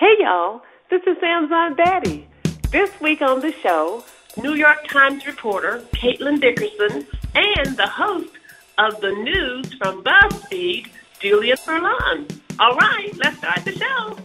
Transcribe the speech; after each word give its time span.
Hey 0.00 0.16
y'all, 0.20 0.62
this 0.88 1.02
is 1.06 1.18
Amazon 1.22 1.76
Daddy. 1.76 2.26
This 2.70 2.90
week 3.02 3.20
on 3.20 3.40
the 3.40 3.52
show, 3.52 4.02
New 4.38 4.54
York 4.54 4.88
Times 4.88 5.26
reporter 5.26 5.84
Caitlin 5.92 6.40
Dickerson 6.40 7.06
and 7.34 7.76
the 7.76 7.86
host 7.86 8.30
of 8.78 8.98
the 9.02 9.10
news 9.10 9.74
from 9.74 10.02
BuzzFeed, 10.02 10.88
Julia 11.18 11.54
Furlan. 11.54 12.34
All 12.58 12.76
right, 12.76 13.14
let's 13.18 13.36
start 13.36 13.62
the 13.66 13.72
show. 13.72 14.16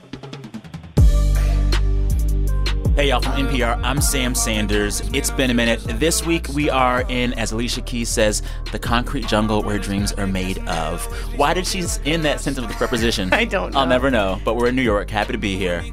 Hey, 2.96 3.09
y'all, 3.09 3.20
from 3.20 3.34
NPR, 3.34 3.77
I'm 3.84 4.00
Sam 4.00 4.34
Sanders. 4.34 5.02
It's 5.14 5.30
been 5.30 5.52
a 5.52 5.54
minute. 5.54 5.82
This 5.84 6.25
week, 6.25 6.48
we 6.54 6.70
are 6.70 7.04
in, 7.10 7.34
as 7.34 7.52
Alicia 7.52 7.82
Keys 7.82 8.07
says, 8.07 8.41
the 8.71 8.79
concrete 8.79 9.28
jungle 9.28 9.61
where 9.64 9.78
dreams 9.78 10.14
are 10.14 10.25
made 10.25 10.60
of. 10.60 11.04
Why 11.38 11.54
did 11.54 11.68
she 11.68 11.84
in 12.05 12.21
that 12.21 12.39
sense 12.39 12.57
of 12.57 12.70
the 12.70 12.73
preposition? 12.75 13.29
I 13.34 13.43
don't 13.43 13.73
know. 13.73 13.82
I'll 13.82 13.86
never 13.86 14.10
know, 14.10 14.39
but 14.46 14.55
we're 14.55 14.70
in 14.70 14.78
New 14.78 14.82
York. 14.82 15.10
Happy 15.10 15.34
to 15.34 15.38
be 15.38 15.57
here. 15.57 15.84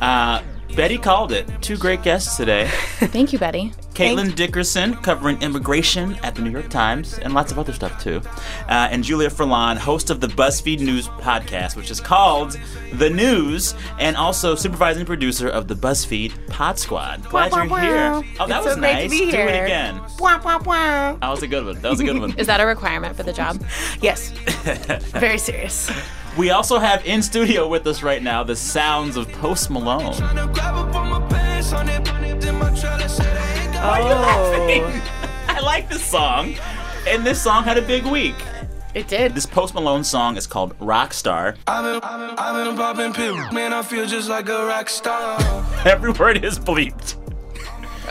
Uh, 0.00 0.42
Betty 0.76 0.98
called 0.98 1.32
it. 1.32 1.46
Two 1.60 1.76
great 1.76 2.02
guests 2.02 2.36
today. 2.36 2.68
Thank 2.98 3.32
you, 3.32 3.38
Betty. 3.38 3.72
Caitlin 3.94 4.32
Dickerson 4.36 4.94
covering 4.96 5.42
immigration 5.42 6.14
at 6.22 6.36
the 6.36 6.42
New 6.42 6.50
York 6.50 6.68
Times 6.68 7.18
and 7.18 7.34
lots 7.34 7.50
of 7.50 7.58
other 7.58 7.72
stuff 7.72 8.00
too. 8.00 8.20
Uh, 8.68 8.86
and 8.90 9.02
Julia 9.02 9.28
Furlan, 9.28 9.76
host 9.76 10.10
of 10.10 10.20
the 10.20 10.28
BuzzFeed 10.28 10.78
News 10.78 11.08
podcast, 11.08 11.74
which 11.74 11.90
is 11.90 12.00
called 12.00 12.56
The 12.92 13.10
News, 13.10 13.74
and 13.98 14.16
also 14.16 14.54
supervising 14.54 15.04
producer 15.04 15.48
of 15.48 15.66
the 15.66 15.74
BuzzFeed 15.74 16.46
Pod 16.48 16.78
Squad. 16.78 17.28
Glad 17.28 17.50
Wah, 17.50 17.62
you're 17.62 17.70
wah, 17.70 17.80
here. 17.80 18.22
Oh, 18.38 18.46
that 18.46 18.58
It's 18.58 18.66
was 18.66 18.74
so 18.74 18.80
great 18.80 18.92
to 18.94 18.98
nice. 19.00 19.10
be 19.10 19.30
Do 19.32 19.36
it 19.38 19.64
again. 19.64 20.00
Wah, 20.20 20.40
wah, 20.44 20.62
wah. 20.64 21.12
That 21.14 21.28
was 21.30 21.42
a 21.42 21.48
good 21.48 21.64
one. 21.66 21.80
That 21.80 21.90
was 21.90 21.98
a 21.98 22.04
good 22.04 22.18
one. 22.20 22.34
Is 22.38 22.46
that 22.46 22.60
a 22.60 22.66
requirement 22.66 23.16
for 23.16 23.24
the 23.24 23.32
job? 23.32 23.60
Yes. 24.00 24.30
Very 25.10 25.38
serious. 25.38 25.90
We 26.38 26.50
also 26.50 26.78
have 26.78 27.04
in 27.04 27.20
studio 27.20 27.66
with 27.66 27.84
us 27.88 28.02
right 28.02 28.22
now 28.22 28.44
the 28.44 28.54
sounds 28.54 29.16
of 29.16 29.30
Post 29.32 29.70
Malone. 29.70 30.14
Oh. 33.80 35.02
I 35.48 35.60
like 35.60 35.88
this 35.88 36.04
song, 36.04 36.54
and 37.08 37.26
this 37.26 37.42
song 37.42 37.64
had 37.64 37.76
a 37.76 37.82
big 37.82 38.04
week. 38.06 38.36
It 38.94 39.08
did. 39.08 39.34
This 39.34 39.46
Post 39.46 39.74
Malone 39.74 40.04
song 40.04 40.36
is 40.36 40.46
called 40.46 40.78
Rockstar. 40.78 41.56
I've 41.66 41.84
been, 41.84 42.00
I've 42.02 42.28
been, 42.28 42.38
I've 42.38 42.66
been 42.66 42.76
popping 42.76 43.12
pills, 43.12 43.52
man. 43.52 43.72
I 43.72 43.82
feel 43.82 44.06
just 44.06 44.28
like 44.28 44.48
a 44.48 44.66
rock 44.66 44.88
star. 44.88 45.38
Every 45.84 46.12
word 46.12 46.44
is 46.44 46.58
bleeped. 46.58 47.16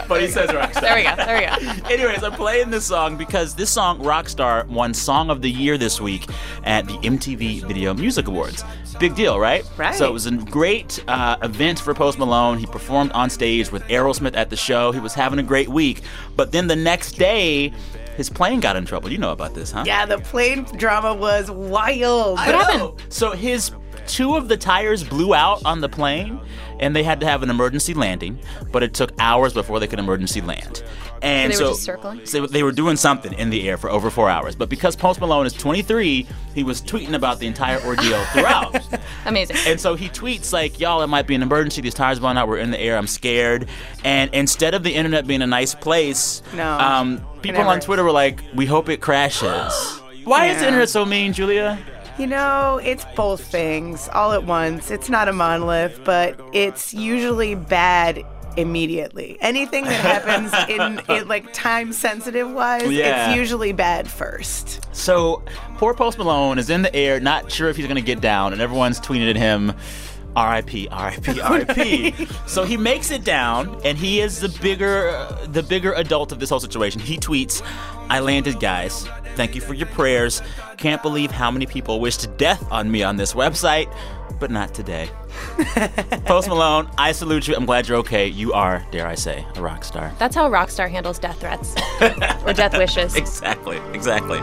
But 0.07 0.21
he 0.21 0.27
says 0.27 0.49
rockstar. 0.49 0.81
There 0.81 0.95
we 0.95 1.03
go. 1.03 1.15
There 1.15 1.39
we 1.39 1.45
go. 1.65 1.87
Anyways, 1.93 2.23
I'm 2.23 2.33
playing 2.33 2.69
this 2.69 2.85
song 2.85 3.17
because 3.17 3.55
this 3.55 3.69
song, 3.69 3.99
Rockstar, 3.99 4.67
won 4.67 4.93
Song 4.93 5.29
of 5.29 5.41
the 5.41 5.49
Year 5.49 5.77
this 5.77 5.99
week 5.99 6.27
at 6.63 6.85
the 6.85 6.93
MTV 6.93 7.65
Video 7.67 7.93
Music 7.93 8.27
Awards. 8.27 8.63
Big 8.99 9.15
deal, 9.15 9.39
right? 9.39 9.63
Right. 9.77 9.93
So 9.93 10.07
it 10.07 10.13
was 10.13 10.25
a 10.25 10.31
great 10.31 11.03
uh, 11.07 11.37
event 11.43 11.79
for 11.79 11.93
Post 11.93 12.17
Malone. 12.17 12.57
He 12.57 12.65
performed 12.65 13.11
on 13.11 13.29
stage 13.29 13.71
with 13.71 13.83
Aerosmith 13.83 14.35
at 14.35 14.49
the 14.49 14.55
show. 14.55 14.91
He 14.91 14.99
was 14.99 15.13
having 15.13 15.39
a 15.39 15.43
great 15.43 15.69
week. 15.69 16.01
But 16.35 16.51
then 16.51 16.67
the 16.67 16.75
next 16.75 17.13
day, 17.13 17.71
his 18.15 18.29
plane 18.29 18.59
got 18.59 18.75
in 18.75 18.85
trouble. 18.85 19.11
You 19.11 19.19
know 19.19 19.31
about 19.31 19.53
this, 19.53 19.71
huh? 19.71 19.83
Yeah, 19.85 20.07
the 20.07 20.17
plane 20.17 20.63
drama 20.63 21.13
was 21.13 21.51
wild. 21.51 22.39
I 22.39 22.51
know. 22.51 22.97
So 23.09 23.31
his 23.31 23.71
two 24.07 24.35
of 24.35 24.47
the 24.47 24.57
tires 24.57 25.03
blew 25.03 25.33
out 25.35 25.63
on 25.65 25.81
the 25.81 25.89
plane, 25.89 26.39
and 26.79 26.95
they 26.95 27.03
had 27.03 27.19
to 27.19 27.25
have 27.25 27.43
an 27.43 27.49
emergency 27.49 27.93
landing. 27.93 28.39
But 28.71 28.83
it 28.83 28.93
took 28.93 29.11
hours 29.19 29.53
before 29.53 29.79
they 29.79 29.87
could 29.87 29.99
emergency 29.99 30.41
land. 30.41 30.83
And 31.21 31.51
So 31.53 31.57
so, 31.57 31.63
they 31.63 31.65
were 31.65 31.73
just 31.73 31.83
circling? 31.83 32.25
so 32.25 32.45
they 32.47 32.61
were 32.63 32.71
doing 32.71 32.95
something 32.95 33.33
in 33.33 33.49
the 33.49 33.67
air 33.67 33.77
for 33.77 33.89
over 33.89 34.11
four 34.11 34.29
hours. 34.29 34.55
But 34.55 34.69
because 34.69 34.95
Post 34.95 35.19
Malone 35.19 35.47
is 35.47 35.53
23, 35.53 36.27
he 36.53 36.63
was 36.63 36.79
tweeting 36.81 37.13
about 37.15 37.39
the 37.39 37.47
entire 37.47 37.81
ordeal 37.83 38.23
throughout. 38.33 38.79
Amazing. 39.25 39.57
And 39.65 39.81
so 39.81 39.95
he 39.95 40.09
tweets 40.09 40.53
like, 40.53 40.79
"Y'all, 40.79 41.01
it 41.01 41.07
might 41.07 41.25
be 41.25 41.33
an 41.35 41.41
emergency. 41.41 41.81
These 41.81 41.95
tires 41.95 42.19
blown 42.19 42.37
out. 42.37 42.47
We're 42.47 42.57
in 42.59 42.69
the 42.71 42.79
air. 42.79 42.97
I'm 42.97 43.07
scared." 43.07 43.67
And 44.03 44.29
instead 44.33 44.75
of 44.75 44.83
the 44.83 44.93
internet 44.93 45.25
being 45.25 45.41
a 45.41 45.47
nice 45.47 45.73
place, 45.73 46.43
No. 46.53 46.77
um, 46.77 47.21
people 47.41 47.61
on. 47.63 47.79
Twitter 47.79 48.03
were 48.03 48.11
like, 48.11 48.43
"We 48.53 48.65
hope 48.67 48.87
it 48.89 49.01
crashes." 49.01 49.73
Why 50.23 50.47
is 50.47 50.59
the 50.59 50.65
internet 50.67 50.89
so 50.89 51.03
mean, 51.05 51.33
Julia? 51.33 51.79
You 52.17 52.25
know, 52.27 52.79
it's 52.83 53.05
both 53.15 53.41
things 53.41 54.09
all 54.11 54.31
at 54.33 54.43
once. 54.43 54.89
It's 54.89 55.09
not 55.09 55.27
a 55.27 55.33
monolith, 55.33 56.01
but 56.03 56.39
it's 56.51 56.93
usually 56.93 57.53
bad 57.53 58.23
immediately. 58.57 59.37
Anything 59.39 59.85
that 59.85 60.01
happens 60.23 60.51
in, 60.67 60.99
in 61.15 61.27
like 61.27 61.53
time 61.53 61.93
sensitive 61.93 62.49
wise, 62.51 62.91
Yeah. 62.91 63.29
it's 63.29 63.37
usually 63.37 63.71
bad 63.71 64.09
first. 64.09 64.83
So 64.95 65.43
poor 65.77 65.93
Post 65.93 66.17
Malone 66.17 66.57
is 66.57 66.71
in 66.71 66.81
the 66.81 66.93
air, 66.95 67.19
not 67.19 67.51
sure 67.51 67.69
if 67.69 67.75
he's 67.77 67.85
gonna 67.85 68.01
get 68.01 68.19
down, 68.19 68.51
and 68.51 68.61
everyone's 68.63 68.99
tweeting 68.99 69.29
at 69.29 69.35
him. 69.35 69.73
R.I.P. 70.35 70.87
R.I.P. 70.89 71.41
R.I.P. 71.41 72.27
so 72.45 72.63
he 72.63 72.77
makes 72.77 73.09
it 73.09 73.23
down, 73.23 73.79
and 73.83 73.97
he 73.97 74.19
is 74.21 74.39
the 74.39 74.49
bigger, 74.61 75.27
the 75.47 75.63
bigger 75.63 75.93
adult 75.93 76.31
of 76.31 76.39
this 76.39 76.49
whole 76.51 76.59
situation. 76.59 77.01
He 77.01 77.17
tweets, 77.17 77.63
"I 78.09 78.19
landed, 78.19 78.59
guys. 78.59 79.07
Thank 79.37 79.55
you 79.55 79.61
for 79.61 79.73
your 79.73 79.87
prayers. 79.87 80.41
Can't 80.77 81.01
believe 81.01 81.31
how 81.31 81.49
many 81.51 81.65
people 81.65 81.99
wished 81.99 82.35
death 82.37 82.65
on 82.71 82.91
me 82.91 83.03
on 83.03 83.15
this 83.15 83.33
website, 83.33 83.87
but 84.39 84.51
not 84.51 84.73
today." 84.73 85.09
Post 86.25 86.49
Malone, 86.49 86.89
I 86.97 87.11
salute 87.11 87.47
you. 87.47 87.55
I'm 87.55 87.65
glad 87.65 87.87
you're 87.87 87.99
okay. 87.99 88.27
You 88.27 88.53
are, 88.53 88.85
dare 88.91 89.07
I 89.07 89.15
say, 89.15 89.45
a 89.55 89.61
rock 89.61 89.83
star. 89.83 90.11
That's 90.17 90.35
how 90.35 90.47
a 90.47 90.49
rock 90.49 90.69
star 90.69 90.87
handles 90.87 91.19
death 91.19 91.39
threats 91.39 91.75
or 92.45 92.53
death 92.53 92.77
wishes. 92.77 93.15
Exactly, 93.15 93.77
exactly. 93.93 94.39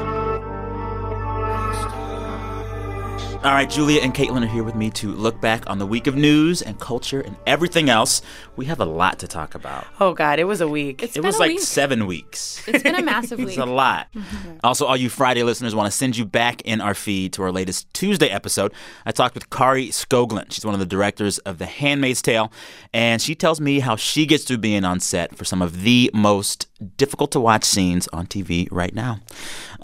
All 3.44 3.52
right, 3.52 3.68
Julia 3.68 4.00
and 4.00 4.14
Caitlin 4.14 4.42
are 4.42 4.46
here 4.46 4.64
with 4.64 4.74
me 4.74 4.88
to 4.92 5.12
look 5.12 5.38
back 5.38 5.68
on 5.68 5.78
the 5.78 5.84
week 5.84 6.06
of 6.06 6.16
news 6.16 6.62
and 6.62 6.80
culture 6.80 7.20
and 7.20 7.36
everything 7.46 7.90
else. 7.90 8.22
We 8.56 8.64
have 8.64 8.80
a 8.80 8.86
lot 8.86 9.18
to 9.18 9.28
talk 9.28 9.54
about. 9.54 9.86
Oh 10.00 10.14
God, 10.14 10.38
it 10.38 10.44
was 10.44 10.62
a 10.62 10.66
week. 10.68 11.02
It's 11.02 11.12
It 11.14 11.20
been 11.20 11.26
was 11.26 11.36
a 11.36 11.40
like 11.40 11.48
week. 11.50 11.60
seven 11.60 12.06
weeks. 12.06 12.66
It's 12.66 12.82
been 12.82 12.94
a 12.94 13.02
massive 13.12 13.38
week. 13.38 13.48
It's 13.48 13.58
a 13.58 13.66
lot. 13.66 14.08
Also, 14.62 14.86
all 14.86 14.96
you 14.96 15.10
Friday 15.10 15.42
listeners 15.42 15.74
want 15.74 15.86
to 15.86 15.90
send 15.96 16.16
you 16.16 16.24
back 16.24 16.62
in 16.62 16.80
our 16.80 16.94
feed 16.94 17.34
to 17.34 17.42
our 17.42 17.52
latest 17.52 17.92
Tuesday 17.92 18.28
episode. 18.30 18.72
I 19.04 19.10
talked 19.12 19.34
with 19.34 19.50
Kari 19.50 19.88
Skogland. 19.88 20.52
She's 20.52 20.64
one 20.64 20.72
of 20.72 20.80
the 20.80 20.86
directors 20.86 21.36
of 21.40 21.58
The 21.58 21.66
Handmaid's 21.66 22.22
Tale, 22.22 22.50
and 22.94 23.20
she 23.20 23.34
tells 23.34 23.60
me 23.60 23.80
how 23.80 23.96
she 23.96 24.24
gets 24.24 24.44
through 24.44 24.58
being 24.58 24.82
on 24.86 25.00
set 25.00 25.36
for 25.36 25.44
some 25.44 25.60
of 25.60 25.82
the 25.82 26.10
most 26.14 26.66
difficult 26.96 27.30
to 27.32 27.40
watch 27.40 27.64
scenes 27.64 28.08
on 28.14 28.26
TV 28.26 28.66
right 28.70 28.94
now. 28.94 29.18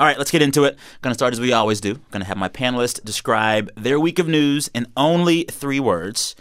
All 0.00 0.06
right, 0.06 0.16
let's 0.16 0.30
get 0.30 0.40
into 0.40 0.64
it. 0.64 0.78
Going 1.02 1.10
to 1.10 1.14
start 1.14 1.34
as 1.34 1.40
we 1.40 1.52
always 1.52 1.78
do. 1.78 1.96
Going 2.10 2.22
to 2.22 2.26
have 2.26 2.38
my 2.38 2.48
panelists 2.48 3.04
describe 3.04 3.70
their 3.76 4.00
week 4.00 4.18
of 4.18 4.26
news 4.26 4.70
in 4.72 4.86
only 4.96 5.42
three 5.44 5.78
words. 5.78 6.34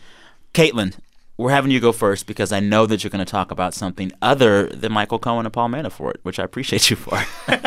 Caitlin, 0.53 0.97
we're 1.35 1.51
having 1.51 1.69
you 1.69 1.81
go 1.81 1.91
first 1.91 2.25
because 2.25 2.53
I 2.53 2.61
know 2.61 2.85
that 2.85 3.03
you're 3.03 3.11
going 3.11 3.25
to 3.25 3.29
talk 3.29 3.51
about 3.51 3.73
something 3.73 4.13
other 4.21 4.67
than 4.67 4.93
Michael 4.93 5.19
Cohen 5.19 5.45
and 5.45 5.51
Paul 5.51 5.67
Manafort, 5.67 6.19
which 6.23 6.39
I 6.39 6.43
appreciate 6.45 6.89
you 6.89 6.95
for. 6.95 7.21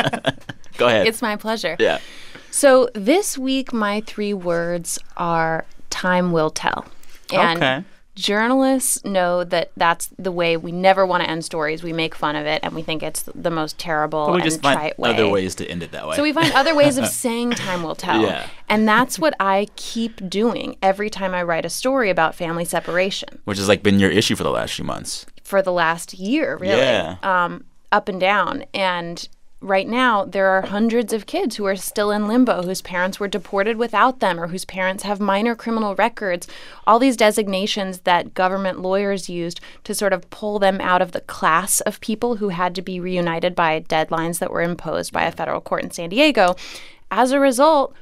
go 0.77 0.87
ahead. 0.87 1.05
It's 1.05 1.21
my 1.21 1.35
pleasure. 1.35 1.75
yeah. 1.77 1.99
So 2.49 2.89
this 2.95 3.37
week, 3.37 3.71
my 3.71 4.01
three 4.01 4.33
words 4.33 4.97
are 5.15 5.63
time 5.91 6.31
will 6.31 6.49
tell. 6.49 6.85
And 7.31 7.57
Okay. 7.61 7.83
Journalists 8.15 9.03
know 9.03 9.43
that 9.43 9.71
that's 9.75 10.07
the 10.19 10.31
way 10.31 10.55
we 10.57 10.71
never 10.71 11.05
want 11.05 11.23
to 11.23 11.29
end 11.29 11.43
stories. 11.43 11.83
We 11.83 11.93
make 11.93 12.13
fun 12.15 12.35
of 12.35 12.45
it 12.45 12.61
and 12.63 12.73
we 12.73 12.81
think 12.81 13.01
it's 13.03 13.23
the 13.33 13.49
most 13.49 13.77
terrible 13.79 14.27
But 14.27 14.31
we 14.33 14.41
and 14.41 14.49
just 14.49 14.61
find 14.61 14.93
way. 14.97 15.09
other 15.09 15.27
ways 15.27 15.55
to 15.55 15.67
end 15.67 15.83
it 15.83 15.91
that 15.91 16.07
way. 16.07 16.15
So 16.15 16.23
we 16.23 16.31
find 16.33 16.51
other 16.53 16.75
ways 16.75 16.97
of 16.97 17.07
saying 17.23 17.51
time 17.51 17.83
will 17.83 17.95
tell. 17.95 18.21
Yeah. 18.21 18.47
And 18.69 18.87
that's 18.87 19.17
what 19.19 19.33
I 19.39 19.67
keep 19.75 20.29
doing 20.29 20.77
every 20.81 21.09
time 21.09 21.33
I 21.33 21.43
write 21.43 21.65
a 21.65 21.69
story 21.69 22.09
about 22.09 22.35
family 22.35 22.65
separation 22.65 23.39
which 23.45 23.57
has 23.57 23.67
like 23.67 23.83
been 23.83 23.99
your 23.99 24.11
issue 24.11 24.35
for 24.35 24.43
the 24.43 24.51
last 24.51 24.73
few 24.75 24.85
months. 24.85 25.25
for 25.43 25.61
the 25.61 25.71
last 25.71 26.13
year, 26.13 26.55
really. 26.57 26.77
Yeah. 26.81 27.17
Um, 27.23 27.65
up 27.91 28.07
and 28.09 28.19
down. 28.19 28.63
And 28.73 29.27
right 29.63 29.87
now, 29.87 30.25
there 30.25 30.47
are 30.49 30.61
hundreds 30.63 31.13
of 31.13 31.25
kids 31.25 31.55
who 31.55 31.65
are 31.65 31.75
still 31.75 32.11
in 32.11 32.27
limbo, 32.27 32.61
whose 32.63 32.81
parents 32.81 33.19
were 33.19 33.27
deported 33.27 33.77
without 33.77 34.19
them, 34.19 34.39
or 34.39 34.47
whose 34.47 34.65
parents 34.65 35.03
have 35.03 35.19
minor 35.19 35.55
criminal 35.55 35.95
records. 35.95 36.47
All 36.85 36.99
these 36.99 37.17
designations 37.17 38.01
that 38.01 38.33
government 38.33 38.81
lawyers 38.81 39.29
used 39.29 39.61
to 39.85 39.95
sort 39.95 40.13
of 40.13 40.29
pull 40.29 40.59
them 40.59 40.79
out 40.81 41.01
of 41.01 41.13
the 41.13 41.21
class 41.21 41.79
of 41.81 41.99
people 42.01 42.35
who 42.35 42.49
had 42.49 42.75
to 42.75 42.81
be 42.81 42.99
reunited 42.99 43.55
by 43.55 43.81
deadlines 43.81 44.39
that 44.39 44.51
were 44.51 44.61
imposed 44.61 45.13
by 45.13 45.23
a 45.23 45.31
federal 45.31 45.61
court 45.61 45.83
in 45.83 45.91
San 45.91 46.09
Diego. 46.09 46.55
As 47.09 47.31
a 47.31 47.39
result, 47.39 47.95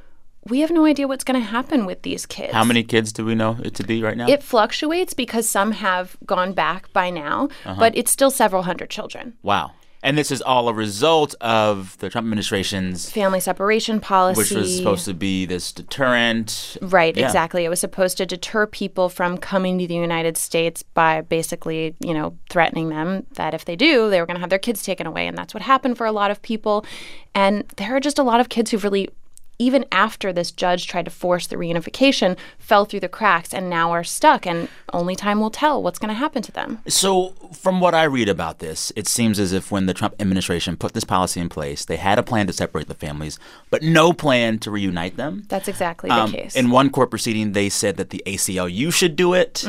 we 0.47 0.61
have 0.61 0.71
no 0.71 0.85
idea 0.85 1.07
what's 1.07 1.23
going 1.23 1.39
to 1.39 1.45
happen 1.47 1.85
with 1.85 2.01
these 2.01 2.25
kids. 2.25 2.51
How 2.53 2.63
many 2.63 2.83
kids 2.83 3.13
do 3.13 3.23
we 3.23 3.35
know 3.35 3.57
it 3.63 3.75
to 3.75 3.83
be 3.83 4.01
right 4.01 4.17
now? 4.17 4.27
It 4.27 4.41
fluctuates 4.41 5.13
because 5.13 5.47
some 5.47 5.71
have 5.73 6.17
gone 6.25 6.53
back 6.53 6.91
by 6.93 7.11
now, 7.11 7.49
Uh-huh. 7.65 7.75
but 7.79 7.95
it's 7.95 8.11
still 8.11 8.31
several 8.31 8.63
hundred 8.63 8.89
children. 8.89 9.33
wow. 9.43 9.71
And 10.03 10.17
this 10.17 10.31
is 10.31 10.41
all 10.41 10.67
a 10.67 10.73
result 10.73 11.35
of 11.41 11.95
the 11.99 12.09
Trump 12.09 12.25
administration's, 12.25 13.09
Family 13.11 13.39
separation 13.39 13.99
policy. 13.99 14.37
which 14.39 14.51
was 14.51 14.75
supposed 14.75 15.05
to 15.05 15.13
be 15.13 15.45
this 15.45 15.71
deterrent. 15.71 16.77
Right, 16.81 17.15
Yeah. 17.15 17.25
exactly. 17.27 17.65
It 17.65 17.69
was 17.69 17.79
supposed 17.79 18.17
to 18.17 18.25
deter 18.25 18.65
people 18.65 19.09
from 19.09 19.37
coming 19.37 19.77
to 19.77 19.85
the 19.87 19.93
United 19.93 20.37
States 20.37 20.81
by 20.81 21.21
basically, 21.21 21.95
you 21.99 22.13
know, 22.15 22.35
threatening 22.49 22.89
them 22.89 23.27
that 23.35 23.53
if 23.53 23.65
they 23.65 23.75
do, 23.75 24.09
they 24.09 24.19
were 24.19 24.25
going 24.25 24.37
to 24.37 24.41
have 24.41 24.49
their 24.49 24.57
kids 24.59 24.81
taken 24.81 25.05
away. 25.05 25.27
And 25.27 25.37
that's 25.37 25.53
what 25.53 25.61
happened 25.61 25.97
for 25.97 26.07
a 26.07 26.11
lot 26.11 26.31
of 26.31 26.41
people. 26.41 26.83
And 27.35 27.63
there 27.77 27.95
are 27.95 27.99
just 27.99 28.17
a 28.17 28.23
lot 28.23 28.39
of 28.39 28.49
kids 28.49 28.71
who've 28.71 28.83
really 28.83 29.09
even 29.61 29.85
after 29.91 30.33
this 30.33 30.51
judge 30.51 30.87
tried 30.87 31.05
to 31.05 31.11
force 31.11 31.45
the 31.47 31.55
reunification, 31.55 32.35
fell 32.57 32.83
through 32.85 32.99
the 33.01 33.07
cracks 33.07 33.53
and 33.53 33.69
now 33.69 33.91
are 33.91 34.03
stuck. 34.03 34.47
And 34.47 34.67
only 34.91 35.15
time 35.15 35.39
will 35.39 35.51
tell 35.51 35.81
what's 35.83 35.99
going 35.99 36.09
to 36.09 36.15
happen 36.15 36.41
to 36.41 36.51
them. 36.51 36.79
So, 36.87 37.29
from 37.53 37.79
what 37.79 37.93
I 37.93 38.03
read 38.05 38.27
about 38.27 38.57
this, 38.59 38.91
it 38.95 39.07
seems 39.07 39.37
as 39.39 39.53
if 39.53 39.71
when 39.71 39.85
the 39.85 39.93
Trump 39.93 40.15
administration 40.19 40.75
put 40.77 40.93
this 40.93 41.03
policy 41.03 41.39
in 41.39 41.47
place, 41.47 41.85
they 41.85 41.97
had 41.97 42.17
a 42.17 42.23
plan 42.23 42.47
to 42.47 42.53
separate 42.53 42.87
the 42.87 42.95
families, 42.95 43.37
but 43.69 43.83
no 43.83 44.13
plan 44.13 44.57
to 44.59 44.71
reunite 44.71 45.15
them. 45.17 45.43
That's 45.47 45.67
exactly 45.67 46.09
the 46.09 46.15
Um, 46.15 46.31
case. 46.31 46.55
In 46.55 46.71
one 46.71 46.89
court 46.89 47.11
proceeding, 47.11 47.51
they 47.51 47.69
said 47.69 47.97
that 47.97 48.09
the 48.09 48.23
ACLU 48.25 48.91
should 48.91 49.15
do 49.15 49.33
it. 49.33 49.63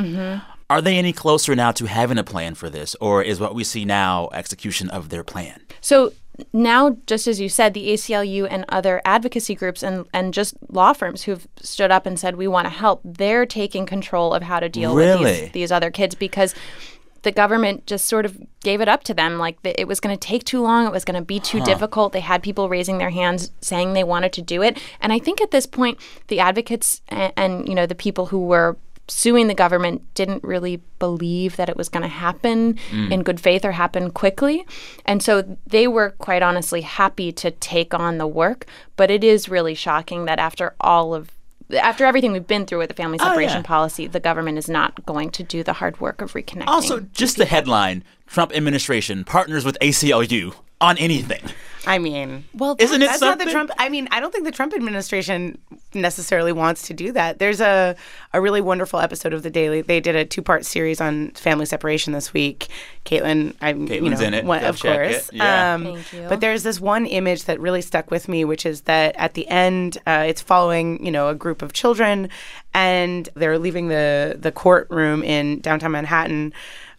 Are 0.70 0.80
they 0.80 0.96
any 0.96 1.12
closer 1.12 1.54
now 1.54 1.70
to 1.72 1.84
having 1.84 2.16
a 2.16 2.24
plan 2.24 2.54
for 2.54 2.70
this, 2.70 2.96
or 2.98 3.22
is 3.22 3.38
what 3.38 3.54
we 3.54 3.62
see 3.62 3.84
now 3.84 4.30
execution 4.32 4.88
of 4.88 5.10
their 5.10 5.22
plan? 5.22 5.60
So 5.82 6.14
now, 6.52 6.96
just 7.06 7.26
as 7.26 7.40
you 7.40 7.48
said, 7.48 7.74
the 7.74 7.88
ACLU 7.88 8.46
and 8.50 8.64
other 8.68 9.02
advocacy 9.04 9.54
groups 9.54 9.82
and, 9.82 10.06
and 10.14 10.32
just 10.32 10.54
law 10.70 10.92
firms 10.92 11.24
who've 11.24 11.46
stood 11.60 11.90
up 11.90 12.06
and 12.06 12.18
said, 12.18 12.36
we 12.36 12.48
want 12.48 12.66
to 12.66 12.70
help, 12.70 13.00
they're 13.04 13.44
taking 13.44 13.84
control 13.84 14.32
of 14.32 14.42
how 14.42 14.58
to 14.58 14.68
deal 14.68 14.94
with 14.94 15.18
these, 15.18 15.52
these 15.52 15.72
other 15.72 15.90
kids 15.90 16.14
because 16.14 16.54
the 17.22 17.32
government 17.32 17.86
just 17.86 18.06
sort 18.06 18.24
of 18.24 18.38
gave 18.60 18.80
it 18.80 18.88
up 18.88 19.04
to 19.04 19.14
them. 19.14 19.38
Like 19.38 19.62
the, 19.62 19.78
it 19.78 19.86
was 19.86 20.00
going 20.00 20.16
to 20.16 20.20
take 20.20 20.44
too 20.44 20.60
long, 20.60 20.86
it 20.86 20.92
was 20.92 21.04
going 21.04 21.20
to 21.20 21.24
be 21.24 21.38
too 21.38 21.60
difficult. 21.60 22.12
They 22.12 22.20
had 22.20 22.42
people 22.42 22.68
raising 22.68 22.98
their 22.98 23.10
hands 23.10 23.52
saying 23.60 23.92
they 23.92 24.04
wanted 24.04 24.32
to 24.34 24.42
do 24.42 24.62
it. 24.62 24.78
And 25.00 25.12
I 25.12 25.18
think 25.18 25.40
at 25.40 25.50
this 25.50 25.66
point, 25.66 25.98
the 26.28 26.40
advocates 26.40 27.02
and, 27.08 27.32
and 27.36 27.68
you 27.68 27.74
know, 27.74 27.86
the 27.86 27.94
people 27.94 28.26
who 28.26 28.40
were 28.46 28.76
suing 29.08 29.48
the 29.48 29.54
government 29.54 30.02
didn't 30.14 30.42
really 30.44 30.80
believe 30.98 31.56
that 31.56 31.68
it 31.68 31.76
was 31.76 31.88
going 31.88 32.02
to 32.02 32.08
happen 32.08 32.78
mm. 32.90 33.10
in 33.10 33.22
good 33.22 33.40
faith 33.40 33.64
or 33.64 33.72
happen 33.72 34.10
quickly. 34.10 34.64
And 35.04 35.22
so 35.22 35.56
they 35.66 35.88
were 35.88 36.10
quite 36.10 36.42
honestly 36.42 36.82
happy 36.82 37.32
to 37.32 37.50
take 37.50 37.94
on 37.94 38.18
the 38.18 38.26
work. 38.26 38.66
But 38.96 39.10
it 39.10 39.24
is 39.24 39.48
really 39.48 39.74
shocking 39.74 40.24
that 40.26 40.38
after 40.38 40.74
all 40.80 41.14
of 41.14 41.30
after 41.78 42.04
everything 42.04 42.32
we've 42.32 42.46
been 42.46 42.66
through 42.66 42.78
with 42.78 42.88
the 42.88 42.94
family 42.94 43.18
oh, 43.20 43.24
separation 43.24 43.58
yeah. 43.58 43.62
policy, 43.62 44.06
the 44.06 44.20
government 44.20 44.58
is 44.58 44.68
not 44.68 45.06
going 45.06 45.30
to 45.30 45.42
do 45.42 45.62
the 45.62 45.72
hard 45.72 46.00
work 46.00 46.20
of 46.20 46.32
reconnecting. 46.32 46.66
Also, 46.66 47.00
just 47.00 47.38
the 47.38 47.46
headline 47.46 48.04
Trump 48.26 48.54
administration 48.54 49.24
partners 49.24 49.64
with 49.64 49.78
ACLU 49.80 50.54
on 50.82 50.98
anything. 50.98 51.42
I 51.84 51.98
mean, 51.98 52.44
well, 52.54 52.76
Isn't 52.78 53.02
it 53.02 53.06
that's 53.06 53.20
not 53.20 53.40
the? 53.40 53.46
Trump. 53.46 53.72
I 53.76 53.88
mean, 53.88 54.06
I 54.12 54.20
don't 54.20 54.30
think 54.30 54.44
the 54.44 54.52
Trump 54.52 54.72
administration 54.72 55.58
necessarily 55.94 56.52
wants 56.52 56.82
to 56.86 56.94
do 56.94 57.10
that. 57.10 57.40
There's 57.40 57.60
a 57.60 57.96
a 58.32 58.40
really 58.40 58.60
wonderful 58.60 59.00
episode 59.00 59.32
of 59.32 59.42
the 59.42 59.50
Daily. 59.50 59.80
They 59.82 59.98
did 59.98 60.14
a 60.14 60.24
two 60.24 60.42
part 60.42 60.64
series 60.64 61.00
on 61.00 61.32
family 61.32 61.66
separation 61.66 62.12
this 62.12 62.32
week. 62.32 62.68
Caitlin, 63.04 63.54
I'm 63.60 63.88
you 63.88 64.00
Caitlin's 64.00 64.20
know, 64.20 64.26
in 64.28 64.34
it. 64.34 64.44
one- 64.44 64.60
Go 64.60 64.68
of 64.68 64.80
course. 64.80 65.28
it. 65.30 65.34
Yeah. 65.34 65.74
Um, 65.74 65.82
Thank 65.84 66.12
you. 66.12 66.26
But 66.28 66.38
there's 66.40 66.62
this 66.62 66.78
one 66.80 67.04
image 67.04 67.46
that 67.46 67.58
really 67.58 67.82
stuck 67.82 68.12
with 68.12 68.28
me, 68.28 68.44
which 68.44 68.64
is 68.64 68.82
that 68.82 69.16
at 69.16 69.34
the 69.34 69.48
end, 69.48 69.98
uh, 70.06 70.24
it's 70.28 70.40
following 70.40 71.04
you 71.04 71.10
know 71.10 71.30
a 71.30 71.34
group 71.34 71.62
of 71.62 71.72
children, 71.72 72.28
and 72.74 73.28
they're 73.34 73.58
leaving 73.58 73.88
the 73.88 74.36
the 74.38 74.52
courtroom 74.52 75.24
in 75.24 75.58
downtown 75.58 75.90
Manhattan 75.90 76.52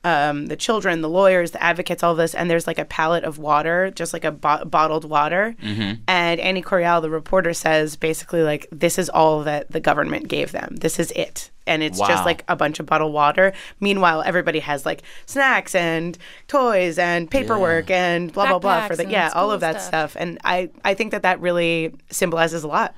um, 0.03 0.47
the 0.47 0.55
children, 0.55 1.01
the 1.01 1.09
lawyers, 1.09 1.51
the 1.51 1.63
advocates, 1.63 2.03
all 2.03 2.13
this, 2.15 2.35
and 2.35 2.49
there's 2.49 2.67
like 2.67 2.77
a 2.79 2.85
pallet 2.85 3.23
of 3.23 3.37
water, 3.37 3.89
just 3.91 4.11
like 4.13 4.25
a 4.25 4.31
bo- 4.31 4.65
bottled 4.65 5.05
water. 5.05 5.55
And 5.61 6.39
Annie 6.39 6.61
Correal, 6.61 6.99
the 7.01 7.09
reporter, 7.09 7.53
says 7.53 7.95
basically 7.95 8.43
like 8.43 8.67
this 8.71 8.99
is 8.99 9.09
all 9.09 9.43
that 9.43 9.71
the 9.71 9.79
government 9.79 10.27
gave 10.27 10.51
them. 10.51 10.75
This 10.75 10.99
is 10.99 11.11
it, 11.11 11.51
and 11.65 11.81
it's 11.81 11.99
Wow. 11.99 12.07
just 12.07 12.25
like 12.25 12.43
a 12.49 12.55
bunch 12.55 12.79
of 12.81 12.85
bottled 12.85 13.13
water. 13.13 13.53
Meanwhile, 13.79 14.23
everybody 14.25 14.59
has 14.59 14.85
like 14.85 15.03
snacks 15.25 15.73
and 15.73 16.17
toys 16.47 16.97
and 16.99 17.31
paperwork 17.31 17.89
and 17.89 18.31
blah 18.33 18.47
blah 18.47 18.59
blah 18.59 18.87
for 18.87 18.95
the 18.97 19.05
yeah 19.09 19.29
all 19.33 19.51
of 19.51 19.61
that 19.61 19.81
stuff. 19.81 20.11
stuff. 20.11 20.15
And 20.19 20.37
I 20.43 20.69
I 20.83 20.95
think 20.95 21.11
that 21.11 21.21
that 21.23 21.39
really 21.39 21.95
symbolizes 22.11 22.63
a 22.63 22.67
lot. 22.67 22.93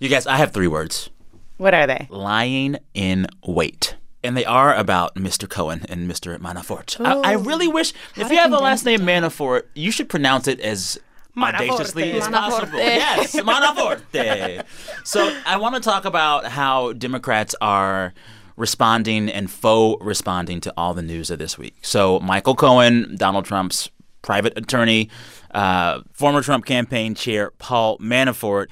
You 0.00 0.08
guys, 0.08 0.26
I 0.26 0.36
have 0.36 0.52
three 0.52 0.66
words 0.66 1.10
What 1.58 1.74
are 1.74 1.86
they? 1.86 2.08
lying 2.10 2.76
in 2.94 3.26
wait. 3.46 3.94
And 4.22 4.36
they 4.36 4.44
are 4.44 4.74
about 4.74 5.14
Mr. 5.14 5.48
Cohen 5.48 5.86
and 5.88 6.10
Mr. 6.10 6.38
Manafort. 6.38 7.04
I, 7.04 7.30
I 7.30 7.32
really 7.34 7.68
wish, 7.68 7.92
if 8.16 8.30
you 8.30 8.36
have 8.36 8.50
the 8.50 8.58
last 8.58 8.84
name 8.84 9.00
Manafort, 9.00 9.62
you 9.74 9.90
should 9.90 10.08
pronounce 10.08 10.46
it 10.46 10.60
as 10.60 10.98
audaciously 11.36 12.12
as 12.12 12.28
possible. 12.28 12.78
Yes, 12.78 13.34
Manaforte. 13.34 14.64
so 15.04 15.34
I 15.46 15.56
want 15.56 15.74
to 15.76 15.80
talk 15.80 16.04
about 16.04 16.44
how 16.46 16.92
Democrats 16.92 17.54
are 17.60 18.12
responding 18.56 19.30
and 19.30 19.50
faux 19.50 20.04
responding 20.04 20.60
to 20.60 20.74
all 20.76 20.92
the 20.92 21.02
news 21.02 21.30
of 21.30 21.38
this 21.38 21.56
week. 21.56 21.76
So 21.82 22.20
Michael 22.20 22.54
Cohen, 22.54 23.16
Donald 23.16 23.46
Trump's 23.46 23.88
private 24.22 24.56
attorney, 24.58 25.08
uh, 25.52 26.02
former 26.12 26.42
Trump 26.42 26.66
campaign 26.66 27.14
chair 27.14 27.52
Paul 27.58 27.96
Manafort, 27.98 28.66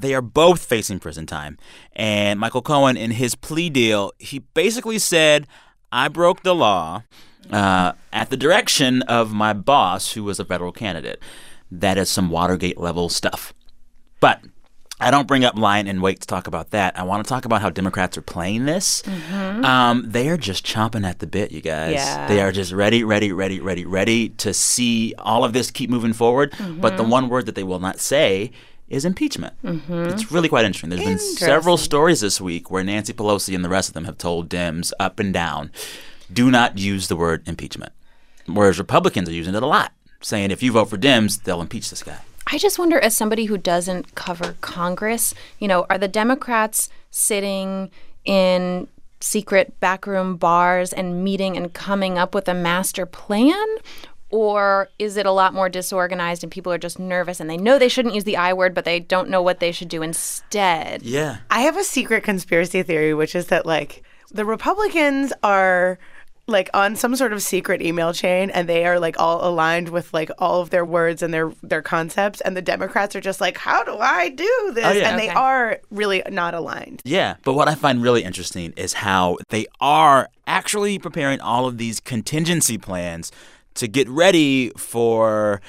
they 0.00 0.14
are 0.14 0.22
both 0.22 0.64
facing 0.64 0.98
prison 0.98 1.26
time. 1.26 1.58
And 1.94 2.38
Michael 2.38 2.62
Cohen, 2.62 2.96
in 2.96 3.12
his 3.12 3.34
plea 3.34 3.70
deal, 3.70 4.12
he 4.18 4.40
basically 4.40 4.98
said, 4.98 5.46
I 5.90 6.08
broke 6.08 6.42
the 6.42 6.54
law 6.54 7.02
uh, 7.50 7.92
at 8.12 8.30
the 8.30 8.36
direction 8.36 9.02
of 9.02 9.32
my 9.32 9.52
boss, 9.52 10.12
who 10.12 10.24
was 10.24 10.38
a 10.38 10.44
federal 10.44 10.72
candidate. 10.72 11.20
That 11.70 11.98
is 11.98 12.10
some 12.10 12.30
Watergate 12.30 12.78
level 12.78 13.08
stuff. 13.08 13.52
But 14.20 14.40
I 14.98 15.10
don't 15.10 15.28
bring 15.28 15.44
up 15.44 15.56
lying 15.56 15.86
in 15.88 16.00
wait 16.00 16.20
to 16.20 16.26
talk 16.26 16.46
about 16.46 16.70
that. 16.70 16.98
I 16.98 17.02
want 17.02 17.24
to 17.24 17.28
talk 17.28 17.44
about 17.44 17.60
how 17.60 17.70
Democrats 17.70 18.16
are 18.16 18.22
playing 18.22 18.64
this. 18.64 19.02
Um, 19.64 20.04
they 20.06 20.28
are 20.28 20.38
just 20.38 20.64
chomping 20.64 21.06
at 21.06 21.18
the 21.18 21.26
bit, 21.26 21.52
you 21.52 21.60
guys. 21.60 21.94
Yeah. 21.94 22.26
They 22.28 22.40
are 22.40 22.50
just 22.50 22.72
ready, 22.72 23.04
ready, 23.04 23.30
ready, 23.32 23.60
ready, 23.60 23.84
ready 23.84 24.30
to 24.30 24.54
see 24.54 25.12
all 25.18 25.44
of 25.44 25.52
this 25.52 25.70
keep 25.70 25.90
moving 25.90 26.12
forward. 26.14 26.54
But 26.80 26.96
the 26.96 27.02
one 27.04 27.28
word 27.28 27.46
that 27.46 27.54
they 27.54 27.64
will 27.64 27.80
not 27.80 28.00
say 28.00 28.52
is 28.88 29.04
impeachment. 29.04 29.54
Mm-hmm. 29.62 30.10
It's 30.10 30.30
really 30.30 30.48
quite 30.48 30.64
interesting. 30.64 30.90
There's 30.90 31.04
been 31.04 31.18
several 31.18 31.76
stories 31.76 32.20
this 32.20 32.40
week 32.40 32.70
where 32.70 32.84
Nancy 32.84 33.12
Pelosi 33.12 33.54
and 33.54 33.64
the 33.64 33.68
rest 33.68 33.88
of 33.88 33.94
them 33.94 34.04
have 34.04 34.18
told 34.18 34.48
Dems 34.48 34.92
up 35.00 35.18
and 35.18 35.32
down, 35.32 35.70
do 36.32 36.50
not 36.50 36.78
use 36.78 37.08
the 37.08 37.16
word 37.16 37.46
impeachment. 37.46 37.92
Whereas 38.46 38.78
Republicans 38.78 39.28
are 39.28 39.32
using 39.32 39.54
it 39.54 39.62
a 39.62 39.66
lot, 39.66 39.92
saying 40.20 40.50
if 40.50 40.62
you 40.62 40.72
vote 40.72 40.88
for 40.88 40.96
Dems, 40.96 41.42
they'll 41.42 41.60
impeach 41.60 41.90
this 41.90 42.02
guy. 42.02 42.18
I 42.46 42.58
just 42.58 42.78
wonder, 42.78 42.98
as 43.00 43.16
somebody 43.16 43.46
who 43.46 43.58
doesn't 43.58 44.14
cover 44.14 44.54
Congress, 44.60 45.34
you 45.58 45.66
know, 45.66 45.84
are 45.90 45.98
the 45.98 46.06
Democrats 46.06 46.88
sitting 47.10 47.90
in 48.24 48.86
secret 49.20 49.78
backroom 49.80 50.36
bars 50.36 50.92
and 50.92 51.24
meeting 51.24 51.56
and 51.56 51.72
coming 51.72 52.18
up 52.18 52.34
with 52.36 52.48
a 52.48 52.54
master 52.54 53.04
plan? 53.04 53.66
Or 54.30 54.88
is 54.98 55.16
it 55.16 55.24
a 55.26 55.30
lot 55.30 55.54
more 55.54 55.68
disorganized 55.68 56.42
and 56.42 56.50
people 56.50 56.72
are 56.72 56.78
just 56.78 56.98
nervous 56.98 57.38
and 57.40 57.48
they 57.48 57.56
know 57.56 57.78
they 57.78 57.88
shouldn't 57.88 58.14
use 58.14 58.24
the 58.24 58.36
I 58.36 58.52
word, 58.52 58.74
but 58.74 58.84
they 58.84 58.98
don't 59.00 59.28
know 59.30 59.40
what 59.42 59.60
they 59.60 59.70
should 59.72 59.88
do 59.88 60.02
instead? 60.02 61.02
Yeah. 61.02 61.38
I 61.50 61.60
have 61.60 61.76
a 61.76 61.84
secret 61.84 62.24
conspiracy 62.24 62.82
theory, 62.82 63.14
which 63.14 63.34
is 63.34 63.46
that 63.46 63.66
like 63.66 64.02
the 64.32 64.44
Republicans 64.44 65.32
are 65.42 65.98
like 66.48 66.70
on 66.72 66.94
some 66.94 67.16
sort 67.16 67.32
of 67.32 67.42
secret 67.42 67.82
email 67.82 68.12
chain 68.12 68.50
and 68.50 68.68
they 68.68 68.84
are 68.86 69.00
like 69.00 69.18
all 69.18 69.48
aligned 69.48 69.88
with 69.88 70.14
like 70.14 70.30
all 70.38 70.60
of 70.60 70.70
their 70.70 70.84
words 70.84 71.20
and 71.20 71.34
their 71.34 71.50
their 71.62 71.82
concepts 71.82 72.40
and 72.42 72.56
the 72.56 72.62
Democrats 72.62 73.16
are 73.16 73.20
just 73.20 73.40
like 73.40 73.56
how 73.58 73.82
do 73.82 73.96
I 73.98 74.28
do 74.28 74.70
this 74.72 74.84
Oh, 74.86 74.92
yeah. 74.92 75.10
and 75.10 75.18
they 75.18 75.28
are 75.28 75.80
really 75.90 76.22
not 76.30 76.54
aligned. 76.54 77.02
Yeah, 77.04 77.34
but 77.42 77.54
what 77.54 77.66
I 77.66 77.74
find 77.74 78.00
really 78.00 78.22
interesting 78.22 78.72
is 78.76 78.92
how 78.92 79.38
they 79.48 79.66
are 79.80 80.28
actually 80.46 81.00
preparing 81.00 81.40
all 81.40 81.66
of 81.66 81.78
these 81.78 81.98
contingency 81.98 82.78
plans 82.78 83.32
to 83.76 83.88
get 83.88 84.08
ready 84.08 84.70
for 84.76 85.60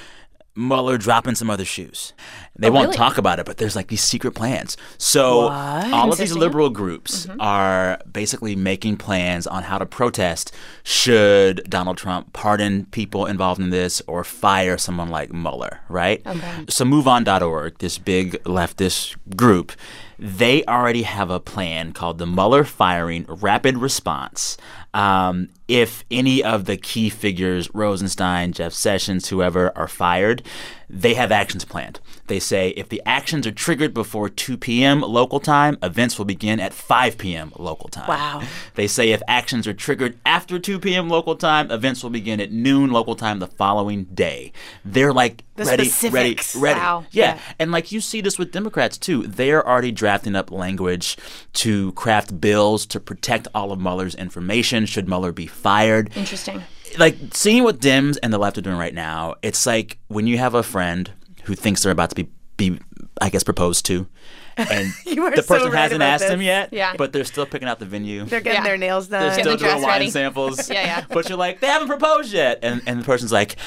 Mueller 0.57 0.97
dropping 0.97 1.35
some 1.35 1.51
other 1.51 1.63
shoes. 1.63 2.13
They 2.57 2.71
won't 2.71 2.87
really? 2.87 2.97
talk 2.97 3.19
about 3.19 3.37
it, 3.37 3.45
but 3.45 3.57
there's 3.57 3.75
like 3.75 3.87
these 3.87 4.01
secret 4.01 4.31
plans. 4.31 4.75
So 4.97 5.49
all 5.49 6.11
of 6.11 6.17
these 6.17 6.33
liberal 6.35 6.71
groups 6.71 7.27
are 7.39 7.99
basically 8.11 8.55
making 8.55 8.97
plans 8.97 9.45
on 9.45 9.63
how 9.63 9.77
to 9.77 9.85
protest 9.85 10.51
should 10.83 11.63
Donald 11.69 11.97
Trump 11.97 12.33
pardon 12.33 12.85
people 12.87 13.27
involved 13.27 13.61
in 13.61 13.69
this 13.69 14.01
or 14.07 14.23
fire 14.23 14.79
someone 14.79 15.09
like 15.09 15.31
Mueller, 15.31 15.81
right? 15.89 16.25
Okay. 16.25 16.65
So 16.69 16.83
MoveOn.org, 16.83 17.77
this 17.77 17.99
big 17.99 18.43
leftist 18.43 19.15
group, 19.35 19.71
they 20.17 20.65
already 20.65 21.03
have 21.03 21.29
a 21.29 21.39
plan 21.39 21.93
called 21.93 22.17
the 22.17 22.25
Mueller 22.25 22.63
Firing 22.63 23.25
Rapid 23.29 23.77
Response. 23.77 24.57
Um, 24.95 25.49
if 25.67 26.03
any 26.09 26.43
of 26.43 26.65
the 26.65 26.77
key 26.77 27.09
figures, 27.09 27.69
Rosenstein, 27.73 28.53
Jeff 28.53 28.73
Sessions, 28.73 29.29
whoever, 29.29 29.77
are 29.77 29.87
fired, 29.87 30.41
they 30.89 31.15
have 31.15 31.31
actions 31.31 31.65
planned. 31.65 31.99
They 32.27 32.39
say 32.39 32.69
if 32.69 32.87
the 32.89 33.01
actions 33.05 33.45
are 33.45 33.51
triggered 33.51 33.93
before 33.93 34.29
2 34.29 34.57
p.m. 34.57 35.01
local 35.01 35.39
time, 35.41 35.77
events 35.83 36.17
will 36.17 36.25
begin 36.25 36.59
at 36.61 36.73
5 36.73 37.17
p.m. 37.17 37.51
local 37.57 37.89
time. 37.89 38.07
Wow. 38.07 38.41
They 38.75 38.87
say 38.87 39.11
if 39.11 39.21
actions 39.27 39.67
are 39.67 39.73
triggered 39.73 40.17
after 40.25 40.59
2 40.59 40.79
p.m. 40.79 41.09
local 41.09 41.35
time, 41.35 41.69
events 41.71 42.03
will 42.03 42.09
begin 42.09 42.39
at 42.39 42.51
noon 42.53 42.91
local 42.91 43.15
time 43.15 43.39
the 43.39 43.47
following 43.47 44.05
day. 44.05 44.53
They're 44.85 45.11
like 45.13 45.43
The 45.55 45.65
ready, 45.65 45.85
specifics. 45.85 46.55
ready, 46.55 46.73
ready. 46.73 46.79
Wow. 46.79 47.05
Yeah. 47.11 47.35
Yeah. 47.35 47.39
And 47.59 47.71
like 47.73 47.91
you 47.91 47.99
see 47.99 48.21
this 48.21 48.39
with 48.39 48.51
Democrats 48.53 48.97
too. 48.97 49.23
They're 49.27 49.65
already 49.67 49.91
drafting 49.91 50.35
up 50.35 50.51
language 50.51 51.17
to 51.53 51.91
craft 51.93 52.39
bills 52.39 52.85
to 52.87 52.99
protect 53.01 53.47
all 53.53 53.73
of 53.73 53.79
Mueller's 53.79 54.15
information 54.15 54.85
should 54.85 55.07
Mueller 55.09 55.31
be 55.33 55.47
fired. 55.57 56.15
Interesting. 56.15 56.63
Like 56.97 57.17
seeing 57.33 57.63
what 57.63 57.79
Dems 57.79 58.17
and 58.23 58.31
the 58.31 58.37
left 58.37 58.57
are 58.57 58.61
doing 58.61 58.77
right 58.77 58.93
now, 58.93 59.35
it's 59.41 59.65
like 59.65 59.97
when 60.07 60.25
you 60.27 60.37
have 60.37 60.53
a 60.53 60.63
friend 60.63 61.11
who 61.43 61.53
thinks 61.55 61.83
they're 61.83 61.91
about 61.91 62.09
to 62.11 62.15
be, 62.15 62.29
be 62.55 62.79
I 63.21 63.29
guess, 63.29 63.43
proposed 63.43 63.85
to, 63.87 64.07
and 64.57 64.91
You 65.05 65.23
are 65.25 65.35
the 65.35 65.43
so 65.43 65.55
person 65.55 65.71
right 65.71 65.81
hasn't 65.83 66.01
asked 66.01 66.27
them 66.27 66.39
this. 66.39 66.45
yet. 66.45 66.73
Yeah. 66.73 66.95
but 66.97 67.13
they're 67.13 67.23
still 67.25 67.45
picking 67.45 67.67
out 67.67 67.77
the 67.79 67.85
venue. 67.85 68.23
They're 68.25 68.41
getting 68.41 68.61
Yeah. 68.63 68.67
their 68.69 68.77
nails 68.77 69.07
done. 69.07 69.21
They're 69.21 69.33
still 69.39 69.57
the 69.57 69.65
doing 69.65 69.81
wine 69.81 69.91
ready. 69.91 70.09
samples. 70.09 70.69
Yeah, 70.69 70.81
yeah. 70.83 71.05
But 71.09 71.29
you're 71.29 71.37
like, 71.37 71.59
they 71.59 71.67
haven't 71.67 71.89
proposed 71.89 72.33
yet, 72.33 72.59
and 72.63 72.81
and 72.87 73.01
the 73.01 73.05
person's 73.05 73.31
like, 73.31 73.57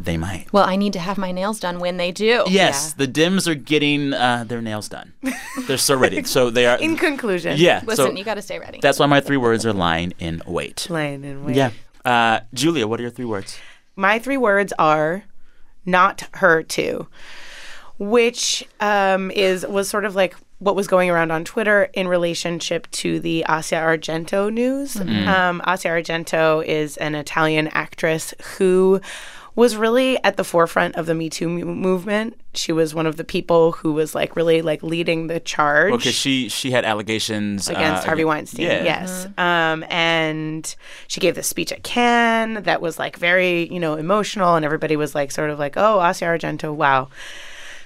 they 0.00 0.16
might. 0.16 0.46
Well, 0.52 0.64
I 0.64 0.76
need 0.76 0.92
to 0.94 0.98
have 0.98 1.18
my 1.18 1.30
nails 1.30 1.60
done 1.60 1.78
when 1.78 1.98
they 1.98 2.10
do. 2.10 2.44
Yes, 2.48 2.94
the 2.94 3.06
Dims 3.06 3.46
are 3.46 3.54
getting 3.54 4.14
uh, 4.14 4.44
their 4.46 4.62
nails 4.62 4.88
done. 4.88 5.12
They're 5.66 5.76
so 5.76 5.96
ready. 5.96 6.24
So 6.24 6.50
they 6.50 6.66
are. 6.66 6.78
In 6.78 6.96
conclusion, 6.96 7.56
yeah. 7.58 7.82
Listen, 7.86 8.06
so 8.06 8.12
you 8.12 8.24
got 8.24 8.34
to 8.34 8.42
stay 8.42 8.58
ready. 8.58 8.80
that's 8.80 8.98
why 8.98 9.06
my 9.06 9.20
three 9.20 9.36
words 9.36 9.66
are 9.66 9.72
lying 9.72 10.14
in 10.18 10.42
wait. 10.46 10.88
Lying 10.88 11.24
in 11.24 11.44
wait. 11.44 11.56
Yeah. 11.56 11.70
Uh, 12.04 12.40
Julia, 12.54 12.86
what 12.86 12.98
are 12.98 13.02
your 13.02 13.12
three 13.12 13.26
words? 13.26 13.58
My 13.94 14.18
three 14.18 14.38
words 14.38 14.72
are 14.78 15.24
not 15.84 16.26
her 16.34 16.62
too, 16.62 17.06
which 17.98 18.66
um, 18.80 19.30
is 19.30 19.66
was 19.66 19.88
sort 19.90 20.06
of 20.06 20.14
like 20.14 20.34
what 20.60 20.76
was 20.76 20.86
going 20.86 21.10
around 21.10 21.30
on 21.30 21.44
Twitter 21.44 21.84
in 21.94 22.06
relationship 22.08 22.90
to 22.90 23.18
the 23.20 23.44
Asia 23.48 23.76
Argento 23.76 24.52
news. 24.52 24.96
Um, 24.96 25.62
Asia 25.66 25.88
Argento 25.88 26.64
is 26.64 26.96
an 26.98 27.14
Italian 27.14 27.68
actress 27.68 28.34
who 28.58 29.00
was 29.60 29.76
really 29.76 30.22
at 30.24 30.36
the 30.36 30.44
forefront 30.44 30.96
of 30.96 31.04
the 31.06 31.14
Me 31.14 31.28
Too 31.30 31.48
mu- 31.48 31.64
movement. 31.64 32.40
She 32.54 32.72
was 32.72 32.94
one 32.94 33.06
of 33.06 33.16
the 33.16 33.24
people 33.24 33.72
who 33.72 33.92
was 33.92 34.14
like 34.14 34.34
really 34.34 34.62
like 34.62 34.82
leading 34.82 35.26
the 35.28 35.38
charge 35.38 35.92
Because 35.92 36.14
she 36.14 36.48
she 36.48 36.70
had 36.70 36.84
allegations 36.84 37.68
against 37.68 38.02
uh, 38.02 38.06
Harvey 38.06 38.24
Weinstein. 38.24 38.66
Yeah. 38.66 38.82
Yes. 38.84 39.28
Um, 39.38 39.84
and 39.90 40.74
she 41.06 41.20
gave 41.20 41.34
this 41.34 41.46
speech 41.46 41.70
at 41.72 41.82
Cannes 41.82 42.62
that 42.64 42.80
was 42.80 42.98
like 42.98 43.16
very, 43.18 43.68
you 43.72 43.78
know, 43.78 43.94
emotional, 43.94 44.56
and 44.56 44.64
everybody 44.64 44.96
was 44.96 45.14
like, 45.14 45.30
sort 45.30 45.50
of 45.50 45.58
like, 45.58 45.74
oh, 45.76 46.00
Asia 46.04 46.24
Argento, 46.24 46.74
wow. 46.74 47.08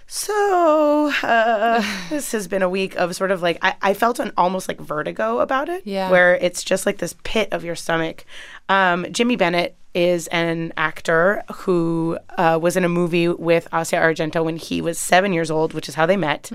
So 0.06 1.12
uh, 1.22 1.82
this 2.10 2.32
has 2.32 2.46
been 2.46 2.62
a 2.62 2.68
week 2.68 2.94
of 2.96 3.16
sort 3.16 3.30
of 3.30 3.42
like 3.42 3.58
I, 3.62 3.74
I 3.82 3.94
felt 3.94 4.18
an 4.18 4.32
almost 4.36 4.68
like 4.68 4.78
vertigo 4.80 5.40
about 5.40 5.68
it, 5.68 5.82
Yeah. 5.86 6.10
where 6.10 6.36
it's 6.36 6.62
just 6.62 6.86
like 6.86 6.98
this 6.98 7.14
pit 7.24 7.48
of 7.52 7.64
your 7.64 7.74
stomach. 7.74 8.24
Um, 8.68 9.06
Jimmy 9.10 9.36
Bennett 9.36 9.74
is 9.94 10.26
an 10.28 10.72
actor 10.76 11.42
who 11.54 12.18
uh, 12.36 12.58
was 12.60 12.76
in 12.76 12.84
a 12.84 12.88
movie 12.88 13.28
with 13.28 13.68
Asia 13.72 13.96
Argento 13.96 14.44
when 14.44 14.56
he 14.56 14.80
was 14.80 14.98
seven 14.98 15.32
years 15.32 15.50
old, 15.50 15.72
which 15.72 15.88
is 15.88 15.94
how 15.94 16.06
they 16.06 16.16
met. 16.16 16.50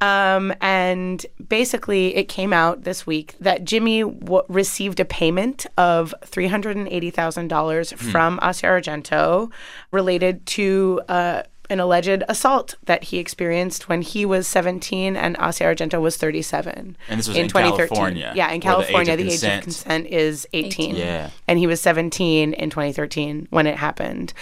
Um, 0.00 0.52
and 0.60 1.24
basically, 1.48 2.14
it 2.16 2.24
came 2.24 2.52
out 2.52 2.84
this 2.84 3.06
week 3.06 3.34
that 3.40 3.64
Jimmy 3.64 4.02
w- 4.02 4.42
received 4.48 5.00
a 5.00 5.06
payment 5.06 5.64
of 5.78 6.14
three 6.22 6.48
hundred 6.48 6.76
and 6.76 6.86
eighty 6.88 7.10
thousand 7.10 7.48
dollars 7.48 7.92
from 7.92 8.38
Asia 8.42 8.66
Argento 8.66 9.50
related 9.92 10.44
to 10.46 11.00
uh, 11.08 11.42
an 11.68 11.80
alleged 11.80 12.22
assault 12.28 12.76
that 12.84 13.04
he 13.04 13.18
experienced 13.18 13.88
when 13.88 14.02
he 14.02 14.24
was 14.24 14.46
seventeen 14.46 15.16
and 15.16 15.36
Asia 15.40 15.64
Argento 15.64 16.00
was 16.00 16.16
thirty-seven. 16.16 16.96
And 17.08 17.18
this 17.18 17.28
was 17.28 17.36
in 17.36 17.48
California, 17.48 18.32
Yeah, 18.34 18.50
in 18.50 18.60
where 18.60 18.76
the 18.76 18.82
age 18.82 18.86
California, 18.90 19.12
of 19.14 19.18
the 19.18 19.26
age 19.32 19.44
of 19.44 19.62
consent- 19.62 20.06
is 20.06 20.46
eighteen. 20.52 20.96
Yeah. 20.96 21.30
and 21.48 21.58
he 21.58 21.66
was 21.66 21.80
seventeen 21.80 22.52
in 22.52 22.70
twenty 22.70 22.92
thirteen 22.92 23.46
when 23.50 23.66
it 23.66 23.76
happened. 23.76 24.32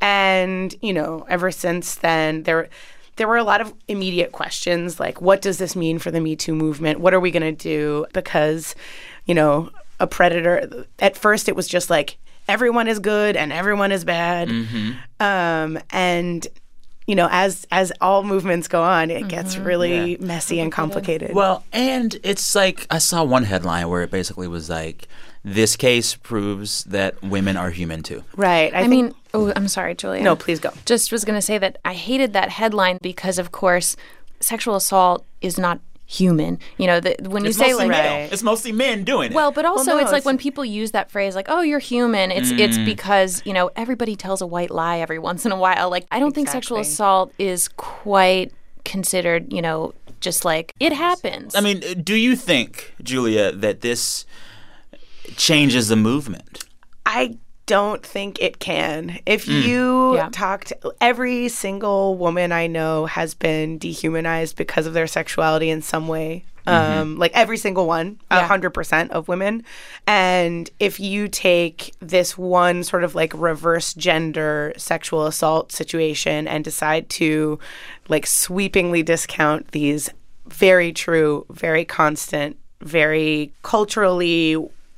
And 0.00 0.74
you 0.82 0.92
know, 0.92 1.24
ever 1.28 1.50
since 1.50 1.94
then, 1.96 2.42
there 2.42 2.68
there 3.16 3.26
were 3.26 3.38
a 3.38 3.44
lot 3.44 3.60
of 3.62 3.72
immediate 3.88 4.32
questions 4.32 5.00
like, 5.00 5.22
what 5.22 5.40
does 5.40 5.56
this 5.58 5.74
mean 5.74 5.98
for 5.98 6.10
the 6.10 6.20
Me 6.20 6.36
Too 6.36 6.54
movement? 6.54 7.00
What 7.00 7.14
are 7.14 7.20
we 7.20 7.30
going 7.30 7.42
to 7.42 7.52
do? 7.52 8.04
Because, 8.12 8.74
you 9.24 9.34
know, 9.34 9.70
a 9.98 10.06
predator. 10.06 10.84
At 10.98 11.16
first, 11.16 11.48
it 11.48 11.56
was 11.56 11.66
just 11.66 11.88
like 11.88 12.18
everyone 12.48 12.88
is 12.88 12.98
good 12.98 13.36
and 13.36 13.52
everyone 13.52 13.92
is 13.92 14.04
bad, 14.04 14.48
um, 15.20 15.78
and 15.90 16.46
you 17.06 17.14
know, 17.14 17.28
as 17.30 17.66
as 17.70 17.92
all 18.00 18.24
movements 18.24 18.66
go 18.68 18.82
on, 18.82 19.10
it 19.10 19.28
gets 19.28 19.56
really 19.56 20.16
messy 20.18 20.58
and 20.60 20.72
complicated. 20.72 21.34
Well, 21.34 21.64
and 21.72 22.18
it's 22.24 22.54
like 22.54 22.86
I 22.90 22.98
saw 22.98 23.22
one 23.22 23.44
headline 23.44 23.88
where 23.88 24.02
it 24.02 24.10
basically 24.10 24.48
was 24.48 24.68
like, 24.68 25.06
"This 25.44 25.76
case 25.76 26.16
proves 26.16 26.82
that 26.84 27.22
women 27.22 27.56
are 27.56 27.70
human 27.70 28.02
too." 28.02 28.24
right. 28.36 28.74
I, 28.74 28.78
I 28.78 28.80
think- 28.80 28.90
mean, 28.90 29.14
oh, 29.34 29.52
I'm 29.54 29.68
sorry, 29.68 29.94
Julia. 29.94 30.22
no, 30.22 30.34
please 30.34 30.58
go. 30.58 30.70
Just 30.84 31.12
was 31.12 31.24
going 31.24 31.36
to 31.38 31.42
say 31.42 31.58
that 31.58 31.78
I 31.84 31.94
hated 31.94 32.32
that 32.32 32.50
headline 32.50 32.98
because, 33.00 33.38
of 33.38 33.52
course, 33.52 33.96
sexual 34.40 34.74
assault 34.74 35.24
is 35.40 35.58
not 35.58 35.78
human. 36.06 36.58
You 36.78 36.86
know, 36.86 37.00
the, 37.00 37.16
when 37.28 37.44
you 37.44 37.52
say 37.52 37.74
like, 37.74 37.88
male. 37.88 38.28
It's 38.32 38.42
mostly 38.42 38.72
men 38.72 39.04
doing 39.04 39.32
it. 39.32 39.34
Well, 39.34 39.52
but 39.52 39.64
also 39.64 39.92
no, 39.92 39.98
it's 39.98 40.12
like 40.12 40.24
when 40.24 40.38
people 40.38 40.64
use 40.64 40.92
that 40.92 41.10
phrase 41.10 41.34
like, 41.34 41.46
"Oh, 41.48 41.60
you're 41.60 41.78
human." 41.78 42.30
It's 42.30 42.50
it's 42.52 42.78
mm. 42.78 42.84
because, 42.84 43.42
you 43.44 43.52
know, 43.52 43.70
everybody 43.76 44.16
tells 44.16 44.40
a 44.40 44.46
white 44.46 44.70
lie 44.70 44.98
every 44.98 45.18
once 45.18 45.44
in 45.44 45.52
a 45.52 45.56
while. 45.56 45.90
Like 45.90 46.06
I 46.10 46.18
don't 46.18 46.34
think 46.34 46.48
sexual 46.48 46.78
assault 46.78 47.32
is 47.38 47.68
quite 47.68 48.52
considered, 48.84 49.52
you 49.52 49.60
know, 49.60 49.92
just 50.20 50.44
like 50.44 50.72
it 50.80 50.92
happens. 50.92 51.54
I 51.54 51.60
mean, 51.60 51.80
do 52.02 52.14
you 52.14 52.36
think, 52.36 52.94
Julia, 53.02 53.52
that 53.52 53.80
this 53.80 54.24
changes 55.36 55.88
the 55.88 55.96
movement? 55.96 56.64
I 57.04 57.36
don't 57.66 58.04
think 58.04 58.40
it 58.40 58.58
can. 58.60 59.18
If 59.26 59.46
you 59.48 60.14
Yeah. 60.16 60.28
to 60.30 60.94
every 61.00 61.48
single 61.48 62.16
woman 62.16 62.52
I 62.52 62.66
know 62.68 63.06
has 63.06 63.34
been 63.34 63.78
dehumanized 63.78 64.56
because 64.56 64.86
of 64.86 64.94
their 64.94 65.06
sexuality 65.06 65.68
in 65.70 65.82
some 65.82 66.08
way. 66.08 66.44
Um, 66.68 67.16
like 67.16 67.30
every 67.32 67.58
single 67.58 67.86
one, 67.86 68.18
a 68.28 68.36
Yeah. 68.38 68.46
hundred 68.48 68.70
percent 68.70 69.12
of 69.12 69.28
women. 69.28 69.62
And 70.08 70.68
if 70.80 70.98
you 70.98 71.28
take 71.28 71.94
this 72.00 72.36
one 72.36 72.82
sort 72.82 73.04
of 73.04 73.14
like 73.14 73.32
reverse 73.36 73.94
gender 73.94 74.72
sexual 74.76 75.26
assault 75.26 75.70
situation 75.70 76.48
and 76.48 76.64
decide 76.64 77.08
to 77.10 77.60
like 78.08 78.26
sweepingly 78.26 79.04
discount 79.04 79.70
these 79.70 80.10
very 80.48 80.92
true, 80.92 81.46
very 81.50 81.84
constant, 81.84 82.56
very 82.80 83.52
culturally 83.62 84.56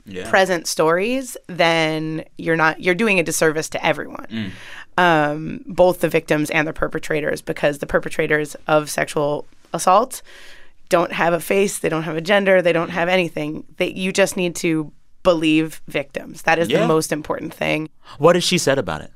Yeah. 0.09 0.29
present 0.31 0.67
stories, 0.67 1.37
then 1.47 2.25
you're 2.39 2.57
not 2.57 2.81
you're 2.81 2.95
doing 2.95 3.19
a 3.21 3.23
disservice 3.23 3.69
to 3.71 3.85
everyone, 3.87 4.53
um, 4.97 5.65
both 5.67 6.01
the 6.01 6.09
victims 6.09 6.51
and 6.51 6.67
the 6.67 6.73
perpetrators, 6.73 7.41
because 7.43 7.79
the 7.79 7.87
perpetrators 7.87 8.57
of 8.67 8.91
sexual 8.91 9.47
assault 9.73 10.23
don't 10.89 11.13
have 11.13 11.33
a 11.35 11.41
face, 11.41 11.79
they 11.81 11.89
don't 11.89 12.05
have 12.05 12.17
a 12.17 12.21
gender, 12.23 12.63
they 12.63 12.73
don't 12.73 12.89
have 12.91 13.09
anything. 13.09 13.65
They, 13.77 13.91
you 13.93 14.13
just 14.13 14.37
need 14.37 14.57
to 14.57 14.91
believe 15.23 15.83
victims. 15.87 16.43
That 16.43 16.59
is 16.59 16.69
Yeah. 16.71 16.81
the 16.81 16.87
most 16.89 17.13
important 17.13 17.53
thing. 17.53 17.91
What 18.19 18.35
has 18.37 18.45
she 18.45 18.57
said 18.59 18.79
about 18.79 19.03
it? 19.03 19.13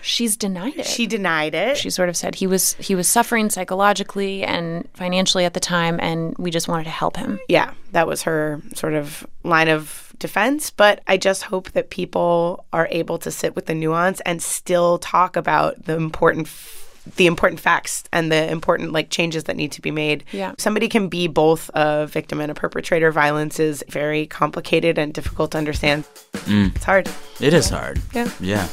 she's 0.00 0.36
denied 0.36 0.76
it. 0.76 0.86
She 0.86 1.08
denied 1.08 1.54
it. 1.56 1.76
she 1.76 1.90
sort 1.90 2.08
of 2.08 2.16
said 2.16 2.36
he 2.36 2.46
was 2.46 2.74
he 2.74 2.94
was 2.94 3.08
suffering 3.08 3.50
psychologically 3.50 4.44
and 4.44 4.88
financially 4.94 5.44
at 5.44 5.54
the 5.54 5.60
time 5.60 5.98
and 6.00 6.36
we 6.38 6.52
just 6.52 6.68
wanted 6.68 6.84
to 6.84 6.90
help 6.90 7.16
him. 7.16 7.40
yeah, 7.48 7.72
that 7.90 8.06
was 8.06 8.22
her 8.22 8.62
sort 8.74 8.94
of 8.94 9.26
line 9.42 9.68
of 9.68 10.07
defense. 10.18 10.70
But 10.70 11.02
I 11.06 11.16
just 11.16 11.44
hope 11.44 11.72
that 11.72 11.90
people 11.90 12.64
are 12.72 12.88
able 12.90 13.18
to 13.18 13.30
sit 13.30 13.54
with 13.54 13.66
the 13.66 13.74
nuance 13.74 14.20
and 14.20 14.42
still 14.42 14.98
talk 14.98 15.36
about 15.36 15.84
the 15.84 15.96
important. 15.96 16.46
f- 16.46 16.74
the 17.16 17.26
important 17.26 17.58
facts 17.58 18.04
and 18.12 18.30
the 18.30 18.50
important 18.50 18.92
like 18.92 19.08
changes 19.08 19.44
that 19.44 19.56
need 19.56 19.72
to 19.72 19.80
be 19.80 19.90
made. 19.90 20.24
Yeah. 20.30 20.52
Somebody 20.58 20.90
can 20.90 21.08
be 21.08 21.26
both 21.26 21.70
a 21.72 22.06
victim 22.06 22.38
and 22.38 22.50
a 22.50 22.54
perpetrator. 22.54 23.10
Violence 23.10 23.58
is 23.58 23.82
very 23.88 24.26
complicated 24.26 24.98
and 24.98 25.14
difficult 25.14 25.52
to 25.52 25.58
understand. 25.58 26.04
Mm. 26.34 26.76
It's 26.76 26.84
hard. 26.84 27.08
It 27.40 27.54
is 27.54 27.70
hard. 27.70 28.02
Yeah. 28.12 28.28
Yeah. 28.40 28.68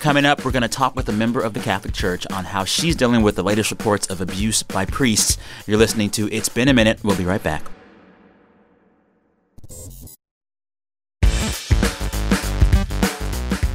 Coming 0.00 0.24
up, 0.24 0.46
we're 0.46 0.50
going 0.50 0.62
to 0.62 0.68
talk 0.68 0.96
with 0.96 1.10
a 1.10 1.12
member 1.12 1.42
of 1.42 1.52
the 1.52 1.60
Catholic 1.60 1.92
Church 1.92 2.26
on 2.32 2.46
how 2.46 2.64
she's 2.64 2.96
dealing 2.96 3.22
with 3.22 3.36
the 3.36 3.42
latest 3.44 3.70
reports 3.70 4.06
of 4.06 4.22
abuse 4.22 4.62
by 4.62 4.86
priests. 4.86 5.36
You're 5.66 5.76
listening 5.76 6.08
to 6.12 6.32
It's 6.32 6.48
Been 6.48 6.68
a 6.68 6.72
Minute. 6.72 7.04
We'll 7.04 7.18
be 7.18 7.26
right 7.26 7.42
back. 7.42 7.62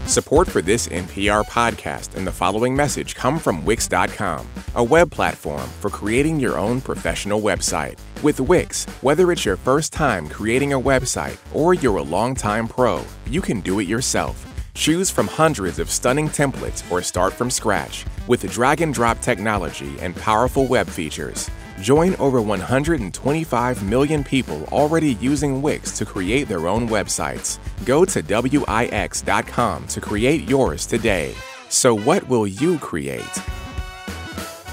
Support 0.08 0.48
for 0.48 0.62
this 0.62 0.88
NPR 0.88 1.44
podcast 1.48 2.16
and 2.16 2.26
the 2.26 2.32
following 2.32 2.74
message 2.74 3.14
come 3.14 3.38
from 3.38 3.66
Wix.com, 3.66 4.48
a 4.76 4.82
web 4.82 5.12
platform 5.12 5.68
for 5.82 5.90
creating 5.90 6.40
your 6.40 6.58
own 6.58 6.80
professional 6.80 7.42
website. 7.42 8.00
With 8.24 8.40
Wix, 8.40 8.86
whether 9.02 9.34
it's 9.34 9.44
your 9.44 9.58
first 9.58 9.92
time 9.92 10.30
creating 10.30 10.72
a 10.72 10.80
website 10.80 11.36
or 11.54 11.74
you're 11.74 11.98
a 11.98 12.02
longtime 12.04 12.70
pro, 12.70 13.04
you 13.30 13.42
can 13.42 13.60
do 13.60 13.82
it 13.82 13.88
yourself. 13.88 14.46
Choose 14.74 15.10
from 15.10 15.28
hundreds 15.28 15.78
of 15.78 15.92
stunning 15.92 16.30
templates 16.30 16.90
or 16.90 17.02
start 17.02 17.34
from 17.34 17.52
scratch 17.52 18.06
with 18.28 18.50
drag 18.50 18.80
and 18.80 18.94
drop 18.94 19.20
technology 19.20 19.94
and 20.00 20.16
powerful 20.16 20.68
web 20.68 20.88
features. 20.88 21.50
Join 21.80 22.16
over 22.16 22.42
125 22.42 23.84
million 23.84 24.24
people 24.24 24.66
already 24.72 25.14
using 25.22 25.62
Wix 25.62 25.96
to 26.00 26.06
create 26.06 26.48
their 26.48 26.68
own 26.68 26.90
websites. 26.90 27.60
Go 27.86 28.04
to 28.04 28.22
Wix.com 28.24 29.88
to 29.88 30.02
create 30.02 30.50
yours 30.50 30.88
today. 30.88 31.36
So, 31.70 31.94
what 31.94 32.28
will 32.30 32.48
you 32.48 32.80
create? 32.80 33.22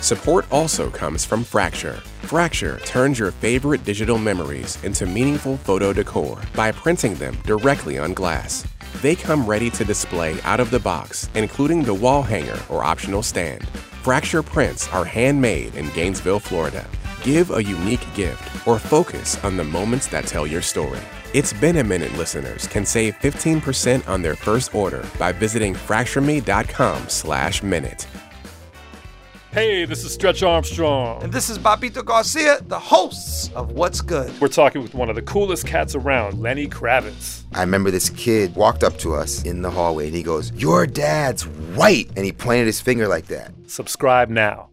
Support 0.00 0.46
also 0.50 0.88
comes 0.88 1.26
from 1.26 1.44
Fracture. 1.44 2.00
Fracture 2.22 2.78
turns 2.86 3.18
your 3.18 3.32
favorite 3.32 3.84
digital 3.84 4.16
memories 4.16 4.82
into 4.82 5.04
meaningful 5.04 5.58
photo 5.58 5.92
decor 5.92 6.38
by 6.54 6.72
printing 6.72 7.14
them 7.16 7.36
directly 7.44 7.98
on 7.98 8.14
glass. 8.14 8.66
They 9.02 9.14
come 9.14 9.46
ready 9.46 9.68
to 9.70 9.84
display 9.84 10.40
out 10.42 10.60
of 10.60 10.70
the 10.70 10.80
box, 10.80 11.28
including 11.34 11.82
the 11.82 11.94
wall 11.94 12.22
hanger 12.22 12.58
or 12.70 12.82
optional 12.82 13.22
stand. 13.22 13.68
Fracture 14.04 14.42
prints 14.42 14.86
are 14.88 15.06
handmade 15.06 15.74
in 15.76 15.88
Gainesville, 15.94 16.38
Florida. 16.38 16.86
give 17.22 17.50
a 17.52 17.64
unique 17.64 18.06
gift, 18.14 18.66
or 18.68 18.78
focus 18.78 19.42
on 19.42 19.56
the 19.56 19.64
moments 19.64 20.08
that 20.08 20.26
tell 20.26 20.46
your 20.46 20.60
story. 20.60 21.00
It's 21.32 21.54
Been 21.54 21.78
a 21.78 21.84
Minute 21.84 22.12
listeners 22.18 22.66
can 22.68 22.84
save 22.84 23.14
15% 23.20 24.06
on 24.06 24.20
their 24.20 24.36
first 24.36 24.74
order 24.74 25.06
by 25.18 25.32
visiting 25.32 25.72
fractureme.com 25.74 27.08
slash 27.08 27.62
minute. 27.62 28.06
Hey, 29.54 29.84
this 29.84 30.02
is 30.02 30.12
Stretch 30.12 30.42
Armstrong. 30.42 31.22
And 31.22 31.32
this 31.32 31.48
is 31.48 31.60
Bobbito 31.60 32.04
Garcia, 32.04 32.58
the 32.66 32.76
hosts 32.76 33.52
of 33.54 33.70
What's 33.70 34.00
Good. 34.00 34.40
We're 34.40 34.48
talking 34.48 34.82
with 34.82 34.94
one 34.94 35.08
of 35.08 35.14
the 35.14 35.22
coolest 35.22 35.64
cats 35.64 35.94
around, 35.94 36.40
Lenny 36.40 36.66
Kravitz. 36.66 37.44
I 37.52 37.60
remember 37.60 37.92
this 37.92 38.10
kid 38.10 38.56
walked 38.56 38.82
up 38.82 38.98
to 38.98 39.14
us 39.14 39.44
in 39.44 39.62
the 39.62 39.70
hallway 39.70 40.06
and 40.06 40.16
he 40.16 40.24
goes, 40.24 40.50
Your 40.54 40.88
dad's 40.88 41.46
white. 41.46 42.10
And 42.16 42.24
he 42.24 42.32
pointed 42.32 42.66
his 42.66 42.80
finger 42.80 43.06
like 43.06 43.28
that. 43.28 43.52
Subscribe 43.68 44.28
now. 44.28 44.70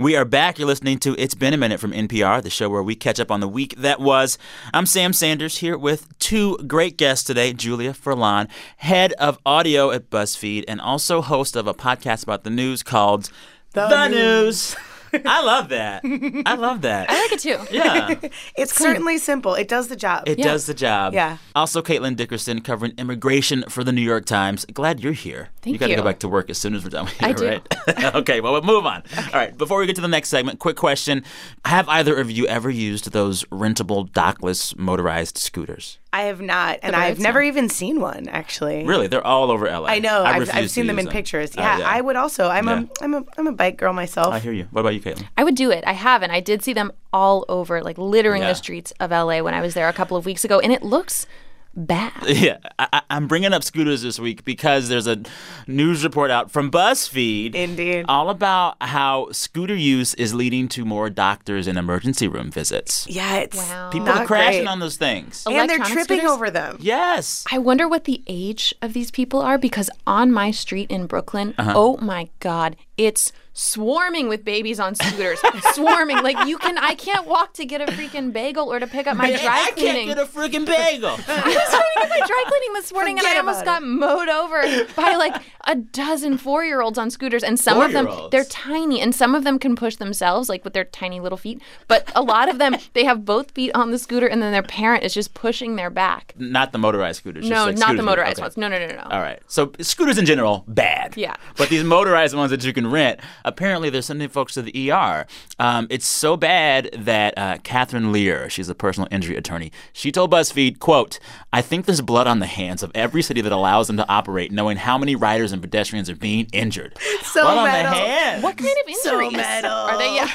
We 0.00 0.14
are 0.14 0.24
back. 0.24 0.60
You're 0.60 0.68
listening 0.68 0.98
to 1.00 1.16
It's 1.18 1.34
Been 1.34 1.52
a 1.52 1.56
Minute 1.56 1.80
from 1.80 1.90
NPR, 1.90 2.40
the 2.40 2.50
show 2.50 2.68
where 2.68 2.84
we 2.84 2.94
catch 2.94 3.18
up 3.18 3.32
on 3.32 3.40
the 3.40 3.48
week 3.48 3.74
that 3.78 3.98
was. 3.98 4.38
I'm 4.72 4.86
Sam 4.86 5.12
Sanders 5.12 5.58
here 5.58 5.76
with 5.76 6.16
two 6.20 6.56
great 6.68 6.96
guests 6.96 7.24
today 7.24 7.52
Julia 7.52 7.92
Furlan, 7.94 8.48
head 8.76 9.12
of 9.14 9.40
audio 9.44 9.90
at 9.90 10.08
BuzzFeed, 10.08 10.64
and 10.68 10.80
also 10.80 11.20
host 11.20 11.56
of 11.56 11.66
a 11.66 11.74
podcast 11.74 12.22
about 12.22 12.44
the 12.44 12.50
news 12.50 12.84
called 12.84 13.32
The 13.72 13.88
The, 13.88 14.06
News. 14.06 14.76
News. 14.76 14.76
I 15.26 15.42
love 15.44 15.68
that. 15.70 16.02
I 16.46 16.54
love 16.54 16.82
that. 16.82 17.10
I 17.10 17.22
like 17.22 17.32
it 17.32 17.40
too. 17.40 17.58
Yeah, 17.70 18.14
It's 18.56 18.74
certainly 18.74 19.18
simple. 19.18 19.54
It 19.54 19.68
does 19.68 19.88
the 19.88 19.96
job. 19.96 20.24
it 20.28 20.38
Yeah. 20.38 20.44
does 20.44 20.66
the 20.66 20.74
job. 20.74 21.14
Yeah. 21.14 21.38
Also, 21.54 21.82
Caitlin 21.82 22.16
Dickerson 22.16 22.60
covering 22.60 22.92
immigration 22.98 23.64
for 23.68 23.84
the 23.84 23.92
New 23.92 24.02
York 24.02 24.24
Times. 24.24 24.64
Glad 24.72 25.00
you're 25.00 25.12
here. 25.12 25.48
Thank 25.62 25.66
you 25.66 25.72
You 25.74 25.78
got 25.78 25.86
to 25.88 25.96
go 25.96 26.02
back 26.02 26.18
to 26.20 26.28
work 26.28 26.50
as 26.50 26.58
soon 26.58 26.74
as 26.74 26.84
we're 26.84 26.90
done 26.90 27.06
with 27.06 27.20
you, 27.20 27.28
I 27.28 27.32
do. 27.32 27.46
right? 27.48 28.14
okay, 28.16 28.40
well, 28.40 28.52
we'll 28.52 28.62
move 28.62 28.86
on. 28.86 29.02
All 29.16 29.24
right, 29.34 29.56
before 29.56 29.78
we 29.78 29.86
get 29.86 29.96
to 29.96 30.02
the 30.02 30.08
next 30.08 30.28
segment, 30.28 30.58
quick 30.58 30.76
question. 30.76 31.24
Have 31.64 31.88
either 31.88 32.16
of 32.16 32.30
you 32.30 32.46
ever 32.46 32.70
used 32.70 33.10
those 33.12 33.44
rentable, 33.44 34.08
dockless, 34.10 34.76
motorized 34.78 35.38
scooters? 35.38 35.98
I 36.10 36.22
have 36.22 36.40
not, 36.40 36.78
and 36.82 36.96
I've 36.96 37.18
never 37.18 37.42
even 37.42 37.68
seen 37.68 38.00
one 38.00 38.28
actually. 38.28 38.84
Really? 38.84 39.08
They're 39.08 39.26
all 39.26 39.50
over 39.50 39.66
LA. 39.70 39.84
I 39.88 39.98
know. 39.98 40.22
I 40.22 40.36
I've, 40.36 40.54
I've 40.54 40.70
seen 40.70 40.86
them 40.86 40.96
use 40.96 41.06
in 41.06 41.12
pictures. 41.12 41.50
Uh, 41.56 41.60
Yeah, 41.60 41.82
I 41.84 42.00
would 42.00 42.16
also. 42.16 42.48
I'm 42.48 42.66
Yeah. 42.66 42.80
a 43.00 43.04
I'm 43.04 43.14
a 43.14 43.24
I'm 43.36 43.46
a 43.46 43.52
bike 43.52 43.76
girl 43.76 43.92
myself. 43.92 44.32
I 44.32 44.38
hear 44.38 44.52
you. 44.52 44.68
What 44.70 44.80
about 44.80 44.94
you, 44.94 45.00
Caitlin? 45.00 45.26
I 45.36 45.44
would 45.44 45.54
do 45.54 45.70
it. 45.70 45.84
I 45.86 45.92
haven't. 45.92 46.30
I 46.30 46.40
did 46.40 46.62
see 46.62 46.72
them 46.72 46.92
all 47.12 47.44
over, 47.50 47.82
like 47.82 47.98
littering 47.98 48.42
Yeah. 48.42 48.48
the 48.48 48.54
streets 48.54 48.92
of 49.00 49.10
LA 49.10 49.42
when 49.42 49.52
I 49.52 49.60
was 49.60 49.74
there 49.74 49.88
a 49.88 49.92
couple 49.92 50.16
of 50.16 50.24
weeks 50.24 50.44
ago, 50.44 50.60
and 50.60 50.72
it 50.72 50.82
looks 50.82 51.26
bad. 51.74 52.12
Yeah, 52.28 52.58
I, 52.78 52.88
I- 52.92 53.02
I'm 53.10 53.26
bringing 53.26 53.52
up 53.52 53.62
scooters 53.64 54.02
this 54.02 54.18
week 54.18 54.44
because 54.44 54.88
there's 54.88 55.06
a 55.06 55.22
news 55.66 56.04
report 56.04 56.30
out 56.30 56.50
from 56.50 56.70
BuzzFeed. 56.70 57.54
Indeed. 57.54 58.04
All 58.08 58.30
about 58.30 58.76
how 58.80 59.28
scooter 59.32 59.74
use 59.74 60.14
is 60.14 60.34
leading 60.34 60.68
to 60.68 60.84
more 60.84 61.08
doctors 61.10 61.66
and 61.66 61.78
emergency 61.78 62.28
room 62.28 62.50
visits. 62.50 63.06
yeah, 63.08 63.36
it's 63.38 63.56
Wow. 63.56 63.90
People 63.90 64.06
not 64.06 64.22
are 64.22 64.26
crashing 64.26 64.60
great. 64.62 64.68
on 64.68 64.78
those 64.80 64.96
things. 64.96 65.44
and 65.46 65.68
they're 65.68 65.78
tripping 65.78 66.18
scooters? 66.18 66.30
over 66.30 66.50
them. 66.50 66.76
Yes. 66.80 67.44
I 67.50 67.58
wonder 67.58 67.88
what 67.88 68.04
the 68.04 68.22
age 68.26 68.74
of 68.82 68.92
these 68.92 69.10
people 69.10 69.40
are 69.40 69.58
because 69.58 69.90
on 70.06 70.30
my 70.32 70.50
street 70.50 70.90
in 70.90 71.06
Brooklyn, 71.06 71.54
Uh-huh. 71.58 71.72
oh 71.74 71.96
my 71.98 72.28
God, 72.40 72.76
it's 72.98 73.32
swarming 73.52 74.28
with 74.28 74.44
babies 74.44 74.78
on 74.78 74.94
scooters. 74.96 75.40
swarming. 75.72 76.22
Like 76.22 76.46
you 76.46 76.58
can, 76.58 76.76
I 76.76 76.94
can't 76.94 77.26
walk 77.26 77.54
to 77.54 77.64
get 77.64 77.80
a 77.80 77.86
freaking 77.92 78.32
bagel 78.32 78.70
or 78.70 78.78
to 78.80 78.86
pick 78.86 79.06
up 79.06 79.16
my 79.16 79.30
Man, 79.30 79.38
dry 79.40 79.66
I 79.68 79.70
can't 79.70 80.06
get 80.06 80.18
a 80.18 80.26
freaking 80.26 80.66
bagel. 80.66 81.16
I 81.26 81.42
was 81.46 81.70
trying 81.98 82.08
to 82.10 82.14
get 82.14 82.20
my 82.20 82.26
dry 82.26 82.44
cleaning 82.48 82.72
this 82.74 82.92
morning 82.92 83.18
and 83.18 83.26
I 83.26 83.36
almost 83.38 83.62
about 83.62 83.80
got 83.80 83.88
mowed 83.88 84.28
over 84.28 84.62
by 84.96 85.16
like 85.16 85.42
a 85.66 85.74
dozen 85.76 86.38
four 86.38 86.64
year 86.64 86.80
olds 86.80 86.98
on 86.98 87.10
scooters. 87.10 87.42
And 87.42 87.58
some 87.58 87.80
of 87.80 87.92
them, 87.92 88.08
they're 88.30 88.44
tiny 88.44 89.00
and 89.00 89.14
some 89.14 89.34
of 89.34 89.44
them 89.44 89.58
can 89.58 89.76
push 89.76 89.96
themselves, 89.96 90.48
like 90.48 90.64
with 90.64 90.72
their 90.72 90.84
tiny 90.84 91.20
little 91.20 91.38
feet. 91.38 91.60
But 91.86 92.10
a 92.14 92.22
lot 92.22 92.48
of 92.48 92.58
them, 92.58 92.76
they 92.94 93.04
have 93.04 93.24
both 93.24 93.50
feet 93.52 93.72
on 93.74 93.90
the 93.90 93.98
scooter 93.98 94.26
and 94.26 94.42
then 94.42 94.52
their 94.52 94.62
parent 94.62 95.04
is 95.04 95.14
just 95.14 95.34
pushing 95.34 95.76
their 95.76 95.90
back. 95.90 96.34
not 96.38 96.72
the 96.72 96.78
motorized 96.78 97.18
scooters. 97.18 97.44
just 97.44 97.50
No, 97.52 97.66
like 97.66 97.74
not 97.76 97.86
scooters. 97.88 97.96
the 97.98 98.02
motorized 98.04 98.38
Okay. 98.38 98.42
ones. 98.42 98.56
No, 98.56 98.68
no, 98.68 98.78
no, 98.78 98.94
no. 98.94 99.02
All 99.10 99.20
right. 99.20 99.40
So 99.46 99.72
scooters 99.80 100.18
in 100.18 100.26
general, 100.26 100.64
bad. 100.68 101.16
Yeah. 101.16 101.34
But 101.56 101.68
these 101.68 101.84
motorized 101.84 102.34
ones 102.36 102.50
that 102.50 102.64
you 102.64 102.72
can 102.72 102.90
rent, 102.90 103.20
apparently 103.44 103.90
they're 103.90 104.02
sending 104.02 104.28
folks 104.28 104.54
to 104.54 104.62
the 104.62 104.90
ER. 104.92 105.26
Um, 105.58 105.86
it's 105.90 106.06
so 106.06 106.36
bad 106.36 106.90
that 106.96 107.36
uh, 107.36 107.58
Catherine 107.62 108.12
Lerer, 108.12 108.48
she's 108.50 108.68
a 108.68 108.74
personal 108.74 109.08
injury 109.10 109.36
attorney, 109.36 109.72
she 109.92 110.12
told 110.12 110.30
BuzzFeed, 110.32 110.78
quote, 110.78 111.18
I 111.52 111.62
think 111.62 111.86
there's 111.88 112.00
blood 112.00 112.26
on 112.26 112.38
the 112.38 112.46
hands 112.46 112.82
of 112.82 112.92
every 112.94 113.22
city 113.22 113.40
that 113.40 113.50
allows 113.52 113.86
them 113.88 113.96
to 113.96 114.08
operate, 114.08 114.52
knowing 114.52 114.76
how 114.76 114.96
many 114.98 115.16
riders 115.16 115.50
and 115.52 115.60
pedestrians 115.60 116.08
are 116.08 116.14
being 116.16 116.46
injured. 116.52 116.96
So 117.28 117.42
blood 117.42 117.58
on 117.58 117.64
metal. 117.66 117.90
the 117.92 117.98
hands. 117.98 118.42
What 118.42 118.56
kind 118.56 118.70
of 118.70 118.76
injuries? 118.88 119.02
So 119.02 119.20
injuries 119.20 119.36
metal. 119.36 119.70
are 119.70 119.98
they? 119.98 120.14
Yeah. 120.16 120.28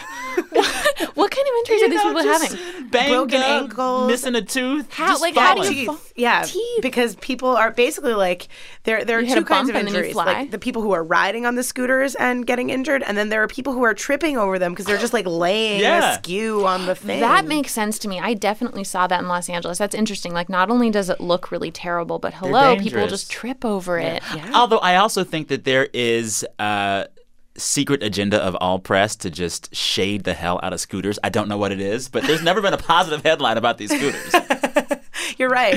what, 0.50 1.10
what 1.16 1.32
kind 1.32 1.48
of 1.48 1.54
injuries 1.60 1.82
are 1.84 1.90
these 1.90 2.02
people 2.02 2.24
having? 2.24 2.90
Banged 2.90 3.10
Broken 3.12 3.42
up, 3.42 3.62
ankles. 3.64 4.08
missing 4.08 4.36
a 4.36 4.42
tooth. 4.42 4.94
How- 4.94 5.08
just 5.08 5.22
like, 5.22 5.36
how 5.36 5.56
do 5.56 5.62
falling. 5.64 5.74
you 5.78 5.80
Teeth. 5.80 5.88
fall- 5.88 6.00
Yeah, 6.16 6.44
Teeth. 6.44 6.82
because 6.82 7.16
people 7.16 7.50
are 7.50 7.72
basically 7.72 8.14
like 8.14 8.48
there. 8.84 9.04
There 9.04 9.18
are 9.18 9.22
You 9.22 9.34
two 9.34 9.44
kinds 9.44 9.70
of 9.70 9.76
and 9.76 9.88
then 9.88 9.94
you 9.94 10.00
injuries: 10.02 10.16
like 10.16 10.52
the 10.52 10.60
people 10.60 10.82
who 10.84 10.92
are 10.92 11.04
riding 11.04 11.46
on 11.48 11.56
the 11.56 11.64
scooters 11.64 12.14
and 12.16 12.46
getting 12.46 12.70
injured, 12.70 13.02
and 13.04 13.18
then 13.18 13.30
there 13.30 13.42
are 13.42 13.48
people 13.48 13.74
who 13.74 13.84
are 13.84 13.94
tripping 13.96 14.38
over 14.38 14.60
them 14.60 14.72
because 14.74 14.86
they're 14.86 14.98
just 15.00 15.14
like 15.14 15.26
laying 15.26 15.82
Yeah. 15.82 16.14
askew 16.14 16.66
on 16.68 16.86
the 16.86 16.94
thing. 16.96 17.22
That 17.22 17.46
makes 17.46 17.72
sense 17.72 17.98
to 18.00 18.08
me. 18.08 18.20
I 18.20 18.34
definitely 18.36 18.84
saw 18.84 19.08
that 19.08 19.20
in 19.22 19.28
Los 19.28 19.50
Angeles. 19.50 19.78
That's 19.80 19.96
interesting. 19.96 20.34
Like, 20.34 20.50
not 20.50 20.70
only 20.70 20.90
does 20.92 21.10
it 21.10 21.20
look 21.20 21.43
really 21.52 21.72
terrible, 21.72 22.20
but 22.20 22.34
hello, 22.34 22.76
people 22.78 23.08
just 23.08 23.30
trip 23.32 23.64
over 23.66 23.98
it. 24.00 24.22
Although 24.54 24.80
I 24.80 24.98
also 24.98 25.24
think 25.24 25.48
that 25.50 25.64
there 25.64 25.88
is 25.94 26.46
a 26.60 27.08
secret 27.58 28.02
agenda 28.02 28.38
of 28.44 28.56
all 28.60 28.80
press 28.80 29.16
to 29.18 29.30
just 29.30 29.74
shade 29.76 30.24
the 30.24 30.34
hell 30.34 30.60
out 30.64 30.74
of 30.74 30.80
scooters. 30.80 31.20
I 31.24 31.30
don't 31.30 31.48
know 31.48 31.58
what 31.58 31.72
it 31.72 31.80
is, 31.80 32.10
but 32.10 32.24
there's 32.24 32.42
never 32.42 32.62
been 32.62 32.74
a 32.74 32.78
positive 32.78 33.24
headline 33.24 33.58
about 33.58 33.78
these 33.78 33.92
scooters. 33.92 34.34
You're 35.38 35.50
right. 35.50 35.76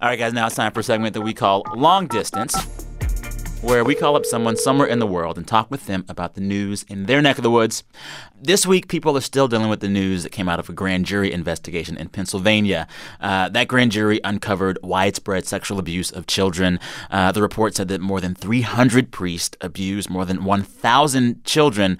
all 0.00 0.08
right, 0.08 0.18
guys, 0.18 0.32
now 0.32 0.46
it's 0.46 0.56
time 0.56 0.72
for 0.72 0.80
a 0.80 0.82
segment 0.82 1.14
that 1.14 1.20
we 1.22 1.34
call 1.34 1.62
Long 1.74 2.06
Distance, 2.06 2.54
where 3.64 3.82
we 3.82 3.94
call 3.94 4.14
up 4.14 4.26
someone 4.26 4.58
somewhere 4.58 4.86
in 4.86 4.98
the 4.98 5.06
world 5.06 5.38
and 5.38 5.48
talk 5.48 5.70
with 5.70 5.86
them 5.86 6.04
about 6.06 6.34
the 6.34 6.40
news 6.40 6.82
in 6.82 7.06
their 7.06 7.22
neck 7.22 7.38
of 7.38 7.42
the 7.42 7.50
woods. 7.50 7.82
This 8.40 8.66
week, 8.66 8.88
people 8.88 9.16
are 9.16 9.22
still 9.22 9.48
dealing 9.48 9.70
with 9.70 9.80
the 9.80 9.88
news 9.88 10.22
that 10.22 10.32
came 10.32 10.50
out 10.50 10.58
of 10.58 10.68
a 10.68 10.74
grand 10.74 11.06
jury 11.06 11.32
investigation 11.32 11.96
in 11.96 12.10
Pennsylvania. 12.10 12.86
Uh, 13.22 13.48
that 13.48 13.66
grand 13.66 13.90
jury 13.90 14.20
uncovered 14.22 14.78
widespread 14.82 15.46
sexual 15.46 15.78
abuse 15.78 16.10
of 16.10 16.26
children. 16.26 16.78
Uh, 17.10 17.32
the 17.32 17.40
report 17.40 17.74
said 17.74 17.88
that 17.88 18.02
more 18.02 18.20
than 18.20 18.34
300 18.34 19.10
priests 19.10 19.56
abused 19.62 20.10
more 20.10 20.26
than 20.26 20.44
1,000 20.44 21.42
children 21.44 21.98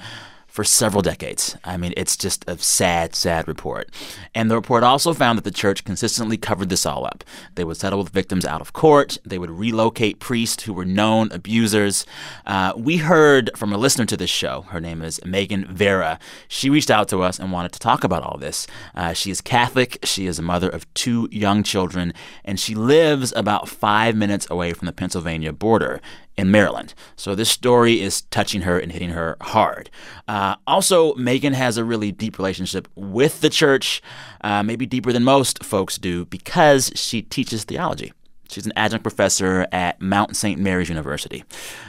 for 0.55 0.63
several 0.63 1.03
decades. 1.03 1.57
I 1.65 1.77
mean, 1.77 1.93
it's 1.97 2.17
just 2.17 2.45
a 2.47 2.57
sad, 2.59 3.17
sad 3.17 3.49
report. 3.49 3.91
And 4.37 4.49
the 4.49 4.55
report 4.55 4.85
also 4.85 5.13
found 5.13 5.37
that 5.37 5.43
the 5.43 5.51
church 5.51 5.83
consistently 5.83 6.37
covered 6.37 6.69
this 6.69 6.87
all 6.87 7.05
up. 7.05 7.25
They 7.57 7.65
would 7.65 7.77
settle 7.77 7.99
with 7.99 8.11
victims 8.11 8.45
out 8.45 8.61
of 8.61 8.73
court, 8.73 9.19
they 9.25 9.37
would 9.37 9.51
relocate 9.51 10.21
priests 10.21 10.63
who 10.63 10.73
were 10.73 10.85
known 10.85 11.33
abusers. 11.33 12.07
Uh, 12.47 12.73
we 12.77 12.99
heard 12.99 13.51
from 13.57 13.73
a 13.73 13.77
listener 13.77 14.07
to 14.07 14.17
this 14.17 14.31
show. 14.31 14.63
Her 14.69 14.81
name 14.81 15.03
is 15.03 15.21
Megan 15.25 15.65
Vera. 15.65 16.21
She 16.47 16.71
reached 16.71 16.91
out 16.91 17.09
to 17.09 17.23
us 17.23 17.41
and 17.41 17.51
wanted 17.51 17.73
to 17.73 17.81
talk 17.81 18.05
about 18.05 18.23
all 18.23 18.39
this. 18.39 18.69
Uh, 18.95 19.13
she 19.13 19.33
is 19.33 19.41
Catholic, 19.41 19.99
she 20.05 20.27
is 20.27 20.39
a 20.39 20.43
mother 20.43 20.69
of 20.69 20.87
two 20.95 21.29
young 21.33 21.65
children, 21.65 22.15
and 22.45 22.61
she 22.61 22.77
lives 22.77 23.33
about 23.35 23.69
five 23.69 24.15
minutes 24.15 24.47
away 24.49 24.73
from 24.73 24.87
the 24.87 24.93
Pennsylvania 24.93 25.53
border 25.53 26.01
in 26.37 26.51
Maryland. 26.51 26.95
So 27.17 27.35
this 27.35 27.51
story 27.51 28.01
is 28.01 28.23
touching 28.23 28.63
her 28.63 28.79
and 28.79 28.91
hitting 28.91 29.11
her 29.11 29.37
hard. 29.41 29.91
Uh, 30.27 30.57
also, 30.67 31.15
Megan 31.15 31.53
has 31.53 31.77
a 31.77 31.85
really 31.85 32.13
deep 32.13 32.39
relationship 32.39 32.89
with 32.95 33.41
the 33.41 33.51
church, 33.51 34.03
uh, 34.41 34.63
maybe 34.63 34.87
deeper 34.87 35.13
than 35.13 35.25
most 35.25 35.63
folks 35.63 35.97
do, 35.97 36.25
because 36.27 36.91
she 36.95 37.23
teaches 37.23 37.65
theology. 37.65 38.13
She's 38.49 38.67
an 38.67 38.73
adjunct 38.77 39.03
professor 39.03 39.67
at 39.73 40.01
Mount 40.01 40.37
St. 40.37 40.61
Mary's 40.61 40.89
University. 40.89 41.45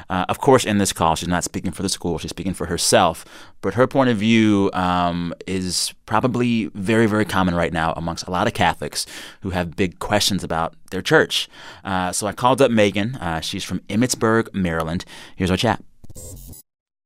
Uh, 0.10 0.26
of 0.30 0.40
course, 0.40 0.66
in 0.66 0.78
this 0.78 0.94
call, 0.94 1.16
she's 1.16 1.28
not 1.28 1.44
speaking 1.44 1.72
for 1.72 1.84
the 1.84 1.90
school, 1.90 2.18
she's 2.18 2.30
speaking 2.30 2.54
for 2.54 2.68
herself. 2.68 3.26
But 3.62 3.74
her 3.74 3.88
point 3.88 4.10
of 4.10 4.18
view 4.18 4.70
um, 4.74 5.34
is 5.48 5.94
probably 6.06 6.66
very, 6.74 7.08
very 7.08 7.26
common 7.26 7.56
right 7.56 7.74
now 7.74 7.94
amongst 7.94 8.28
a 8.28 8.32
lot 8.32 8.48
of 8.48 8.54
Catholics 8.54 9.06
who 9.42 9.52
have 9.52 9.76
big 9.76 10.00
questions 10.00 10.44
about 10.44 10.76
their 10.92 11.02
church. 11.02 11.50
Uh, 11.84 12.12
so 12.12 12.28
I 12.28 12.32
called 12.32 12.62
up 12.62 12.72
Megan. 12.72 13.16
Uh, 13.16 13.42
she's 13.42 13.64
from 13.64 13.80
Emmitsburg, 13.90 14.54
Maryland. 14.54 15.06
Here's 15.36 15.52
our 15.52 15.58
chat. 15.58 15.84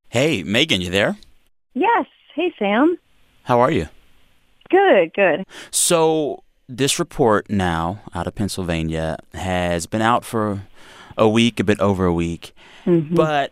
Hey, 0.10 0.44
Megan, 0.44 0.82
you 0.82 0.90
there? 0.90 1.18
Yes. 1.74 2.06
Hey, 2.36 2.54
Sam. 2.58 2.98
How 3.44 3.60
are 3.60 3.72
you? 3.72 3.88
Good, 4.70 5.14
good. 5.14 5.46
So, 5.72 6.44
this 6.70 7.00
report 7.00 7.50
now 7.50 8.00
out 8.14 8.28
of 8.28 8.36
Pennsylvania 8.36 9.18
has 9.34 9.88
been 9.88 10.02
out 10.04 10.24
for 10.24 10.62
a 11.18 11.28
week, 11.28 11.60
a 11.60 11.64
bit 11.64 11.80
over 11.80 12.06
a 12.06 12.14
week. 12.14 12.54
But, 12.86 13.52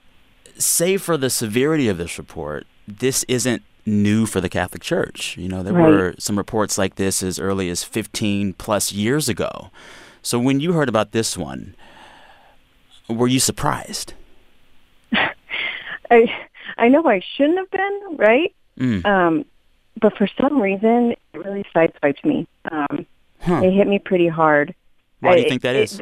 save 0.58 1.02
for 1.02 1.18
the 1.18 1.30
severity 1.30 1.88
of 1.90 1.98
this 1.98 2.18
report, 2.18 2.66
this 2.88 3.24
isn't 3.28 3.62
new 3.86 4.26
for 4.26 4.40
the 4.42 4.50
Catholic 4.50 4.82
Church. 4.82 5.36
You 5.38 5.48
know, 5.50 5.62
there 5.64 5.74
Right. 5.74 5.90
were 5.90 6.16
some 6.18 6.38
reports 6.38 6.78
like 6.78 6.96
this 6.96 7.22
as 7.22 7.40
early 7.40 7.70
as 7.70 7.84
15 7.84 8.54
plus 8.54 8.92
years 8.92 9.28
ago. 9.30 9.70
So, 10.22 10.40
when 10.40 10.60
you 10.60 10.74
heard 10.74 10.90
about 10.90 11.12
this 11.12 11.38
one, 11.38 11.76
were 13.10 13.28
you 13.28 13.40
surprised? 13.40 14.14
I 15.14 16.28
I 16.78 16.88
know 16.90 17.04
I 17.08 17.22
shouldn't 17.36 17.58
have 17.58 17.72
been, 17.72 18.02
right? 18.18 18.54
Mm. 18.80 19.06
Um, 19.06 19.46
but 20.00 20.16
for 20.18 20.28
some 20.40 20.62
reason, 20.62 21.12
it 21.12 21.20
really 21.34 21.66
sideswiped 21.76 22.24
me. 22.24 22.48
Um, 22.72 23.06
Huh. 23.42 23.62
It 23.64 23.72
hit 23.72 23.88
me 23.88 24.00
pretty 24.00 24.28
hard. 24.28 24.76
Why 25.20 25.36
do 25.36 25.42
you 25.42 25.50
think 25.50 25.62
that 25.62 25.76
it, 25.76 25.84
is? 25.84 26.02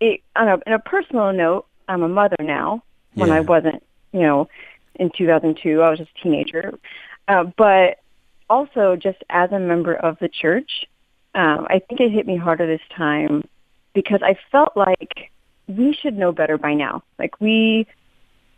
It, 0.00 0.20
on 0.36 0.48
a, 0.48 0.52
on 0.52 0.72
a 0.72 0.78
personal 0.78 1.32
note, 1.32 1.66
I'm 1.88 2.02
a 2.02 2.08
mother 2.08 2.36
now. 2.40 2.82
When 3.14 3.28
Yeah. 3.28 3.36
I 3.36 3.40
wasn't, 3.40 3.82
you 4.12 4.20
know, 4.20 4.48
in 4.96 5.10
2002, 5.16 5.80
I 5.80 5.90
was 5.90 5.98
just 5.98 6.10
a 6.18 6.22
teenager. 6.22 6.74
Uh, 7.28 7.44
but 7.56 7.98
also, 8.50 8.96
just 8.96 9.18
as 9.30 9.52
a 9.52 9.58
member 9.58 9.94
of 9.94 10.18
the 10.18 10.28
church, 10.28 10.86
um, 11.34 11.66
I 11.70 11.78
think 11.78 12.00
it 12.00 12.10
hit 12.10 12.26
me 12.26 12.36
harder 12.36 12.66
this 12.66 12.82
time 12.96 13.46
because 13.94 14.20
I 14.22 14.36
felt 14.50 14.76
like 14.76 15.30
we 15.68 15.94
should 15.94 16.18
know 16.18 16.32
better 16.32 16.58
by 16.58 16.74
now. 16.74 17.02
Like 17.18 17.40
we 17.40 17.86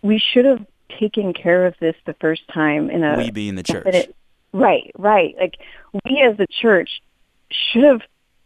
we 0.03 0.19
should 0.19 0.45
have 0.45 0.65
taken 0.99 1.33
care 1.33 1.67
of 1.67 1.75
this 1.81 1.95
the 2.07 2.15
first 2.15 2.43
time 2.49 2.91
in 2.91 3.05
a 3.05 3.17
We 3.17 3.31
be 3.31 3.49
in 3.49 3.55
the 3.55 3.63
church. 3.63 4.09
Right, 4.61 4.91
right. 4.99 5.35
Like 5.39 5.59
we 6.05 6.21
as 6.23 6.37
the 6.37 6.47
church 6.47 7.03
should 7.51 7.85
have 7.85 8.03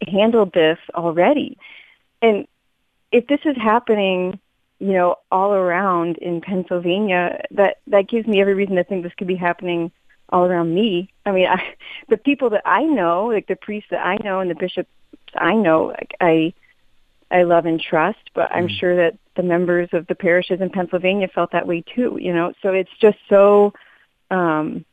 handled 0.07 0.53
this 0.53 0.79
already. 0.95 1.59
And 2.23 2.47
if 3.13 3.27
this 3.27 3.41
is 3.45 3.57
happening, 3.57 4.39
you 4.79 4.93
know, 4.93 5.17
all 5.31 5.53
around 5.53 6.19
in 6.19 6.41
Pennsylvania, 6.41 7.45
that 7.53 7.79
that 7.89 8.09
gives 8.09 8.27
me 8.27 8.41
every 8.41 8.55
reason 8.55 8.77
to 8.77 8.85
think 8.85 9.03
this 9.03 9.15
could 9.15 9.27
be 9.27 9.37
happening 9.37 9.91
all 10.31 10.45
around 10.45 10.75
me. 10.75 11.11
I 11.27 11.33
mean, 11.33 11.47
I, 11.47 11.75
the 12.09 12.17
people 12.17 12.51
that 12.51 12.63
I 12.65 12.85
know, 12.85 13.27
like 13.27 13.47
the 13.47 13.57
priests 13.57 13.91
that 13.91 14.05
I 14.05 14.17
know 14.23 14.41
and 14.41 14.51
the 14.51 14.55
bishops 14.55 14.91
I 15.35 15.55
know, 15.55 15.87
like 15.87 16.15
I 16.21 16.55
I 17.31 17.45
love 17.45 17.67
and 17.67 17.81
trust, 17.81 18.31
but 18.35 18.51
I'm 18.51 18.67
sure 18.67 18.97
that 18.97 19.17
the 19.37 19.45
members 19.45 19.89
of 19.93 20.07
the 20.09 20.17
parishes 20.17 20.61
in 20.61 20.71
Pennsylvania 20.71 21.29
felt 21.29 21.53
that 21.53 21.67
way 21.67 21.83
too, 21.95 22.19
you 22.21 22.33
know. 22.33 22.53
So 22.63 22.71
it's 22.71 22.91
just 23.01 23.19
so 23.29 23.73
um 24.31 24.85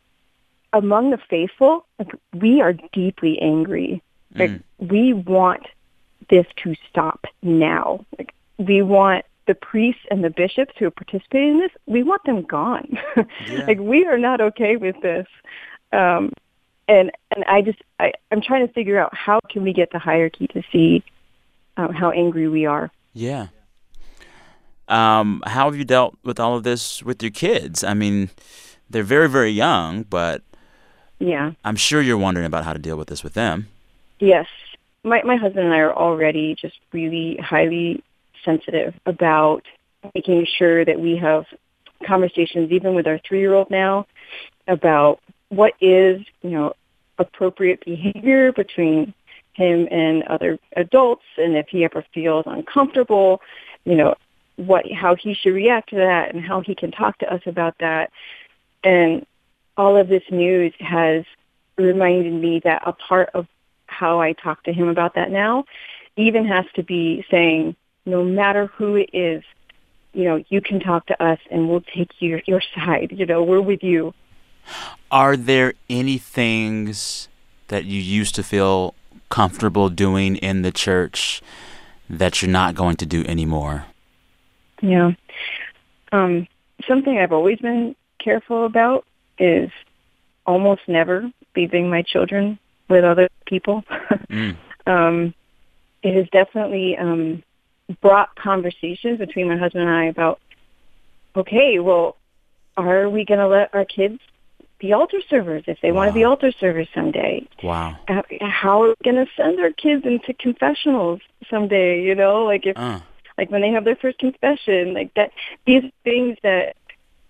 among 0.74 1.12
the 1.12 1.18
faithful, 1.30 1.86
like 2.00 2.12
we 2.34 2.62
are 2.62 2.74
deeply 2.94 3.40
angry. 3.40 4.02
Like 4.36 4.62
we 4.78 5.14
want 5.14 5.66
this 6.30 6.46
to 6.58 6.76
stop 6.90 7.26
now. 7.42 8.06
Like 8.18 8.34
we 8.58 8.82
want 8.82 9.26
the 9.48 9.56
priests 9.56 10.02
and 10.12 10.24
the 10.24 10.30
bishops 10.30 10.74
who 10.78 10.86
are 10.86 10.92
participating 10.92 11.54
in 11.54 11.60
this, 11.60 11.72
we 11.86 12.04
want 12.04 12.24
them 12.26 12.44
gone. 12.44 13.00
like 13.68 13.80
we 13.80 14.06
are 14.06 14.18
not 14.18 14.42
okay 14.42 14.76
with 14.76 15.00
this. 15.02 15.28
Um 15.92 16.32
and 16.88 17.12
and 17.32 17.44
I 17.46 17.62
just 17.62 17.82
I, 18.00 18.14
I'm 18.32 18.42
trying 18.42 18.68
to 18.68 18.74
figure 18.74 19.00
out 19.00 19.16
how 19.16 19.40
can 19.50 19.64
we 19.64 19.74
get 19.74 19.92
the 19.92 20.00
hierarchy 20.00 20.48
to 20.48 20.62
see 20.72 21.04
um, 21.78 21.94
how 21.94 22.12
angry 22.12 22.48
we 22.48 22.66
are. 22.66 22.92
Yeah. 23.14 23.48
Um, 24.88 25.44
how 25.46 25.66
have 25.66 25.76
you 25.76 25.84
dealt 25.84 26.18
with 26.24 26.40
all 26.40 26.56
of 26.56 26.64
this 26.64 27.04
with 27.04 27.22
your 27.22 27.32
kids? 27.32 27.84
I 27.84 27.94
mean, 27.94 28.30
they're 28.90 29.04
very, 29.04 29.28
very 29.28 29.52
young, 29.52 30.04
but 30.04 30.44
Yeah. 31.20 31.54
I'm 31.64 31.76
sure 31.76 32.02
you're 32.02 32.18
wondering 32.18 32.46
about 32.46 32.64
how 32.64 32.74
to 32.74 32.80
deal 32.80 32.98
with 32.98 33.08
this 33.08 33.24
with 33.24 33.34
them. 33.34 33.68
Yes. 34.20 34.48
My 35.04 35.22
my 35.24 35.36
husband 35.36 35.66
and 35.66 35.74
I 35.74 35.80
are 35.80 35.94
already 35.94 36.56
just 36.56 36.80
really 36.92 37.38
highly 37.38 38.04
sensitive 38.44 38.94
about 39.06 39.64
making 40.14 40.46
sure 40.58 40.86
that 40.86 41.00
we 41.00 41.18
have 41.18 41.46
conversations 42.06 42.72
even 42.72 42.94
with 42.94 43.08
our 43.08 43.20
3-year-old 43.20 43.72
now 43.72 44.06
about 44.68 45.20
what 45.50 45.74
is, 45.82 46.24
you 46.42 46.52
know, 46.52 46.74
appropriate 47.18 47.84
behavior 47.84 48.52
between 48.52 49.14
him 49.54 49.88
and 49.90 50.24
other 50.24 50.60
adults 50.76 51.24
and 51.38 51.58
if 51.58 51.68
he 51.70 51.84
ever 51.84 52.06
feels 52.14 52.44
uncomfortable, 52.46 53.42
you 53.86 53.96
know, 53.96 54.14
what 54.58 54.92
how 54.92 55.16
he 55.16 55.34
should 55.34 55.54
react 55.54 55.90
to 55.90 55.96
that 55.96 56.34
and 56.34 56.44
how 56.44 56.62
he 56.62 56.76
can 56.76 56.92
talk 56.92 57.18
to 57.20 57.34
us 57.34 57.42
about 57.46 57.76
that. 57.80 58.12
And 58.84 59.26
all 59.78 59.96
of 59.96 60.08
this 60.08 60.24
news 60.32 60.74
has 60.80 61.24
reminded 61.78 62.34
me 62.34 62.60
that 62.63 62.82
a 62.86 62.94
part 62.94 63.30
of 63.34 63.48
how 63.86 64.20
I 64.20 64.34
talk 64.34 64.63
to 64.63 64.74
him 64.74 64.88
about 64.88 65.16
that 65.16 65.32
now 65.32 65.66
even 66.16 66.46
has 66.46 66.66
to 66.76 66.84
be 66.84 67.26
saying, 67.30 67.76
no 68.06 68.24
matter 68.24 68.68
who 68.68 68.96
it 68.96 69.10
is, 69.13 69.44
you 70.13 70.24
know, 70.24 70.44
you 70.50 70.62
can 70.62 70.80
talk 70.80 71.06
to 71.08 71.24
us 71.24 71.40
and 71.52 71.70
we'll 71.70 71.82
take 71.82 72.12
your 72.20 72.42
your 72.48 72.62
side. 72.76 73.13
You 73.16 73.26
know, 73.26 73.44
we're 73.44 73.62
with 73.62 73.84
you. 73.84 74.13
Are 75.12 75.38
there 75.38 75.76
any 75.90 76.18
things 76.18 77.28
that 77.68 77.86
you 77.86 78.02
used 78.02 78.36
to 78.36 78.44
feel 78.44 78.96
comfortable 79.30 79.90
doing 79.90 80.38
in 80.38 80.62
the 80.62 80.72
church 80.72 81.42
that 82.10 82.42
you're 82.42 82.52
not 82.52 82.76
going 82.76 82.96
to 82.98 83.06
do 83.06 83.24
anymore? 83.26 83.86
Yeah. 84.82 85.12
Um, 86.12 86.48
something 86.88 87.18
I've 87.18 87.34
always 87.34 87.60
been 87.60 87.96
careful 88.20 88.66
about 88.66 89.06
is 89.39 89.69
almost 90.45 90.82
never 90.88 91.32
leaving 91.56 91.89
my 91.89 92.02
children 92.02 92.60
with 92.89 93.04
other 93.04 93.30
people. 93.45 93.84
Mm. 94.30 94.56
um, 94.88 95.34
it 96.04 96.15
has 96.15 96.28
definitely 96.30 96.97
um, 96.97 97.43
brought 98.02 98.36
conversations 98.36 99.19
between 99.19 99.47
my 99.47 99.58
husband 99.58 99.84
and 99.84 99.91
I 99.91 100.06
about, 100.06 100.39
okay, 101.36 101.80
well, 101.80 102.15
are 102.76 103.10
we 103.10 103.26
going 103.26 103.39
to 103.39 103.47
let 103.47 103.73
our 103.73 103.86
kids 103.86 104.19
be 104.80 104.93
altar 104.93 105.19
servers 105.28 105.63
if 105.65 105.82
they 105.82 105.91
want 105.91 106.10
to 106.10 106.13
be 106.13 106.23
altar 106.23 106.52
servers 106.52 106.88
someday? 106.93 107.47
Wow. 107.63 107.97
Uh, 108.08 108.21
How 108.41 108.84
are 108.84 108.89
we 108.89 108.95
going 109.04 109.26
to 109.26 109.32
send 109.36 109.60
our 109.60 109.71
kids 109.71 110.06
into 110.06 110.34
confessionals 110.34 111.19
someday? 111.50 112.04
You 112.04 112.13
know, 112.15 112.45
like 112.45 112.65
if 112.65 112.78
Uh, 112.78 113.00
like 113.38 113.52
when 113.52 113.62
they 113.62 113.69
have 113.69 113.86
their 113.86 113.95
first 113.95 114.17
confession, 114.17 114.93
like 114.93 115.13
that. 115.13 115.32
These 115.65 115.91
things 116.04 116.38
that 116.43 116.76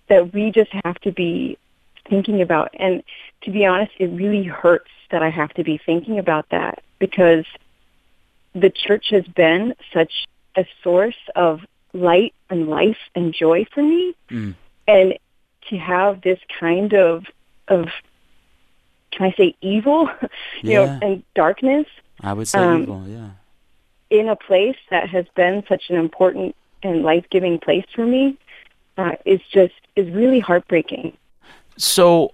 that 0.08 0.34
we 0.34 0.52
just 0.52 0.72
have 0.86 0.98
to 1.02 1.12
be 1.12 1.58
thinking 2.10 2.42
about. 2.42 2.70
And 2.80 3.04
to 3.44 3.52
be 3.52 3.66
honest, 3.66 3.92
it 4.00 4.08
really 4.08 4.44
hurts 4.44 4.90
that 5.12 5.24
I 5.24 5.30
have 5.30 5.54
to 5.56 5.64
be 5.64 5.78
thinking 5.84 6.20
about 6.20 6.50
that 6.50 6.84
because 7.00 7.46
the 8.54 8.70
church 8.70 9.08
has 9.12 9.26
been 9.26 9.76
such 9.94 10.26
a 10.56 10.66
source 10.84 11.16
of 11.36 11.62
light 11.94 12.34
and 12.50 12.68
life 12.68 12.98
and 13.16 13.34
joy 13.34 13.66
for 13.74 13.84
me. 13.84 14.16
Mm. 14.30 14.56
And 14.88 15.18
to 15.70 15.78
have 15.78 16.22
this 16.22 16.40
kind 16.60 16.94
of 16.94 17.26
of 17.68 17.90
can 19.12 19.28
I 19.28 19.32
say 19.38 19.56
evil, 19.62 20.10
you 20.62 20.72
Yeah. 20.72 20.86
know, 20.86 21.00
and 21.02 21.24
darkness 21.34 21.88
I 22.22 22.34
would 22.34 22.48
say 22.48 22.60
Um, 22.60 22.84
evil, 22.84 23.04
yeah. 23.08 23.30
in 24.10 24.28
a 24.30 24.36
place 24.36 24.78
that 24.90 25.10
has 25.10 25.26
been 25.36 25.64
such 25.68 25.90
an 25.90 25.96
important 25.98 26.56
and 26.84 27.04
life-giving 27.04 27.60
place 27.60 27.86
for 27.94 28.06
me 28.06 28.38
uh, 28.98 29.16
is 29.26 29.42
just 29.52 29.74
is 29.96 30.10
really 30.12 30.40
heartbreaking. 30.40 31.18
So 31.78 32.34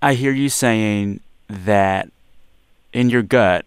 I 0.00 0.14
hear 0.14 0.32
you 0.32 0.48
saying 0.48 1.20
that 1.48 2.08
in 2.92 3.10
your 3.10 3.22
gut, 3.22 3.64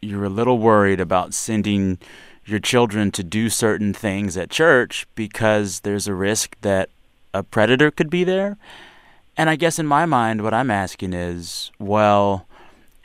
you're 0.00 0.24
a 0.24 0.28
little 0.28 0.58
worried 0.58 1.00
about 1.00 1.34
sending 1.34 1.98
your 2.44 2.58
children 2.58 3.10
to 3.12 3.24
do 3.24 3.48
certain 3.48 3.92
things 3.92 4.36
at 4.36 4.50
church 4.50 5.06
because 5.14 5.80
there's 5.80 6.06
a 6.06 6.14
risk 6.14 6.56
that 6.60 6.90
a 7.32 7.42
predator 7.42 7.90
could 7.90 8.10
be 8.10 8.24
there. 8.24 8.56
And 9.36 9.50
I 9.50 9.56
guess 9.56 9.78
in 9.78 9.86
my 9.86 10.06
mind, 10.06 10.42
what 10.42 10.54
I'm 10.54 10.70
asking 10.70 11.12
is, 11.12 11.70
well, 11.78 12.46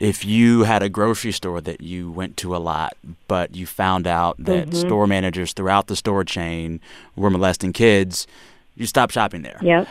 if 0.00 0.24
you 0.24 0.64
had 0.64 0.82
a 0.82 0.88
grocery 0.88 1.32
store 1.32 1.60
that 1.60 1.80
you 1.80 2.10
went 2.10 2.36
to 2.38 2.56
a 2.56 2.58
lot, 2.58 2.96
but 3.28 3.54
you 3.54 3.66
found 3.66 4.06
out 4.06 4.36
that 4.38 4.68
Mhm. 4.68 4.74
store 4.74 5.06
managers 5.06 5.52
throughout 5.52 5.86
the 5.86 5.96
store 5.96 6.24
chain 6.24 6.80
were 7.14 7.30
molesting 7.30 7.72
kids, 7.72 8.26
you 8.74 8.86
stop 8.86 9.10
shopping 9.10 9.42
there 9.42 9.58
Yep. 9.62 9.88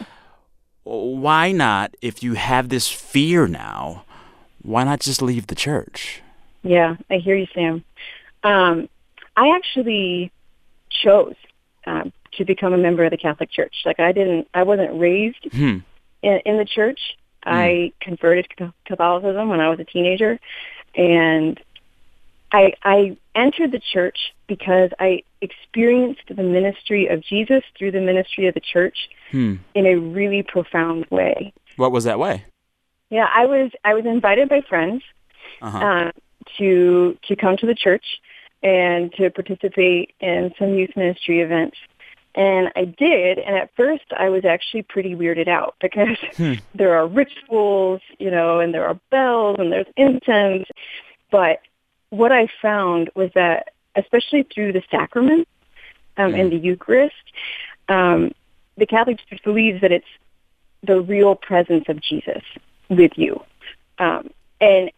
Why 0.84 1.52
not 1.52 1.96
if 2.02 2.24
you 2.24 2.34
have 2.34 2.70
this 2.70 2.88
fear 2.88 3.48
now 3.48 4.04
why 4.62 4.84
not 4.84 5.00
just 5.00 5.22
leave 5.22 5.48
the 5.48 5.56
church 5.56 6.22
Yeah, 6.64 6.98
I 7.10 7.18
hear 7.18 7.36
you, 7.36 7.48
Sam. 7.54 7.84
Um, 8.44 8.90
I 9.36 9.56
actually 9.56 10.32
chose 10.90 11.36
um, 11.86 12.12
to 12.34 12.46
become 12.46 12.74
a 12.74 12.78
member 12.78 13.04
of 13.04 13.12
the 13.12 13.18
Catholic 13.18 13.52
Church. 13.52 13.76
Like 13.86 14.00
I 14.00 14.12
didn't, 14.12 14.48
I 14.54 14.64
wasn't 14.64 15.00
raised 15.00 15.48
hmm. 15.52 15.80
in, 16.22 16.40
in 16.46 16.58
the 16.58 16.66
church. 16.66 17.00
I 17.44 17.92
converted 18.00 18.48
to 18.58 18.72
Catholicism 18.86 19.50
when 19.50 19.60
I 19.60 19.70
was 19.70 19.80
a 19.80 19.84
teenager, 19.84 20.40
and 20.96 21.60
I 22.52 22.74
I 22.84 23.18
entered 23.36 23.72
the 23.72 23.80
church 23.94 24.34
because 24.48 24.90
I 25.00 25.24
experienced 25.42 26.22
the 26.28 26.44
ministry 26.44 27.08
of 27.08 27.22
Jesus 27.24 27.64
through 27.78 27.92
the 27.92 28.02
ministry 28.02 28.48
of 28.48 28.54
the 28.54 28.60
church 28.62 29.10
Hmm. 29.32 29.56
in 29.74 29.86
a 29.86 29.96
really 29.96 30.44
profound 30.44 31.06
way. 31.10 31.54
what 31.78 31.92
was 31.92 32.04
that 32.04 32.20
way 32.20 32.44
Yeah, 33.10 33.28
I 33.34 33.46
was 33.46 33.72
I 33.86 33.94
was 33.94 34.06
invited 34.06 34.50
by 34.50 34.62
friends 34.62 35.04
uh-huh. 35.62 35.78
uh, 35.78 36.12
to 36.58 37.18
to 37.28 37.36
come 37.36 37.56
to 37.58 37.66
the 37.66 37.76
church 37.76 38.06
and 38.64 39.12
to 39.14 39.30
participate 39.30 40.14
in 40.20 40.54
some 40.60 40.76
youth 40.76 40.96
ministry 40.96 41.40
events. 41.42 41.78
And 42.36 42.72
I 42.78 42.86
did, 42.86 43.40
and 43.40 43.56
at 43.58 43.70
first 43.76 44.06
I 44.18 44.30
was 44.30 44.46
actually 44.46 44.84
pretty 44.84 45.16
weirded 45.16 45.48
out 45.48 45.76
because 45.82 46.18
Hmm. 46.38 46.54
there 46.76 46.94
are 46.96 47.08
rituals, 47.08 48.02
you 48.20 48.32
know, 48.32 48.60
and 48.60 48.74
there 48.74 48.86
are 48.86 49.00
bells 49.10 49.58
and 49.60 49.72
there's 49.72 49.88
incense. 49.98 50.68
But 51.32 51.60
what 52.12 52.32
I 52.32 52.48
found 52.62 53.10
was 53.16 53.32
that, 53.34 53.70
especially 53.96 54.44
through 54.44 54.74
the 54.74 54.84
sacraments 54.92 55.50
um, 56.18 56.36
and 56.36 56.52
the 56.52 56.58
Eucharist, 56.58 57.16
um, 57.90 58.32
the 58.78 58.86
Catholic 58.86 59.18
Church 59.28 59.42
believes 59.44 59.82
that 59.82 59.92
it's 59.92 60.06
the 60.84 61.02
real 61.02 61.36
presence 61.36 61.86
of 61.88 62.00
Jesus 62.02 62.44
with 62.90 63.14
you. 63.16 63.44
Um, 63.98 64.30
and 64.60 64.92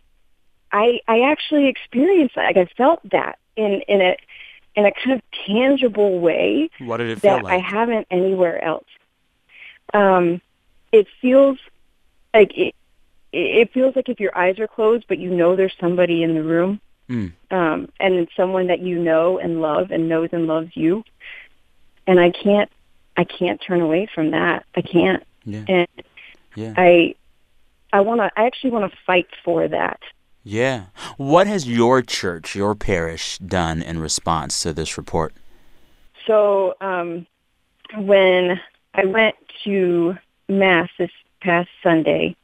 I 0.71 0.99
I 1.07 1.21
actually 1.31 1.67
experienced 1.67 2.35
that. 2.35 2.55
Like 2.55 2.57
I 2.57 2.65
felt 2.75 2.99
that 3.11 3.37
in 3.55 3.81
in 3.87 4.01
a 4.01 4.17
in 4.75 4.85
a 4.85 4.91
kind 4.91 5.11
of 5.13 5.21
tangible 5.45 6.19
way 6.19 6.69
What 6.79 6.97
did 6.97 7.09
it 7.09 7.19
feel 7.19 7.35
that 7.35 7.43
like? 7.43 7.53
I 7.53 7.59
haven't 7.59 8.07
anywhere 8.09 8.63
else. 8.63 8.87
Um, 9.93 10.41
it 10.91 11.07
feels 11.21 11.59
like 12.33 12.57
it, 12.57 12.73
it 13.31 13.71
feels 13.73 13.95
like 13.95 14.09
if 14.09 14.19
your 14.19 14.35
eyes 14.37 14.59
are 14.59 14.67
closed, 14.67 15.05
but 15.07 15.19
you 15.19 15.29
know 15.29 15.55
there's 15.55 15.73
somebody 15.79 16.23
in 16.23 16.33
the 16.33 16.43
room, 16.43 16.79
Mm. 17.13 17.31
um, 17.51 17.89
and 17.99 18.15
it's 18.15 18.35
someone 18.35 18.67
that 18.67 18.79
you 18.79 18.97
know 18.97 19.37
and 19.37 19.61
love 19.61 19.91
and 19.91 20.09
knows 20.09 20.29
and 20.31 20.47
loves 20.47 20.71
you. 20.73 21.03
And 22.07 22.19
I 22.19 22.31
can't, 22.31 22.71
I 23.15 23.23
can't 23.23 23.61
turn 23.61 23.81
away 23.81 24.09
from 24.13 24.31
that. 24.31 24.65
I 24.75 24.81
can't. 24.81 25.23
Yeah. 25.45 25.65
And 25.67 25.87
Yeah. 26.55 26.73
I, 26.75 27.15
I 27.91 28.01
want 28.01 28.21
to. 28.21 28.31
I 28.35 28.45
actually 28.47 28.71
want 28.71 28.91
to 28.91 28.97
fight 29.05 29.27
for 29.45 29.67
that. 29.67 29.99
Yeah. 30.43 30.85
What 31.17 31.45
has 31.47 31.67
your 31.67 32.01
church, 32.01 32.55
your 32.55 32.73
parish, 32.75 33.37
done 33.37 33.81
in 33.83 33.99
response 33.99 34.61
to 34.63 34.73
this 34.73 34.97
report? 34.97 35.33
So 36.25 36.73
um, 36.81 37.27
when 37.95 38.59
I 38.95 39.05
went 39.05 39.35
to 39.65 40.15
mass 40.49 40.89
this 40.97 41.11
past 41.41 41.69
Sunday, 41.83 42.35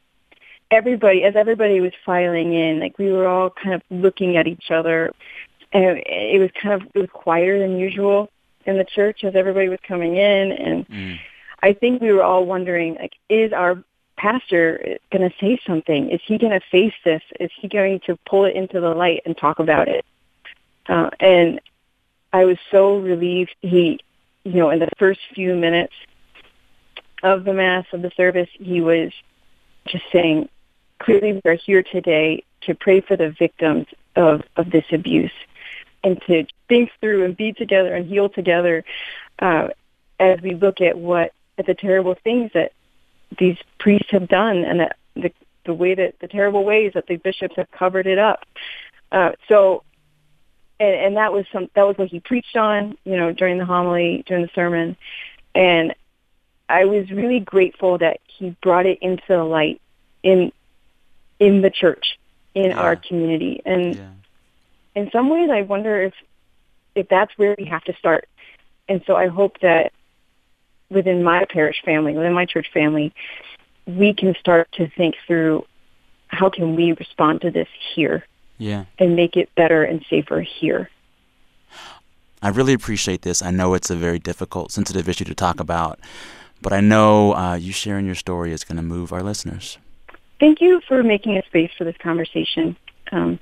everybody, 0.71 1.23
as 1.23 1.35
everybody 1.35 1.81
was 1.81 1.93
filing 2.05 2.53
in, 2.53 2.79
like 2.79 2.97
we 2.97 3.11
were 3.11 3.27
all 3.27 3.49
kind 3.49 3.75
of 3.75 3.81
looking 3.89 4.37
at 4.37 4.47
each 4.47 4.71
other, 4.71 5.11
and 5.71 6.01
it 6.05 6.39
was 6.39 6.49
kind 6.61 6.81
of 6.81 6.87
it 6.93 6.99
was 6.99 7.09
quieter 7.11 7.59
than 7.59 7.77
usual 7.77 8.29
in 8.65 8.77
the 8.77 8.85
church 8.85 9.23
as 9.23 9.35
everybody 9.35 9.69
was 9.69 9.79
coming 9.87 10.15
in, 10.15 10.51
and 10.51 11.19
I 11.61 11.73
think 11.73 12.01
we 12.01 12.11
were 12.11 12.23
all 12.23 12.45
wondering, 12.45 12.95
like, 12.95 13.13
is 13.27 13.51
our 13.51 13.83
pastor 14.17 14.97
going 15.11 15.29
to 15.29 15.35
say 15.39 15.59
something? 15.65 16.09
Is 16.09 16.21
he 16.25 16.37
going 16.37 16.51
to 16.51 16.65
face 16.71 16.93
this? 17.03 17.21
Is 17.39 17.51
he 17.59 17.67
going 17.67 18.01
to 18.05 18.17
pull 18.29 18.45
it 18.45 18.55
into 18.55 18.79
the 18.79 18.89
light 18.89 19.21
and 19.25 19.37
talk 19.37 19.59
about 19.59 19.87
it? 19.87 20.05
Uh, 20.87 21.09
and 21.19 21.61
I 22.33 22.45
was 22.45 22.57
so 22.71 22.97
relieved. 22.97 23.55
He, 23.61 23.99
you 24.43 24.53
know, 24.53 24.69
in 24.69 24.79
the 24.79 24.89
first 24.97 25.19
few 25.33 25.55
minutes 25.55 25.93
of 27.23 27.43
the 27.43 27.53
mass 27.53 27.85
of 27.93 28.01
the 28.01 28.11
service, 28.15 28.49
he 28.53 28.81
was 28.81 29.11
just 29.85 30.05
saying, 30.11 30.49
clearly 30.99 31.33
we 31.33 31.51
are 31.51 31.55
here 31.55 31.83
today 31.83 32.43
to 32.61 32.75
pray 32.75 33.01
for 33.01 33.15
the 33.15 33.31
victims 33.31 33.87
of, 34.15 34.43
of 34.55 34.69
this 34.69 34.85
abuse 34.91 35.31
and 36.03 36.21
to 36.27 36.45
think 36.67 36.91
through 36.99 37.25
and 37.25 37.35
be 37.35 37.53
together 37.53 37.95
and 37.95 38.07
heal 38.07 38.29
together 38.29 38.83
uh, 39.39 39.69
as 40.19 40.39
we 40.41 40.53
look 40.53 40.81
at 40.81 40.97
what 40.97 41.31
at 41.57 41.65
the 41.65 41.73
terrible 41.73 42.15
things 42.23 42.51
that 42.53 42.71
these 43.37 43.57
priests 43.79 44.09
have 44.11 44.27
done 44.27 44.57
and 44.57 44.79
that 44.79 44.95
the 45.15 45.31
the 45.65 45.73
way 45.73 45.93
that 45.93 46.15
the 46.19 46.27
terrible 46.27 46.63
ways 46.63 46.93
that 46.95 47.05
the 47.07 47.17
bishops 47.17 47.55
have 47.57 47.69
covered 47.71 48.07
it 48.07 48.17
up. 48.17 48.45
Uh, 49.11 49.31
so, 49.47 49.83
and, 50.79 50.95
and 50.95 51.17
that 51.17 51.33
was 51.33 51.45
some 51.51 51.69
that 51.75 51.85
was 51.85 51.97
what 51.97 52.07
he 52.07 52.19
preached 52.19 52.55
on, 52.55 52.97
you 53.03 53.17
know, 53.17 53.31
during 53.31 53.57
the 53.57 53.65
homily, 53.65 54.23
during 54.25 54.43
the 54.43 54.51
sermon, 54.55 54.95
and 55.53 55.93
I 56.67 56.85
was 56.85 57.09
really 57.11 57.39
grateful 57.39 57.97
that 57.97 58.19
he 58.27 58.55
brought 58.61 58.85
it 58.85 58.99
into 59.01 59.23
the 59.27 59.43
light 59.43 59.81
in 60.23 60.51
in 61.39 61.61
the 61.61 61.69
church, 61.69 62.17
in 62.53 62.71
our 62.73 62.95
community, 62.95 63.61
and 63.65 63.95
in 64.95 65.09
some 65.11 65.29
ways, 65.29 65.49
I 65.51 65.61
wonder 65.61 66.01
if 66.03 66.13
if 66.95 67.07
that's 67.07 67.31
where 67.37 67.55
we 67.57 67.65
have 67.65 67.83
to 67.85 67.93
start. 67.93 68.27
And 68.87 69.01
so 69.05 69.15
I 69.15 69.27
hope 69.27 69.59
that 69.61 69.93
within 70.89 71.23
my 71.23 71.45
parish 71.45 71.81
family, 71.85 72.13
within 72.13 72.33
my 72.33 72.45
church 72.45 72.67
family, 72.73 73.13
we 73.85 74.13
can 74.13 74.35
start 74.39 74.67
to 74.73 74.89
think 74.89 75.15
through 75.27 75.65
how 76.27 76.49
can 76.49 76.75
we 76.75 76.91
respond 76.93 77.41
to 77.41 77.51
this 77.51 77.67
here 77.95 78.25
Yeah. 78.57 78.85
and 78.97 79.15
make 79.15 79.37
it 79.37 79.53
better 79.55 79.83
and 79.83 80.03
safer 80.09 80.41
here. 80.41 80.89
I 82.41 82.49
really 82.49 82.73
appreciate 82.73 83.21
this. 83.21 83.41
I 83.41 83.51
know 83.51 83.73
it's 83.75 83.89
a 83.89 83.95
very 83.95 84.17
difficult, 84.19 84.71
sensitive 84.71 85.07
issue 85.07 85.25
to 85.25 85.35
talk 85.35 85.59
about, 85.59 85.99
but 86.61 86.73
I 86.73 86.79
know 86.81 87.35
uh, 87.35 87.55
you 87.55 87.71
sharing 87.71 88.05
your 88.05 88.15
story 88.15 88.51
is 88.51 88.63
going 88.63 88.77
to 88.77 88.81
move 88.83 89.11
our 89.13 89.21
listeners. 89.21 89.77
Thank 90.39 90.61
you 90.61 90.81
for 90.87 91.03
making 91.03 91.37
a 91.37 91.43
space 91.45 91.71
for 91.77 91.83
this 91.83 91.97
conversation. 91.97 92.77
Um, 93.11 93.39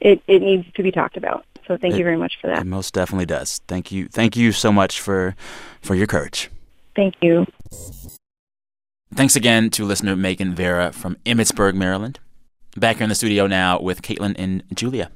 it, 0.00 0.22
it 0.26 0.42
needs 0.42 0.66
to 0.74 0.82
be 0.82 0.90
talked 0.90 1.16
about. 1.16 1.44
So 1.66 1.76
thank 1.76 1.94
It- 1.94 1.98
you 1.98 2.04
very 2.04 2.16
much 2.16 2.38
for 2.40 2.48
that. 2.48 2.60
It 2.62 2.66
most 2.66 2.92
definitely 2.94 3.26
does. 3.26 3.60
Thank 3.68 3.92
you. 3.92 4.08
Thank 4.08 4.36
you 4.36 4.52
so 4.52 4.72
much 4.72 5.00
for 5.00 5.36
for 5.80 5.94
your 5.94 6.06
courage. 6.06 6.50
Thank 6.96 7.14
you. 7.22 7.46
Thanks 9.14 9.36
again 9.36 9.70
to 9.70 9.84
listener 9.84 10.16
Megan 10.16 10.54
Vera 10.54 10.92
from 10.92 11.16
Emmitsburg, 11.26 11.74
Maryland. 11.74 12.18
Back 12.76 12.96
here 12.96 13.04
in 13.04 13.10
the 13.10 13.14
studio 13.14 13.46
now 13.46 13.78
with 13.80 14.00
Caitlin 14.02 14.34
and 14.38 14.62
Julia. 14.74 15.10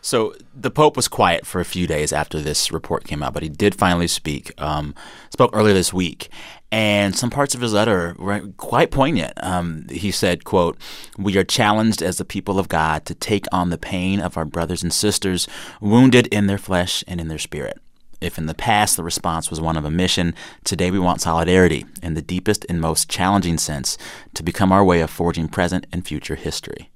So 0.00 0.34
the 0.54 0.70
Pope 0.70 0.96
was 0.96 1.08
quiet 1.08 1.44
for 1.46 1.60
a 1.60 1.64
few 1.64 1.86
days 1.86 2.12
after 2.12 2.40
this 2.40 2.70
report 2.72 3.04
came 3.04 3.22
out, 3.22 3.34
but 3.34 3.42
he 3.42 3.48
did 3.48 3.74
finally 3.74 4.06
speak. 4.06 4.52
Um, 4.60 4.94
spoke 5.30 5.50
earlier 5.52 5.74
this 5.74 5.92
week, 5.92 6.28
and 6.72 7.16
some 7.16 7.30
parts 7.30 7.54
of 7.54 7.60
his 7.60 7.72
letter 7.72 8.14
were 8.18 8.40
quite 8.56 8.90
poignant. 8.90 9.32
Um, 9.42 9.86
he 9.90 10.10
said, 10.10 10.44
"quote 10.44 10.76
We 11.16 11.36
are 11.36 11.44
challenged 11.44 12.02
as 12.02 12.18
the 12.18 12.24
people 12.24 12.58
of 12.58 12.68
God 12.68 13.04
to 13.06 13.14
take 13.14 13.46
on 13.52 13.70
the 13.70 13.78
pain 13.78 14.20
of 14.20 14.36
our 14.36 14.44
brothers 14.44 14.82
and 14.82 14.92
sisters 14.92 15.46
wounded 15.80 16.26
in 16.28 16.46
their 16.46 16.58
flesh 16.58 17.04
and 17.06 17.20
in 17.20 17.28
their 17.28 17.38
spirit." 17.38 17.78
If 18.20 18.38
in 18.38 18.46
the 18.46 18.54
past 18.54 18.96
the 18.96 19.04
response 19.04 19.50
was 19.50 19.60
one 19.60 19.76
of 19.76 19.84
omission, 19.84 20.34
today 20.64 20.90
we 20.90 20.98
want 20.98 21.20
solidarity 21.20 21.84
in 22.02 22.14
the 22.14 22.22
deepest 22.22 22.64
and 22.68 22.80
most 22.80 23.10
challenging 23.10 23.58
sense 23.58 23.98
to 24.34 24.42
become 24.42 24.72
our 24.72 24.84
way 24.84 25.00
of 25.00 25.10
forging 25.10 25.48
present 25.48 25.86
and 25.92 26.06
future 26.06 26.34
history. 26.34 26.90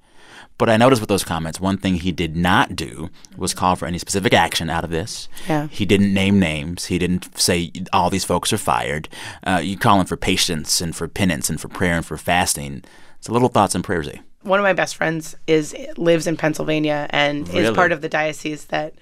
But 0.61 0.69
I 0.69 0.77
noticed 0.77 1.01
with 1.01 1.09
those 1.09 1.25
comments, 1.25 1.59
one 1.59 1.79
thing 1.79 1.95
he 1.95 2.13
did 2.13 2.37
not 2.37 2.77
do 2.77 3.09
was 3.35 3.55
call 3.55 3.77
for 3.77 3.87
any 3.87 3.97
specific 3.97 4.35
action 4.35 4.69
out 4.69 4.85
of 4.85 4.91
this. 4.91 5.27
Yeah. 5.49 5.69
He 5.69 5.87
didn't 5.87 6.13
name 6.13 6.39
names. 6.39 6.85
He 6.85 6.99
didn't 6.99 7.39
say 7.39 7.73
all 7.95 8.11
these 8.11 8.27
folks 8.27 8.53
are 8.53 8.59
fired. 8.59 9.09
Uh, 9.43 9.63
you 9.65 9.79
calling 9.79 10.05
for 10.05 10.19
patience 10.19 10.83
and 10.83 10.95
for 10.95 11.09
penance 11.09 11.49
and 11.49 11.59
for 11.59 11.69
prayer 11.69 11.95
and 11.95 12.05
for 12.05 12.19
fasting. 12.19 12.85
It's 13.17 13.27
a 13.29 13.33
little 13.33 13.49
thoughts 13.49 13.75
and 13.75 13.83
prayers. 13.83 14.11
One 14.43 14.61
of 14.61 14.65
my 14.65 14.75
best 14.75 14.97
friends 14.97 15.35
is 15.47 15.75
lives 15.97 16.27
in 16.27 16.37
Pennsylvania 16.37 17.07
and 17.09 17.49
Really? 17.49 17.61
is 17.65 17.71
part 17.71 17.91
of 17.91 18.03
the 18.03 18.11
diocese 18.11 18.67
that. 18.67 18.93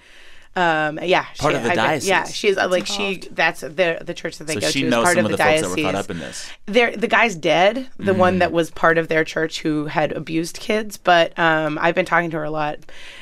Um, 0.59 0.99
yeah, 1.03 1.25
Part 1.37 1.55
of 1.55 1.63
the 1.63 1.69
I've 1.69 1.75
diocese? 1.75 2.09
Yeah, 2.09 2.23
she's 2.25 2.57
uh, 2.57 2.67
like 2.67 2.85
she. 2.85 3.17
That's 3.31 3.61
the 3.61 3.99
the 4.01 4.13
church 4.13 4.37
that 4.39 4.45
they 4.47 4.55
So 4.55 4.59
go 4.61 4.67
she 4.67 4.81
to. 4.81 4.87
is 4.87 4.91
knows 4.91 5.03
part 5.05 5.15
some 5.15 5.25
of 5.25 5.31
of 5.31 5.37
the, 5.37 5.37
the 5.37 5.43
folks 5.43 5.61
that 5.61 5.67
diocese. 5.67 5.83
were 5.85 5.91
caught 5.91 5.95
up 5.95 6.09
in 6.11 6.19
this. 6.19 6.49
There, 6.65 6.95
the 6.97 7.07
guy's 7.07 7.35
dead. 7.35 7.87
The 7.97 8.13
one 8.13 8.35
Mm. 8.35 8.39
that 8.39 8.51
was 8.51 8.69
part 8.71 8.97
of 8.97 9.07
their 9.07 9.23
church 9.23 9.61
who 9.61 9.85
had 9.85 10.11
abused 10.11 10.59
kids. 10.59 10.97
But 10.97 11.37
um, 11.39 11.77
I've 11.81 11.95
been 11.95 12.05
talking 12.05 12.29
to 12.31 12.37
her 12.37 12.43
a 12.43 12.51
lot. 12.51 12.79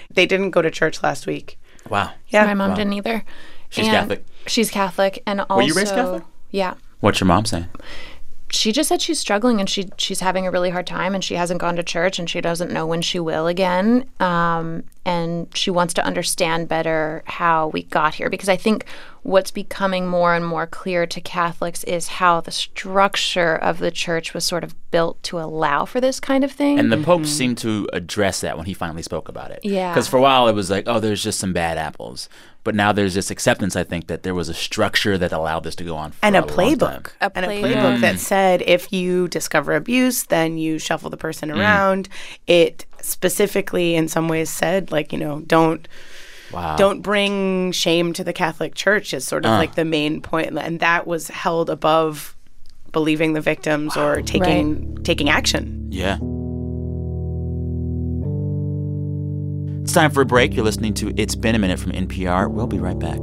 They 0.09 0.25
didn't 0.25 0.51
go 0.51 0.61
to 0.61 0.71
church 0.71 1.03
last 1.03 1.27
week. 1.27 1.59
Wow. 1.89 2.11
Yeah, 2.29 2.45
my 2.45 2.53
mom 2.55 2.71
Wow. 2.71 2.75
didn't 2.75 2.93
either. 2.93 3.23
She's 3.69 3.87
And 3.87 3.95
Catholic? 3.95 4.25
She's 4.47 4.71
Catholic, 4.71 5.21
and 5.27 5.41
also 5.41 5.55
Were 5.57 5.61
you 5.63 5.73
raised 5.73 5.93
Catholic? 5.93 6.23
Yeah, 6.51 6.73
What's 7.01 7.19
your 7.19 7.27
mom 7.27 7.45
saying? 7.45 7.67
She 8.49 8.71
just 8.71 8.87
said 8.87 9.01
she's 9.01 9.19
struggling 9.19 9.59
and 9.59 9.69
she 9.69 9.89
she's 9.97 10.21
having 10.21 10.47
a 10.47 10.51
really 10.51 10.69
hard 10.69 10.87
time 10.87 11.13
and 11.13 11.23
she 11.23 11.35
hasn't 11.35 11.59
gone 11.59 11.75
to 11.75 11.83
church 11.83 12.17
and 12.17 12.29
she 12.29 12.39
doesn't 12.39 12.71
know 12.71 12.85
when 12.85 13.01
she 13.01 13.19
will 13.19 13.47
again. 13.47 14.09
Um, 14.19 14.83
and 15.05 15.47
she 15.55 15.71
wants 15.71 15.93
to 15.95 16.03
understand 16.03 16.67
better 16.67 17.23
how 17.25 17.67
we 17.67 17.83
got 17.83 18.15
here 18.15 18.29
because 18.29 18.49
I 18.49 18.57
think 18.57 18.85
what's 19.23 19.51
becoming 19.51 20.07
more 20.07 20.33
and 20.33 20.45
more 20.45 20.65
clear 20.67 21.05
to 21.05 21.19
Catholics 21.21 21.83
is 21.85 22.07
how 22.07 22.41
the 22.41 22.51
structure 22.51 23.55
of 23.55 23.79
the 23.79 23.91
church 23.91 24.33
was 24.33 24.45
sort 24.45 24.63
of 24.63 24.75
built 24.91 25.21
to 25.23 25.39
allow 25.39 25.85
for 25.85 25.99
this 25.99 26.19
kind 26.19 26.43
of 26.43 26.51
thing. 26.51 26.79
And 26.79 26.91
the 26.91 26.97
Pope 26.97 27.25
seemed 27.25 27.57
to 27.59 27.89
address 27.91 28.41
that 28.41 28.57
when 28.57 28.65
he 28.65 28.73
finally 28.73 29.01
spoke 29.01 29.27
about 29.27 29.51
it. 29.51 29.59
Yeah. 29.63 29.91
Because 29.91 30.07
for 30.07 30.17
a 30.17 30.21
while 30.21 30.47
it 30.47 30.53
was 30.53 30.69
like, 30.69 30.85
oh, 30.87 30.99
there's 30.99 31.23
just 31.23 31.39
some 31.39 31.53
bad 31.53 31.77
apples. 31.77 32.29
But 32.67 32.75
now 32.75 32.91
there's 32.91 33.13
this 33.13 33.31
acceptance, 33.31 33.77
I 33.77 33.85
think, 33.85 34.07
that 34.07 34.23
there 34.23 34.33
was 34.33 34.49
a 34.49 34.53
structure 34.53 35.17
that 35.17 35.31
allowed 35.31 35.61
this 35.63 35.73
to 35.77 35.85
go 35.85 35.95
on 35.95 36.11
for 36.11 36.17
and 36.21 36.35
a, 36.35 36.41
long 36.41 36.49
time. 36.49 36.57
playbook, 36.57 37.11
and 37.33 37.45
a 37.45 37.47
playbook 37.47 38.01
that 38.01 38.19
said 38.19 38.61
if 38.63 38.91
you 38.91 39.29
discover 39.29 39.73
abuse, 39.73 40.23
then 40.23 40.57
you 40.57 40.77
shuffle 40.77 41.09
the 41.09 41.15
person 41.15 41.47
Mm. 41.47 41.59
around. 41.59 42.09
It 42.45 42.85
specifically, 43.01 43.95
in 43.95 44.09
some 44.09 44.27
ways, 44.27 44.49
said 44.49 44.91
like 44.91 45.13
you 45.13 45.17
know 45.17 45.39
don't. 45.47 45.87
Wow. 46.51 46.75
Don't 46.75 47.01
bring 47.01 47.71
shame 47.71 48.11
to 48.13 48.23
the 48.25 48.33
Catholic 48.33 48.75
Church 48.75 49.13
is 49.13 49.25
sort 49.25 49.45
of 49.45 49.51
Uh. 49.51 49.57
like 49.57 49.75
the 49.75 49.85
main 49.85 50.19
point, 50.21 50.57
and 50.59 50.81
that 50.81 51.07
was 51.07 51.29
held 51.29 51.69
above 51.69 52.35
believing 52.91 53.31
the 53.31 53.41
victims 53.41 53.95
or 53.95 54.21
taking 54.21 54.97
taking 55.05 55.29
action. 55.29 55.87
Yeah. 55.89 56.17
It's 59.87 59.93
time 59.93 60.11
for 60.11 60.19
a 60.19 60.25
break. 60.25 60.53
You're 60.53 60.65
listening 60.65 60.93
to 60.95 61.13
It's 61.15 61.33
Been 61.33 61.55
a 61.55 61.59
Minute 61.59 61.79
from 61.79 61.93
NPR. 61.93 62.51
We'll 62.51 62.67
be 62.67 62.77
right 62.77 62.99
back. 62.99 63.19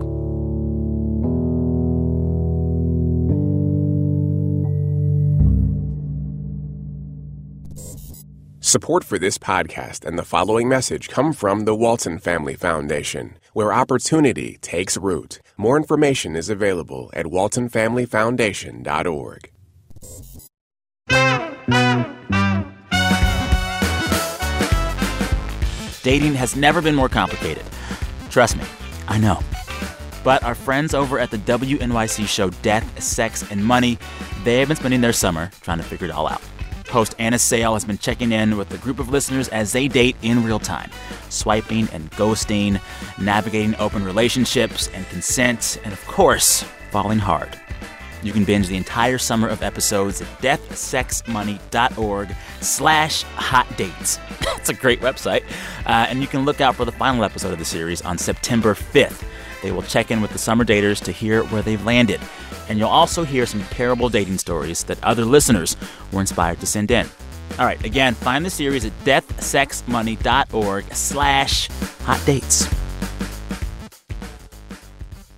Support 8.61 9.05
for 9.05 9.19
this 9.19 9.37
podcast 9.37 10.07
and 10.07 10.19
the 10.19 10.25
following 10.25 10.67
message 10.67 11.11
come 11.11 11.35
from 11.35 11.67
the 11.67 11.75
Walton 11.75 12.19
Family 12.19 12.55
Foundation, 12.55 13.37
where 13.53 13.71
opportunity 13.71 14.57
takes 14.63 14.97
root. 14.97 15.43
More 15.59 15.77
information 15.77 16.35
is 16.35 16.49
available 16.49 17.11
at 17.13 17.27
waltonfamilyfoundation.org. 17.27 19.51
Dating 26.05 26.35
has 26.35 26.55
never 26.55 26.83
been 26.83 26.95
more 26.95 27.09
complicated. 27.09 27.65
Trust 28.29 28.59
me, 28.59 28.65
I 29.09 29.17
know. 29.17 29.41
But 30.23 30.43
our 30.43 30.55
friends 30.55 30.93
over 30.93 31.19
at 31.19 31.31
the 31.31 31.39
WNYC 31.39 32.29
show 32.29 32.51
Death, 32.51 33.03
Sex, 33.03 33.51
and 33.51 33.65
Money, 33.65 33.99
they 34.45 34.59
have 34.59 34.69
been 34.69 34.77
spending 34.77 35.01
their 35.01 35.15
summer 35.15 35.51
trying 35.63 35.79
to 35.79 35.85
figure 35.85 36.07
it 36.07 36.11
all 36.11 36.29
out. 36.29 36.43
Host 36.91 37.15
Anna 37.19 37.39
Sale 37.39 37.73
has 37.73 37.87
been 37.87 37.97
checking 37.97 38.33
in 38.33 38.59
with 38.59 38.71
a 38.75 38.79
group 38.79 38.99
of 38.99 39.09
listeners 39.09 39.49
as 39.49 39.73
they 39.73 39.89
date 39.89 40.15
in 40.21 40.45
real 40.45 40.59
time, 40.59 40.91
swiping 41.31 41.89
and 41.89 42.11
ghosting, 42.13 42.83
navigating 43.19 43.75
open 43.77 44.05
relationships 44.05 44.89
and 44.89 45.09
consent, 45.09 45.81
and 45.85 45.95
of 45.95 46.07
course, 46.07 46.67
falling 46.91 47.19
hard. 47.19 47.59
You 48.25 48.33
can 48.33 48.45
binge 48.45 48.69
the 48.69 48.77
entire 48.77 49.19
summer 49.19 49.49
of 49.49 49.63
episodes 49.63 50.23
at 50.23 50.29
deathsexmoney.org 50.41 52.35
slash 52.61 53.23
hot 53.23 53.77
dates. 53.77 54.19
That's 54.41 54.71
a 54.71 54.75
great 54.75 55.01
website. 55.01 55.45
Uh, 55.85 56.07
and 56.09 56.21
you 56.23 56.27
can 56.27 56.47
look 56.47 56.63
out 56.63 56.75
for 56.75 56.87
the 56.87 56.93
final 56.93 57.23
episode 57.23 57.53
of 57.53 57.59
the 57.59 57.67
series 57.67 58.01
on 58.03 58.17
September 58.17 58.75
5th. 58.75 59.25
They 59.63 59.73
will 59.73 59.83
check 59.83 60.11
in 60.11 60.23
with 60.23 60.33
the 60.33 60.39
summer 60.39 60.65
daters 60.65 61.03
to 61.05 61.13
hear 61.13 61.45
where 61.45 61.63
they've 61.63 61.85
landed. 61.85 62.21
And 62.69 62.79
you'll 62.79 62.89
also 62.89 63.25
hear 63.25 63.45
some 63.45 63.63
terrible 63.65 64.09
dating 64.09 64.39
stories 64.39 64.85
that 64.85 65.03
other 65.05 65.27
listeners 65.27 65.77
were 66.11 66.21
inspired 66.21 66.61
to 66.61 66.67
send 66.67 66.91
in. 66.91 67.07
All 67.59 67.67
right, 67.67 67.83
again, 67.85 68.15
find 68.15 68.45
the 68.45 68.51
series 68.51 68.87
at 68.87 68.93
deathsexmoney.org 69.05 70.95
slash 70.95 71.69
hot 72.01 72.23
dates. 72.25 72.84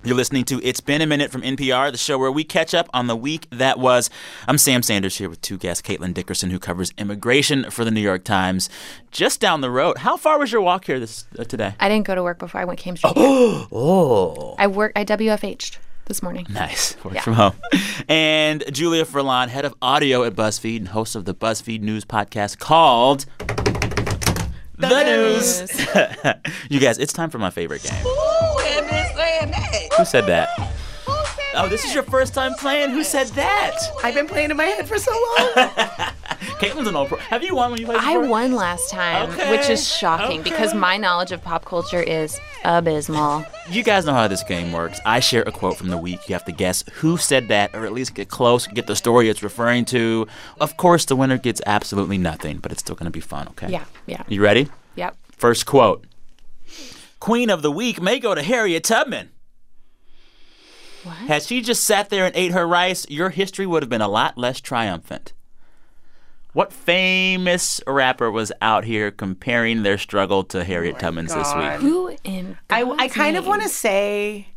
You're 0.07 0.15
listening 0.15 0.45
to 0.45 0.61
It's 0.63 0.79
Been 0.79 1.01
a 1.01 1.05
Minute 1.05 1.31
from 1.31 1.41
NPR, 1.41 1.91
the 1.91 1.97
show 1.97 2.17
where 2.17 2.31
we 2.31 2.45
catch 2.45 2.73
up 2.73 2.87
on 2.93 3.07
the 3.07 3.15
week 3.15 3.45
that 3.51 3.77
was. 3.77 4.09
I'm 4.47 4.57
Sam 4.57 4.81
Sanders 4.81 5.17
here 5.17 5.27
with 5.29 5.41
two 5.41 5.57
guests, 5.57 5.85
Caitlin 5.85 6.13
Dickerson, 6.13 6.49
who 6.49 6.59
covers 6.59 6.93
immigration 6.97 7.69
for 7.69 7.83
the 7.83 7.91
New 7.91 7.99
York 7.99 8.23
Times, 8.23 8.69
just 9.11 9.41
down 9.41 9.59
the 9.59 9.69
road. 9.69 9.97
How 9.97 10.15
far 10.15 10.39
was 10.39 10.49
your 10.49 10.61
walk 10.61 10.85
here 10.85 10.97
this 10.97 11.25
uh, 11.37 11.43
today? 11.43 11.73
I 11.81 11.89
didn't 11.89 12.07
go 12.07 12.15
to 12.15 12.23
work 12.23 12.39
before 12.39 12.61
I 12.61 12.63
went 12.63 12.79
came 12.79 12.95
straight. 12.95 13.11
Oh, 13.17 13.67
oh. 13.69 14.55
I 14.57 14.67
work. 14.67 14.93
I 14.95 15.03
WFH'd 15.03 15.77
this 16.05 16.23
morning. 16.23 16.45
Nice. 16.51 16.95
Work 17.03 17.15
Yeah. 17.15 17.21
from 17.23 17.33
home. 17.33 17.53
And 18.07 18.63
Julia 18.71 19.03
Furlan, 19.03 19.49
head 19.49 19.65
of 19.65 19.73
audio 19.81 20.23
at 20.23 20.35
BuzzFeed 20.35 20.77
and 20.77 20.87
host 20.87 21.17
of 21.17 21.25
the 21.25 21.35
BuzzFeed 21.35 21.81
News 21.81 22.05
podcast 22.05 22.59
called 22.59 23.25
The, 24.77 25.03
News. 25.03 25.69
you 26.69 26.79
guys, 26.79 26.97
it's 26.97 27.11
time 27.11 27.29
for 27.29 27.39
my 27.39 27.49
favorite 27.49 27.83
game. 27.83 28.05
Who 29.97 30.05
said 30.05 30.25
that? 30.27 30.49
Oh, 31.59 31.67
this 31.67 31.83
is 31.85 31.93
your 31.93 32.03
first 32.03 32.35
time 32.35 32.53
playing? 32.53 32.91
Who 32.91 33.03
said 33.03 33.27
that? 33.29 33.79
I've 34.03 34.13
been 34.13 34.27
playing 34.27 34.51
in 34.51 34.57
my 34.57 34.65
head 34.65 34.87
for 34.87 34.99
so 34.99 35.11
long. 35.11 35.69
Caitlin's 36.59 36.87
an 36.87 36.95
old 36.95 37.07
pro. 37.07 37.17
Have 37.17 37.43
you 37.43 37.55
won 37.55 37.71
when 37.71 37.79
you 37.79 37.87
played 37.87 37.99
I 37.99 38.17
won 38.17 38.53
last 38.53 38.91
time, 38.91 39.29
which 39.49 39.67
is 39.67 39.87
shocking 39.87 40.43
because 40.43 40.75
my 40.75 40.97
knowledge 40.97 41.31
of 41.31 41.41
pop 41.41 41.65
culture 41.65 42.01
is 42.01 42.39
abysmal. 42.63 43.43
You 43.71 43.83
guys 43.83 44.05
know 44.05 44.13
how 44.13 44.27
this 44.27 44.43
game 44.43 44.71
works. 44.71 44.99
I 45.03 45.19
share 45.19 45.41
a 45.43 45.51
quote 45.51 45.77
from 45.77 45.89
the 45.89 45.97
week. 45.97 46.29
You 46.29 46.33
have 46.33 46.45
to 46.45 46.51
guess 46.51 46.83
who 46.93 47.17
said 47.17 47.47
that, 47.47 47.73
or 47.73 47.87
at 47.87 47.93
least 47.93 48.13
get 48.13 48.29
close, 48.29 48.67
get 48.67 48.85
the 48.85 48.95
story 48.95 49.29
it's 49.29 49.41
referring 49.41 49.85
to. 49.85 50.27
Of 50.59 50.77
course, 50.77 51.05
the 51.05 51.15
winner 51.15 51.39
gets 51.39 51.61
absolutely 51.65 52.19
nothing, 52.19 52.57
but 52.57 52.71
it's 52.71 52.81
still 52.81 52.95
going 52.95 53.05
to 53.05 53.11
be 53.11 53.19
fun, 53.19 53.47
okay? 53.49 53.71
Yeah, 53.71 53.85
yeah. 54.05 54.23
You 54.27 54.43
ready? 54.43 54.69
Yep. 54.95 55.15
First 55.37 55.65
quote 55.65 56.05
Queen 57.19 57.49
of 57.49 57.61
the 57.61 57.71
week 57.71 58.01
may 58.01 58.19
go 58.19 58.35
to 58.35 58.41
Harriet 58.43 58.83
Tubman. 58.83 59.31
What? 61.03 61.15
Had 61.15 61.43
she 61.43 61.61
just 61.61 61.83
sat 61.83 62.09
there 62.09 62.25
and 62.25 62.35
ate 62.35 62.51
her 62.51 62.67
rice, 62.67 63.05
your 63.09 63.29
history 63.29 63.65
would 63.65 63.81
have 63.83 63.89
been 63.89 64.01
a 64.01 64.07
lot 64.07 64.37
less 64.37 64.59
triumphant. 64.59 65.33
What 66.53 66.73
famous 66.73 67.79
rapper 67.85 68.31
was 68.31 68.51
out 68.61 68.83
here 68.83 69.11
comparing 69.11 69.83
their 69.83 69.97
struggle 69.97 70.43
to 70.45 70.63
Harriet 70.63 70.95
oh 70.97 70.99
Tubman's 70.99 71.33
this 71.33 71.53
week? 71.53 71.71
Who 71.81 72.15
in 72.23 72.57
I, 72.69 72.81
I 72.81 72.95
God's 72.97 73.13
kind 73.13 73.37
of 73.37 73.45
want 73.45 73.61
to 73.61 73.69
say, 73.69 74.47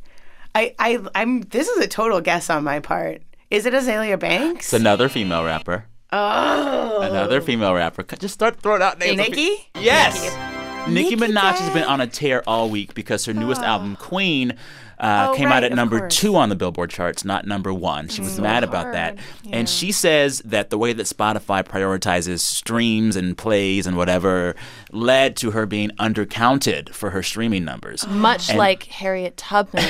I, 0.54 0.74
I, 0.78 0.98
I'm. 1.14 1.42
This 1.42 1.68
is 1.68 1.84
a 1.84 1.88
total 1.88 2.20
guess 2.20 2.48
on 2.48 2.64
my 2.64 2.80
part. 2.80 3.22
Is 3.50 3.66
it 3.66 3.74
Azealia 3.74 4.18
Banks? 4.18 4.66
It's 4.66 4.72
another 4.72 5.08
female 5.08 5.44
rapper. 5.44 5.84
oh, 6.12 7.00
Another 7.02 7.40
female 7.40 7.74
rapper. 7.74 8.02
Just 8.02 8.34
start 8.34 8.60
throwing 8.60 8.80
out 8.82 8.98
names. 8.98 9.20
of 9.20 9.36
Yes. 9.76 10.22
Nikki. 10.22 10.49
Nicki 10.88 11.14
Nicki 11.16 11.32
Minaj 11.32 11.54
has 11.56 11.72
been 11.72 11.84
on 11.84 12.00
a 12.00 12.06
tear 12.06 12.42
all 12.48 12.68
week 12.70 12.94
because 12.94 13.24
her 13.26 13.34
newest 13.34 13.60
album, 13.62 13.96
Queen, 13.96 14.52
uh, 14.98 15.28
Oh, 15.30 15.34
came 15.36 15.48
out 15.48 15.64
at 15.64 15.72
number 15.72 15.98
course. 16.00 16.16
two 16.16 16.36
on 16.36 16.48
the 16.50 16.54
Billboard 16.56 16.90
charts, 16.90 17.24
not 17.24 17.46
number 17.46 17.72
one. 17.72 18.08
She 18.08 18.20
was 18.20 18.38
mad 18.38 18.64
about 18.64 18.92
that. 18.92 19.16
And 19.50 19.66
she 19.68 19.92
says 19.92 20.40
that 20.44 20.68
the 20.70 20.76
way 20.76 20.92
that 20.92 21.04
Spotify 21.06 21.62
prioritizes 21.64 22.40
streams 22.40 23.16
and 23.16 23.36
plays 23.38 23.86
and 23.86 23.96
whatever 23.96 24.54
led 24.92 25.36
to 25.36 25.52
her 25.52 25.64
being 25.64 25.90
undercounted 25.98 26.90
for 26.90 27.10
her 27.10 27.22
streaming 27.22 27.64
numbers. 27.64 28.06
Much 28.08 28.50
And- 28.50 28.58
like 28.58 28.84
Harriet 28.84 29.36
Tubman 29.38 29.84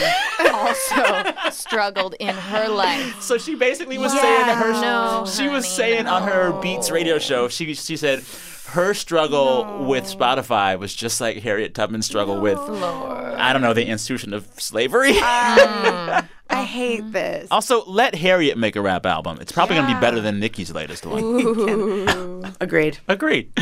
also 0.52 1.24
struggled 1.50 2.14
in 2.20 2.34
her 2.34 2.68
life. 2.68 3.20
So 3.20 3.36
she 3.38 3.54
basically 3.56 3.98
was 3.98 4.12
saying 4.12 4.46
that 4.46 4.56
her 4.58 4.72
No, 4.80 5.24
she 5.26 5.48
was 5.48 5.64
honey, 5.64 5.76
saying 5.76 6.06
on 6.06 6.22
her 6.28 6.52
Beats 6.60 6.90
radio 6.90 7.18
show 7.18 7.48
she 7.48 7.74
she 7.74 7.96
said 7.96 8.22
her 8.68 8.94
struggle 8.94 9.84
with 9.86 10.04
Spotify 10.04 10.78
was 10.78 10.94
just 10.94 11.20
like 11.20 11.38
Harriet 11.38 11.74
Tubman's 11.74 12.06
struggle 12.06 12.40
with 12.40 12.58
I 12.58 13.52
don't 13.52 13.62
know 13.62 13.74
the 13.74 13.86
institution 13.86 14.32
of 14.32 14.46
slavery. 14.60 15.12
Ah. 15.16 16.28
I 16.50 16.64
hate 16.64 17.12
this. 17.12 17.46
also, 17.52 17.84
let 17.84 18.16
Harriet 18.16 18.58
make 18.58 18.74
a 18.74 18.80
rap 18.80 19.06
album. 19.06 19.38
It's 19.40 19.52
probably 19.52 19.76
going 19.76 19.86
to 19.88 19.94
be 19.94 20.00
better 20.00 20.20
than 20.20 20.40
Nicki's 20.40 20.72
latest 20.72 21.06
one. 21.06 22.52
Agreed. 22.60 22.98
Agreed. 23.06 23.52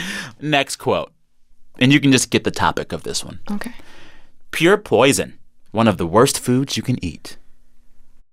Next 0.40 0.76
quote. 0.76 1.12
And 1.78 1.92
you 1.92 2.00
can 2.00 2.12
just 2.12 2.30
get 2.30 2.44
the 2.44 2.50
topic 2.50 2.92
of 2.92 3.02
this 3.02 3.22
one. 3.22 3.40
Okay. 3.50 3.72
Pure 4.52 4.78
poison, 4.78 5.38
one 5.70 5.86
of 5.86 5.98
the 5.98 6.06
worst 6.06 6.40
foods 6.40 6.76
you 6.78 6.82
can 6.82 7.02
eat. 7.04 7.36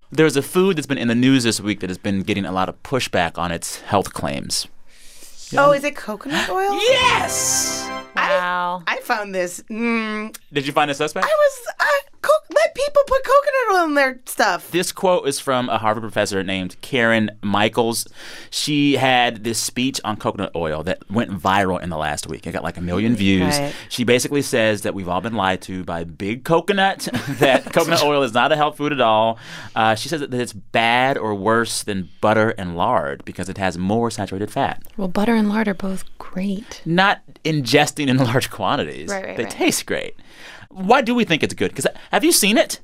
There's 0.09 0.37
a 0.37 0.41
food 0.41 0.77
that's 0.77 0.87
been 0.87 0.97
in 0.97 1.09
the 1.09 1.15
news 1.15 1.43
this 1.43 1.59
week 1.59 1.81
that 1.81 1.89
has 1.89 1.97
been 1.97 2.21
getting 2.23 2.45
a 2.45 2.51
lot 2.51 2.69
of 2.69 2.81
pushback 2.81 3.37
on 3.37 3.51
its 3.51 3.81
health 3.81 4.13
claims. 4.13 4.67
Oh, 5.57 5.71
is 5.71 5.83
it 5.83 5.95
coconut 5.95 6.49
oil? 6.49 6.73
Yes! 6.73 7.87
Wow. 8.15 8.83
I 8.87 8.97
found 9.01 9.33
this. 9.35 9.61
Mm, 9.69 10.35
Did 10.51 10.65
you 10.65 10.73
find 10.73 10.89
a 10.89 10.93
suspect? 10.95 11.25
I 11.25 11.29
was. 11.29 11.67
Uh, 11.79 11.85
co- 12.25 12.55
let 12.55 12.75
people 12.75 13.01
put 13.07 13.23
coconut 13.23 13.79
oil 13.79 13.85
in 13.85 13.93
their 13.95 14.19
stuff. 14.25 14.71
This 14.71 14.91
quote 14.91 15.27
is 15.27 15.39
from 15.39 15.69
a 15.69 15.77
Harvard 15.77 16.01
professor 16.03 16.43
named 16.43 16.75
Karin 16.81 17.31
Michels. 17.43 18.07
She 18.49 18.95
had 18.95 19.43
this 19.43 19.59
speech 19.59 20.01
on 20.03 20.17
coconut 20.17 20.51
oil 20.55 20.83
that 20.83 21.09
went 21.09 21.31
viral 21.31 21.81
in 21.81 21.89
the 21.89 21.97
last 21.97 22.27
week. 22.27 22.47
It 22.47 22.51
got 22.51 22.63
like 22.63 22.77
a 22.77 22.81
million 22.81 23.15
views. 23.15 23.57
Right. 23.59 23.73
She 23.89 24.03
basically 24.03 24.41
says 24.41 24.81
that 24.81 24.93
we've 24.93 25.07
all 25.09 25.21
been 25.21 25.35
lied 25.35 25.61
to 25.63 25.83
by 25.83 26.03
Big 26.03 26.43
Coconut, 26.43 27.07
that 27.39 27.71
coconut 27.71 28.03
oil 28.03 28.23
is 28.23 28.33
not 28.33 28.51
a 28.51 28.55
health 28.55 28.77
food 28.77 28.91
at 28.91 29.01
all. 29.01 29.37
Uh, 29.75 29.95
she 29.95 30.09
says 30.09 30.21
that 30.21 30.33
it's 30.33 30.53
bad 30.53 31.17
or 31.17 31.35
worse 31.35 31.83
than 31.83 32.09
butter 32.21 32.49
and 32.51 32.75
lard 32.75 33.23
because 33.25 33.49
it 33.49 33.57
has 33.57 33.77
more 33.77 34.09
saturated 34.09 34.51
fat. 34.51 34.83
Well, 34.97 35.07
butter 35.07 35.35
and 35.35 35.49
lard 35.49 35.67
are 35.67 35.73
both 35.73 36.03
great. 36.17 36.81
Not 36.85 37.21
ingesting 37.43 38.07
in 38.07 38.17
large 38.17 38.49
quantities. 38.49 39.09
Right, 39.09 39.25
right, 39.25 39.37
they 39.37 39.43
right. 39.43 39.51
taste 39.51 39.85
great. 39.85 40.15
Why 40.75 41.01
do 41.01 41.15
we 41.15 41.23
think 41.23 41.41
it's 41.41 41.53
good? 41.53 41.71
Because 41.71 41.87
have 42.11 42.25
you 42.25 42.33
seen 42.33 42.57
it? 42.57 42.81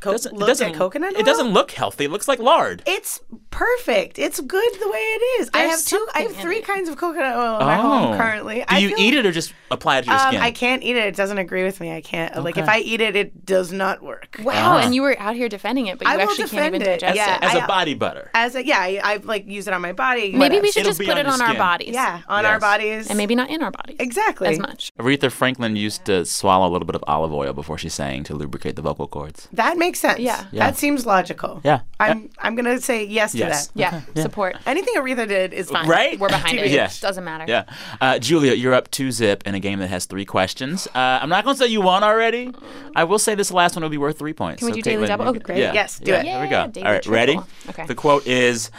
Co- 0.00 0.12
Doesn't- 0.12 0.32
it 0.34 0.38
looked 0.38 0.48
doesn't- 0.48 0.74
coconut 0.74 1.14
oil. 1.14 1.20
It 1.20 1.26
doesn't 1.26 1.48
look 1.52 1.72
healthy. 1.72 2.04
It 2.04 2.10
looks 2.10 2.28
like 2.28 2.38
lard. 2.38 2.82
It's 2.86 3.20
perfect. 3.50 4.18
It's 4.18 4.38
good 4.40 4.72
the 4.80 4.88
way 4.88 4.98
it 4.98 5.40
is. 5.40 5.50
I 5.52 5.60
have 5.64 5.84
two. 5.84 6.06
I 6.14 6.20
have 6.20 6.36
three 6.36 6.58
it. 6.58 6.64
kinds 6.66 6.88
of 6.88 6.96
coconut 6.96 7.34
oil 7.36 7.58
in 7.58 7.66
my 7.66 7.74
home 7.76 8.16
currently. 8.16 8.56
Do 8.58 8.64
I 8.68 8.78
you 8.78 8.90
feel- 8.90 8.98
eat 9.00 9.14
it 9.14 9.26
or 9.26 9.32
just 9.32 9.52
apply 9.70 9.98
it 9.98 10.02
to 10.02 10.10
your 10.10 10.14
Um, 10.20 10.28
skin? 10.28 10.40
I 10.42 10.50
can't 10.52 10.82
eat 10.82 10.96
it. 10.96 11.04
It 11.06 11.16
doesn't 11.16 11.38
agree 11.38 11.64
with 11.64 11.80
me. 11.80 11.92
I 11.94 12.00
can't. 12.00 12.42
Like 12.44 12.56
if 12.56 12.68
I 12.68 12.78
eat 12.78 13.00
it, 13.00 13.16
it 13.16 13.44
does 13.44 13.72
not 13.72 14.02
work. 14.02 14.36
Wow. 14.42 14.52
Ah. 14.54 14.78
And 14.78 14.94
you 14.94 15.02
were 15.02 15.16
out 15.18 15.34
here 15.34 15.48
defending 15.48 15.86
it, 15.88 15.98
but 15.98 16.06
you 16.06 16.12
I 16.12 16.16
will 16.16 16.22
actually 16.30 16.48
can't 16.48 16.66
even 16.74 16.80
defend 16.80 16.94
it. 16.96 17.00
digest 17.00 17.16
Yeah, 17.16 17.36
it. 17.36 17.42
As 17.42 17.54
a 17.54 17.64
I- 17.64 17.66
body 17.66 17.94
butter. 17.94 18.30
As 18.34 18.54
a 18.54 18.64
yeah, 18.64 18.78
I, 18.78 19.00
I 19.02 19.16
like 19.24 19.46
use 19.48 19.66
it 19.66 19.74
on 19.74 19.80
my 19.82 19.92
body. 19.92 20.30
Maybe 20.32 20.38
whatever. 20.38 20.62
we 20.62 20.70
should 20.72 20.80
It'll 20.80 20.90
just 20.90 21.00
put 21.00 21.10
on 21.10 21.18
it 21.18 21.26
on 21.26 21.40
our 21.40 21.54
bodies. 21.54 21.94
Yeah, 21.94 22.20
on 22.28 22.44
Yes. 22.44 22.50
our 22.52 22.60
bodies. 22.60 23.08
And 23.08 23.16
maybe 23.18 23.34
not 23.34 23.50
in 23.50 23.62
our 23.62 23.70
bodies. 23.72 23.96
exactly 23.98 24.48
As 24.48 24.58
much. 24.58 24.92
Aretha 24.98 25.32
Franklin 25.32 25.74
used 25.76 26.04
to 26.04 26.24
swallow 26.24 26.68
a 26.68 26.70
little 26.70 26.86
bit 26.86 26.94
of 26.94 27.02
olive 27.08 27.32
oil 27.32 27.52
before 27.52 27.78
she 27.78 27.88
sang 27.88 28.22
to 28.24 28.34
lubricate 28.34 28.76
the 28.76 28.82
vocal 28.82 29.06
cords. 29.08 29.48
That 29.52 29.76
makes 29.78 29.87
sense. 29.96 30.20
Yeah. 30.20 30.46
Yeah. 30.52 30.66
That 30.66 30.76
seems 30.76 31.06
logical. 31.06 31.60
Yeah. 31.64 31.80
I'm 32.00 32.30
I'm 32.38 32.54
gonna 32.54 32.80
say 32.80 33.04
yes 33.04 33.32
to 33.32 33.38
that. 33.38 33.68
Yeah. 33.74 34.02
Support. 34.16 34.56
Anything 34.66 34.94
Aretha 34.96 35.26
did 35.28 35.52
is 35.52 35.70
fine. 35.70 35.88
Right? 35.88 36.18
We're 36.18 36.28
behind 36.28 36.58
it. 36.58 36.70
Yes. 36.70 37.00
Doesn't 37.00 37.24
matter. 37.24 37.44
Yeah. 37.48 37.64
Uh, 38.00 38.18
Julia, 38.18 38.54
you're 38.54 38.74
up 38.74 38.90
two 38.90 39.10
zip 39.12 39.46
in 39.46 39.54
a 39.54 39.60
game 39.60 39.78
that 39.80 39.88
has 39.88 40.06
three 40.06 40.24
questions. 40.24 40.86
Uh, 40.88 41.18
I'm 41.22 41.28
not 41.28 41.44
going 41.44 41.56
to 41.56 41.62
say 41.64 41.68
you 41.68 41.80
won 41.80 42.02
already. 42.04 42.52
I 42.94 43.04
will 43.04 43.18
say 43.18 43.34
this 43.34 43.50
last 43.50 43.74
one 43.76 43.82
will 43.82 43.90
be 43.90 43.98
worth 43.98 44.18
three 44.18 44.32
points. 44.32 44.58
Can 44.60 44.66
we 44.66 44.72
So 44.72 44.76
do 44.76 44.82
daily 44.82 45.04
Caitlin, 45.04 45.08
double? 45.08 45.24
you 45.26 45.30
Oh, 45.30 45.42
great. 45.42 45.58
Yeah. 45.58 45.72
Yes, 45.72 45.98
do 45.98 46.10
Yeah, 46.10 46.20
it. 46.20 46.24
There 46.24 46.40
we 46.42 46.48
go. 46.48 46.66
daily 46.68 46.86
All 46.86 46.92
right, 46.92 47.06
ready? 47.06 47.40
Okay. 47.70 47.86
The 47.86 47.94
quote 47.94 48.26
is 48.26 48.70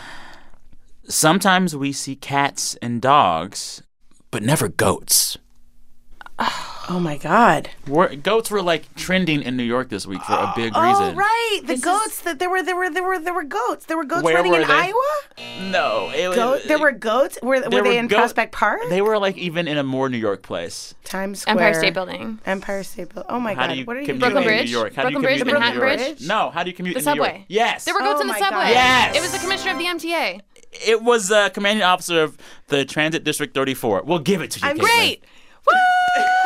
Sometimes 1.07 1.75
we 1.75 1.91
see 1.91 2.15
cats 2.15 2.75
and 2.81 3.01
dogs, 3.01 3.81
but 4.31 4.43
never 4.43 4.67
goats. 4.67 5.37
Oh 6.91 6.99
my 6.99 7.17
God. 7.17 7.69
Were, 7.87 8.15
goats 8.15 8.49
were 8.49 8.63
like 8.63 8.93
trending 8.95 9.43
in 9.43 9.55
New 9.55 9.63
York 9.63 9.89
this 9.89 10.07
week 10.07 10.21
for 10.23 10.33
a 10.33 10.51
big 10.55 10.73
Oh 10.75 10.81
reason. 10.81 11.13
Oh 11.13 11.17
right, 11.17 11.59
the 11.65 11.77
goats. 11.77 12.21
That 12.21 12.39
there 12.39 12.49
were 12.49 12.63
there 12.63 12.75
were 12.75 12.89
there 12.89 13.03
were 13.03 13.19
there 13.19 13.33
were 13.33 13.43
goats. 13.43 13.85
There 13.85 13.95
were 13.95 14.03
goats 14.05 14.23
Where 14.23 14.35
running 14.35 14.51
were 14.53 14.61
in 14.61 14.67
they? 14.67 14.73
Iowa. 14.73 15.69
No, 15.71 16.11
it 16.15 16.27
was. 16.29 16.35
Goat. 16.35 16.61
There 16.67 16.79
were 16.79 16.91
goats. 16.91 17.37
Were, 17.43 17.61
were 17.61 17.69
they 17.69 17.81
were 17.81 17.91
in 17.91 18.07
goat- 18.07 18.17
Prospect 18.17 18.51
Park? 18.53 18.81
They 18.89 19.01
were 19.03 19.19
like 19.19 19.37
even 19.37 19.67
in 19.67 19.77
a 19.77 19.83
more 19.83 20.09
New 20.09 20.17
York 20.17 20.41
place. 20.41 20.95
Times 21.03 21.41
Square. 21.41 21.57
Empire 21.57 21.73
State 21.75 21.93
Building. 21.93 22.39
Empire 22.47 22.83
State 22.83 23.13
Building. 23.13 23.31
Oh 23.31 23.39
my 23.39 23.53
How 23.53 23.67
God. 23.67 23.73
do 23.73 23.79
you 23.79 23.85
what 23.85 23.95
are 23.95 23.99
you 23.99 24.05
commute 24.07 24.21
Brooklyn 24.21 24.43
in 24.43 24.49
Bridge? 24.49 24.65
New 24.71 24.77
York? 24.77 24.93
How 24.95 25.03
Brooklyn 25.03 25.21
do 25.21 25.27
you 25.27 25.27
Bridge, 25.27 25.39
commute 25.39 25.53
New 25.53 25.59
Manhattan 25.59 25.81
York? 25.99 26.15
Bridge? 26.17 26.27
No, 26.27 26.49
how 26.49 26.63
do 26.63 26.69
you 26.71 26.75
commute 26.75 26.95
The 26.95 26.99
in 27.01 27.05
New 27.05 27.15
York? 27.23 27.27
subway. 27.29 27.45
Yes. 27.49 27.85
There 27.85 27.93
were 27.93 27.99
goats 27.99 28.17
Oh 28.17 28.21
in 28.21 28.27
the 28.27 28.33
my 28.33 28.39
subway. 28.39 28.59
God. 28.63 28.69
Yes. 28.69 29.15
It 29.15 29.21
was 29.21 29.31
the 29.31 29.39
commissioner 29.39 29.71
of 29.73 29.77
the 29.77 29.85
MTA. 29.85 30.41
It 30.87 31.03
was 31.03 31.31
uh, 31.31 31.49
commanding 31.49 31.83
officer 31.83 32.23
of 32.23 32.37
the 32.67 32.83
Transit 32.85 33.23
District 33.23 33.53
34. 33.53 34.03
We'll 34.05 34.19
give 34.19 34.41
it 34.41 34.51
to 34.51 34.59
you. 34.59 34.67
I'm 34.67 34.77
Caitlin. 34.77 35.19
Great. 35.65 35.79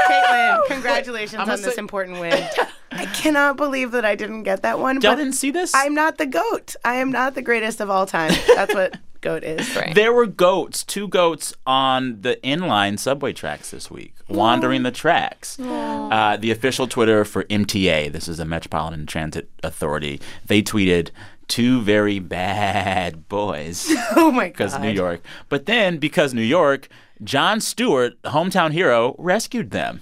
Caitlin, 0.09 0.65
congratulations 0.67 1.35
I'm 1.35 1.41
on 1.41 1.47
gonna 1.47 1.61
this 1.61 1.75
say- 1.75 1.79
important 1.79 2.19
win. 2.19 2.47
I 2.91 3.05
cannot 3.07 3.57
believe 3.57 3.91
that 3.91 4.05
I 4.05 4.13
didn't 4.15 4.43
get 4.43 4.61
that 4.61 4.77
one. 4.79 4.95
Y'all 5.01 5.13
but 5.13 5.15
didn't 5.15 5.33
see 5.33 5.49
this? 5.49 5.73
I'm 5.73 5.95
not 5.95 6.17
the 6.19 6.27
goat. 6.27 6.75
I 6.85 6.95
am 6.95 7.11
not 7.11 7.33
the 7.33 7.41
greatest 7.41 7.81
of 7.81 7.89
all 7.89 8.05
time. 8.05 8.31
That's 8.55 8.73
what 8.73 8.97
goat 9.21 9.43
is. 9.43 9.75
Right. 9.75 9.95
There 9.95 10.13
were 10.13 10.27
goats, 10.27 10.83
two 10.83 11.07
goats 11.07 11.55
on 11.65 12.21
the 12.21 12.43
N 12.45 12.59
line 12.59 12.97
subway 12.99 13.33
tracks 13.33 13.71
this 13.71 13.89
week, 13.89 14.13
wandering 14.29 14.83
the 14.83 14.91
tracks. 14.91 15.59
Uh, 15.59 16.37
the 16.39 16.51
official 16.51 16.87
Twitter 16.87 17.25
for 17.25 17.45
MTA, 17.45 18.11
this 18.11 18.27
is 18.27 18.37
the 18.37 18.45
Metropolitan 18.45 19.07
Transit 19.07 19.49
Authority, 19.63 20.21
they 20.45 20.61
tweeted 20.61 21.09
two 21.47 21.81
very 21.81 22.19
bad 22.19 23.27
boys 23.29 23.87
Oh 24.15 24.31
my 24.31 24.47
god. 24.47 24.53
because 24.53 24.79
New 24.79 24.89
York. 24.91 25.21
But 25.49 25.65
then, 25.65 25.97
because 25.97 26.33
New 26.33 26.41
York, 26.41 26.87
Jon 27.23 27.59
Stewart, 27.61 28.21
hometown 28.23 28.71
hero, 28.71 29.15
rescued 29.17 29.71
them. 29.71 30.01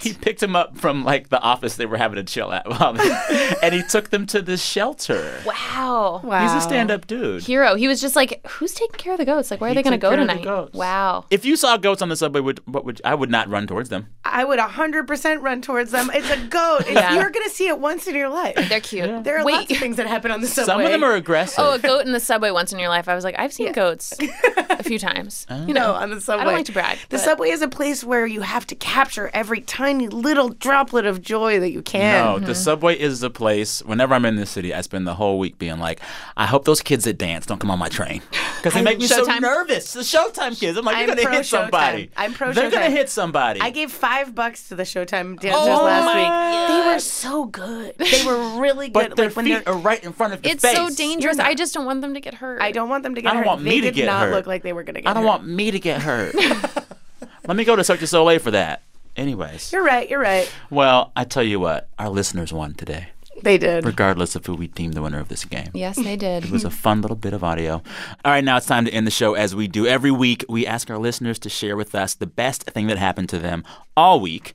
He, 0.00 0.10
he 0.10 0.14
picked 0.14 0.40
them 0.40 0.54
up 0.56 0.76
from 0.76 1.04
like 1.04 1.28
the 1.28 1.40
office 1.40 1.76
they 1.76 1.86
were 1.86 1.96
having 1.96 2.16
to 2.16 2.24
chill 2.24 2.52
at, 2.52 2.68
while 2.78 2.92
they- 2.92 3.54
and 3.62 3.74
he 3.74 3.82
took 3.82 4.10
them 4.10 4.26
to 4.26 4.42
the 4.42 4.56
shelter. 4.56 5.40
Wow. 5.46 6.20
Wow. 6.24 6.42
He's 6.42 6.52
a 6.52 6.60
stand-up 6.60 7.06
dude. 7.06 7.42
Hero. 7.42 7.74
He 7.74 7.88
was 7.88 8.00
just 8.00 8.16
like, 8.16 8.44
who's 8.46 8.72
taking 8.74 8.96
care 8.98 9.12
of 9.12 9.18
the 9.18 9.24
goats? 9.24 9.50
Like, 9.50 9.60
where 9.60 9.68
are 9.68 9.72
He 9.72 9.76
they 9.76 9.82
going 9.82 9.92
to 9.92 9.98
go 9.98 10.10
care 10.10 10.20
of 10.20 10.26
the 10.26 10.32
tonight? 10.32 10.44
goats. 10.44 10.74
Wow. 10.74 11.24
If 11.30 11.44
you 11.44 11.56
saw 11.56 11.76
goats 11.76 12.02
on 12.02 12.08
the 12.08 12.16
subway, 12.16 12.40
would 12.40 12.60
what 12.66 12.84
would 12.84 13.00
I 13.04 13.14
would 13.14 13.30
not 13.30 13.48
run 13.48 13.66
towards 13.66 13.88
them? 13.88 14.08
I 14.24 14.44
would 14.44 14.58
100% 14.58 15.42
run 15.42 15.60
towards 15.62 15.90
them. 15.90 16.10
It's 16.12 16.30
a 16.30 16.36
goat. 16.48 16.80
It's, 16.80 16.90
Yeah. 16.92 17.14
You're 17.14 17.30
going 17.30 17.44
to 17.44 17.50
see 17.54 17.68
it 17.68 17.78
once 17.78 18.06
in 18.06 18.14
your 18.14 18.28
life. 18.28 18.56
They're 18.68 18.80
cute. 18.80 19.24
There 19.24 19.38
are 19.38 19.44
Wait. 19.44 19.52
lots 19.54 19.70
of 19.70 19.76
things 19.78 19.96
that 19.96 20.06
happen 20.06 20.30
on 20.30 20.40
the 20.40 20.46
subway. 20.48 20.66
Some 20.72 20.80
of 20.80 20.90
them 20.90 21.04
are 21.04 21.14
aggressive. 21.14 21.56
Oh, 21.64 21.72
a 21.74 21.78
goat 21.78 22.04
in 22.06 22.12
the 22.12 22.20
subway 22.20 22.50
once 22.50 22.72
in 22.72 22.78
your 22.78 22.88
life. 22.88 23.08
I 23.08 23.14
was 23.14 23.24
like, 23.24 23.38
I've 23.38 23.52
seen 23.52 23.72
goats 23.72 24.12
a 24.70 24.82
few 24.82 24.98
times. 24.98 25.46
You 25.50 25.72
know, 25.74 25.84
No, 25.88 25.92
on 25.94 26.10
the 26.10 26.20
subway. 26.20 26.42
I 26.42 26.44
don't 26.46 26.54
like 26.54 26.66
to 26.66 26.72
brag. 26.72 26.98
The 27.10 27.16
but- 27.16 27.20
subway 27.20 27.50
is 27.50 27.62
a 27.62 27.68
place 27.68 28.02
where 28.02 28.26
you 28.26 28.40
have 28.40 28.66
to 28.68 28.74
capture 28.74 29.30
every 29.34 29.43
tiny 29.66 30.08
little 30.08 30.48
droplet 30.48 31.06
of 31.06 31.22
joy 31.22 31.60
that 31.60 31.70
you 31.70 31.82
can. 31.82 32.24
No, 32.24 32.38
the 32.38 32.46
mm-hmm. 32.46 32.54
subway 32.54 32.98
is 32.98 33.20
the 33.20 33.30
place. 33.30 33.82
Whenever 33.82 34.14
I'm 34.14 34.24
in 34.24 34.36
this 34.36 34.50
city, 34.50 34.72
I 34.74 34.80
spend 34.80 35.06
the 35.06 35.14
whole 35.14 35.38
week 35.38 35.58
being 35.58 35.78
like, 35.78 36.00
I 36.36 36.46
hope 36.46 36.64
those 36.64 36.80
kids 36.80 37.04
that 37.04 37.18
dance 37.18 37.46
don't 37.46 37.58
come 37.58 37.70
on 37.70 37.78
my 37.78 37.88
train 37.88 38.22
because 38.56 38.74
they 38.74 38.82
make 38.82 38.98
me 38.98 39.06
so 39.06 39.24
nervous. 39.24 39.92
The 39.92 40.00
Showtime 40.00 40.58
kids. 40.58 40.78
I'm 40.78 40.84
like, 40.84 40.96
I'm 40.96 41.06
you're 41.06 41.16
gonna 41.16 41.22
pro 41.22 41.32
hit 41.32 41.46
somebody. 41.46 42.06
Showtime. 42.06 42.10
I'm 42.16 42.32
pro 42.34 42.52
They're 42.52 42.70
gonna 42.70 42.90
hit 42.90 43.10
somebody. 43.10 43.60
I 43.60 43.70
gave 43.70 43.92
five 43.92 44.34
bucks 44.34 44.68
to 44.68 44.74
the 44.74 44.84
Showtime 44.84 45.38
dancers 45.38 45.62
Oh 45.66 45.84
last 45.84 46.04
my 46.04 46.14
week. 46.20 46.68
They 46.68 46.92
were 46.92 47.00
so 47.00 47.44
good. 47.46 47.94
They 47.98 48.24
were 48.24 48.60
really 48.60 48.88
good. 48.88 48.92
but 48.92 49.16
their 49.16 49.26
like 49.26 49.36
when 49.36 49.44
feet 49.46 49.64
they're 49.64 49.74
right 49.74 50.02
in 50.02 50.12
front 50.12 50.34
of 50.34 50.44
your 50.44 50.52
It's 50.52 50.62
face. 50.62 50.76
so 50.76 50.90
dangerous. 50.90 51.38
I 51.38 51.54
just 51.54 51.74
don't 51.74 51.86
want 51.86 52.00
them 52.00 52.14
to 52.14 52.20
get 52.20 52.34
hurt. 52.34 52.62
I 52.62 52.72
don't 52.72 52.88
want 52.88 53.02
them 53.02 53.14
to 53.14 53.22
get 53.22 53.30
I 53.30 53.34
don't 53.34 53.42
hurt. 53.42 53.46
want 53.48 53.64
they 53.64 53.70
me 53.70 53.80
to 53.82 53.90
did 53.90 54.06
not 54.06 54.30
look 54.30 54.46
like 54.46 54.62
they 54.62 54.72
were 54.72 54.82
going 54.82 54.94
to 54.94 55.00
get 55.00 55.10
I 55.10 55.14
don't 55.14 55.22
hurt. 55.22 55.28
want 55.28 55.46
me 55.46 55.70
to 55.70 55.78
get 55.78 56.02
hurt. 56.02 56.34
Let 57.46 57.56
me 57.56 57.64
go 57.64 57.76
to 57.76 57.84
Cirque 57.84 58.00
du 58.00 58.06
Soleil 58.06 58.38
for 58.38 58.50
that. 58.52 58.82
Anyways, 59.16 59.72
You're 59.72 59.84
right. 59.84 60.08
You're 60.08 60.20
right. 60.20 60.50
well, 60.70 61.12
I 61.16 61.24
tell 61.24 61.42
you 61.42 61.60
what, 61.60 61.88
our 61.98 62.08
listeners 62.08 62.52
won 62.52 62.74
today, 62.74 63.08
They 63.42 63.58
did. 63.58 63.84
regardless 63.84 64.34
of 64.36 64.44
who 64.44 64.54
we 64.54 64.66
deemed 64.68 64.94
the 64.94 65.02
winner 65.02 65.20
of 65.20 65.28
this 65.28 65.44
game. 65.44 65.70
Yes, 65.72 65.96
they 65.96 66.16
did. 66.16 66.44
It 66.44 66.50
was 66.50 66.64
a 66.64 66.70
fun 66.70 67.00
little 67.00 67.16
bit 67.16 67.32
of 67.32 67.42
audio. 67.44 67.74
All 67.74 68.32
right, 68.32 68.44
now 68.44 68.56
it's 68.56 68.66
time 68.66 68.84
to 68.86 68.90
end 68.92 69.06
the 69.06 69.10
show 69.12 69.34
as 69.34 69.54
we 69.54 69.68
do 69.68 69.86
every 69.86 70.10
week. 70.10 70.44
We 70.48 70.66
ask 70.66 70.90
our 70.90 70.98
listeners 70.98 71.38
to 71.40 71.48
share 71.48 71.76
with 71.76 71.94
us 71.94 72.14
the 72.14 72.26
best 72.26 72.64
thing 72.64 72.86
that 72.88 72.98
happened 72.98 73.28
to 73.30 73.38
them 73.38 73.64
all 73.96 74.20
week. 74.20 74.54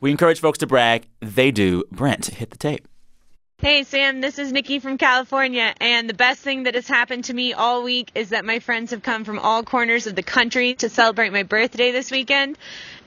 We 0.00 0.10
encourage 0.10 0.40
folks 0.40 0.58
to 0.58 0.66
brag. 0.66 1.06
They 1.20 1.50
do. 1.50 1.84
Brent, 1.92 2.26
hit 2.26 2.50
the 2.50 2.56
tape. 2.56 2.87
Hey 3.60 3.82
Sam, 3.82 4.20
this 4.20 4.38
is 4.38 4.52
Nikki 4.52 4.78
from 4.78 4.98
California, 4.98 5.74
and 5.80 6.08
the 6.08 6.14
best 6.14 6.42
thing 6.42 6.62
that 6.62 6.76
has 6.76 6.86
happened 6.86 7.24
to 7.24 7.34
me 7.34 7.54
all 7.54 7.82
week 7.82 8.12
is 8.14 8.28
that 8.28 8.44
my 8.44 8.60
friends 8.60 8.92
have 8.92 9.02
come 9.02 9.24
from 9.24 9.40
all 9.40 9.64
corners 9.64 10.06
of 10.06 10.14
the 10.14 10.22
country 10.22 10.74
to 10.74 10.88
celebrate 10.88 11.32
my 11.32 11.42
birthday 11.42 11.90
this 11.90 12.12
weekend. 12.12 12.56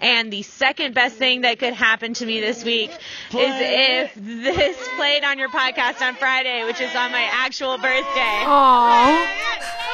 And 0.01 0.29
the 0.29 0.41
second 0.41 0.93
best 0.93 1.15
thing 1.15 1.39
that 1.41 1.57
could 1.57 1.71
happen 1.71 2.15
to 2.15 2.25
me 2.25 2.41
this 2.41 2.65
week 2.65 2.89
is 2.89 2.97
if 3.33 4.13
this 4.13 4.89
played 4.97 5.23
on 5.23 5.39
your 5.39 5.47
podcast 5.47 6.05
on 6.05 6.15
Friday, 6.15 6.65
which 6.65 6.81
is 6.81 6.93
on 6.97 7.13
my 7.13 7.29
actual 7.31 7.77
birthday. 7.77 8.43
Aww. 8.43 9.25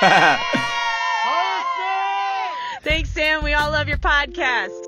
Thanks, 2.82 3.12
Sam. 3.12 3.43
We 3.43 3.53
all 3.53 3.70
love 3.70 3.88
your 3.88 3.99
podcast. 3.99 4.87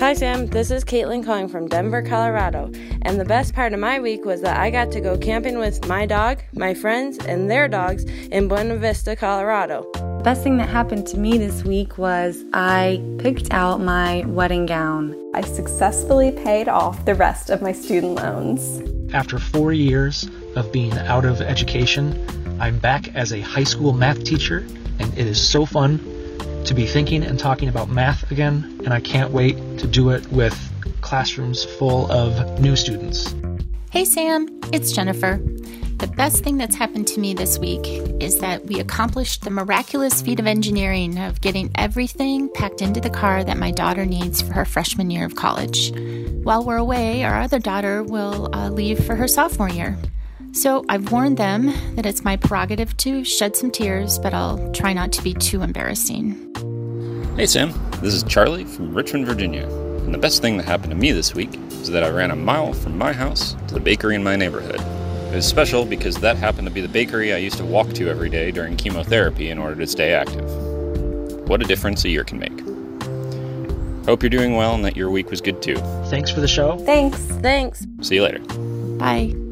Hi, 0.00 0.14
Sam. 0.14 0.46
This 0.46 0.70
is 0.70 0.84
Caitlin 0.84 1.24
calling 1.24 1.48
from 1.48 1.66
Denver, 1.66 2.02
Colorado. 2.02 2.70
And 3.02 3.18
the 3.18 3.24
best 3.24 3.52
part 3.52 3.72
of 3.72 3.80
my 3.80 3.98
week 3.98 4.24
was 4.24 4.40
that 4.42 4.56
I 4.56 4.70
got 4.70 4.92
to 4.92 5.00
go 5.00 5.18
camping 5.18 5.58
with 5.58 5.88
my 5.88 6.06
dog, 6.06 6.40
my 6.52 6.72
friends, 6.72 7.18
and 7.18 7.50
their 7.50 7.66
dogs 7.66 8.04
in 8.04 8.46
Buena 8.46 8.76
Vista, 8.76 9.16
Colorado. 9.16 9.90
Best 10.22 10.44
thing 10.44 10.56
that 10.58 10.68
happened 10.68 11.08
to 11.08 11.18
me 11.18 11.36
this 11.36 11.64
week 11.64 11.98
was 11.98 12.44
I 12.52 13.02
picked 13.18 13.52
out 13.52 13.80
my 13.80 14.22
wedding 14.28 14.66
gown. 14.66 15.16
I 15.34 15.40
successfully 15.40 16.30
paid 16.30 16.68
off 16.68 17.04
the 17.04 17.16
rest 17.16 17.50
of 17.50 17.60
my 17.60 17.72
student 17.72 18.14
loans. 18.14 18.80
After 19.12 19.40
four 19.40 19.72
years 19.72 20.30
of 20.54 20.70
being 20.70 20.92
out 20.92 21.24
of 21.24 21.40
education, 21.40 22.24
I'm 22.60 22.78
back 22.78 23.12
as 23.16 23.32
a 23.32 23.40
high 23.40 23.64
school 23.64 23.92
math 23.92 24.22
teacher, 24.22 24.58
and 25.00 25.12
it 25.18 25.26
is 25.26 25.44
so 25.44 25.66
fun 25.66 25.98
to 26.68 26.74
be 26.74 26.86
thinking 26.86 27.24
and 27.24 27.38
talking 27.38 27.68
about 27.70 27.88
math 27.88 28.30
again, 28.30 28.80
and 28.84 28.92
I 28.92 29.00
can't 29.00 29.32
wait 29.32 29.56
to 29.78 29.86
do 29.86 30.10
it 30.10 30.30
with 30.30 30.54
classrooms 31.00 31.64
full 31.64 32.10
of 32.12 32.60
new 32.60 32.76
students. 32.76 33.34
Hey 33.90 34.04
Sam, 34.04 34.46
it's 34.70 34.92
Jennifer. 34.92 35.40
The 35.96 36.12
best 36.14 36.44
thing 36.44 36.58
that's 36.58 36.76
happened 36.76 37.06
to 37.08 37.20
me 37.20 37.32
this 37.32 37.58
week 37.58 37.80
is 38.20 38.40
that 38.40 38.66
we 38.66 38.80
accomplished 38.80 39.44
the 39.44 39.50
miraculous 39.50 40.20
feat 40.20 40.38
of 40.38 40.46
engineering 40.46 41.18
of 41.18 41.40
getting 41.40 41.70
everything 41.74 42.50
packed 42.52 42.82
into 42.82 43.00
the 43.00 43.10
car 43.10 43.42
that 43.42 43.56
my 43.56 43.70
daughter 43.70 44.04
needs 44.04 44.42
for 44.42 44.52
her 44.52 44.66
freshman 44.66 45.10
year 45.10 45.24
of 45.24 45.36
college. 45.36 45.90
While 46.44 46.64
we're 46.64 46.76
away, 46.76 47.24
our 47.24 47.40
other 47.40 47.58
daughter 47.58 48.02
will 48.02 48.54
uh, 48.54 48.68
leave 48.68 49.04
for 49.04 49.16
her 49.16 49.26
sophomore 49.26 49.70
year. 49.70 49.96
So 50.58 50.84
I've 50.88 51.12
warned 51.12 51.36
them 51.36 51.72
that 51.94 52.04
it's 52.04 52.24
my 52.24 52.36
prerogative 52.36 52.96
to 52.96 53.22
shed 53.22 53.54
some 53.54 53.70
tears, 53.70 54.18
but 54.18 54.34
I'll 54.34 54.72
try 54.72 54.92
not 54.92 55.12
to 55.12 55.22
be 55.22 55.32
too 55.32 55.62
embarrassing. 55.62 56.34
Hey 57.36 57.46
Sam, 57.46 57.72
this 58.02 58.12
is 58.12 58.24
Charlie 58.24 58.64
from 58.64 58.92
Richmond, 58.92 59.26
Virginia. 59.26 59.68
And 59.68 60.12
the 60.12 60.18
best 60.18 60.42
thing 60.42 60.56
that 60.56 60.66
happened 60.66 60.90
to 60.90 60.96
me 60.96 61.12
this 61.12 61.32
week 61.32 61.54
is 61.70 61.90
that 61.90 62.02
I 62.02 62.08
ran 62.08 62.32
a 62.32 62.36
mile 62.36 62.72
from 62.72 62.98
my 62.98 63.12
house 63.12 63.54
to 63.68 63.74
the 63.74 63.78
bakery 63.78 64.16
in 64.16 64.24
my 64.24 64.34
neighborhood. 64.34 64.80
It 65.30 65.36
was 65.36 65.46
special 65.46 65.84
because 65.84 66.16
that 66.16 66.36
happened 66.36 66.66
to 66.66 66.74
be 66.74 66.80
the 66.80 66.88
bakery 66.88 67.32
I 67.32 67.36
used 67.36 67.58
to 67.58 67.64
walk 67.64 67.92
to 67.92 68.08
every 68.08 68.28
day 68.28 68.50
during 68.50 68.76
chemotherapy 68.76 69.50
in 69.50 69.58
order 69.58 69.76
to 69.76 69.86
stay 69.86 70.12
active. 70.12 70.50
What 71.48 71.62
a 71.62 71.66
difference 71.66 72.04
a 72.04 72.08
year 72.08 72.24
can 72.24 72.40
make. 72.40 74.06
Hope 74.06 74.24
you're 74.24 74.30
doing 74.30 74.56
well 74.56 74.74
and 74.74 74.84
that 74.84 74.96
your 74.96 75.10
week 75.12 75.30
was 75.30 75.40
good 75.40 75.62
too. 75.62 75.76
Thanks 76.06 76.32
for 76.32 76.40
the 76.40 76.48
show. 76.48 76.78
Thanks. 76.78 77.20
Thanks. 77.42 77.86
See 78.00 78.16
you 78.16 78.24
later. 78.24 78.40
Bye. 78.98 79.47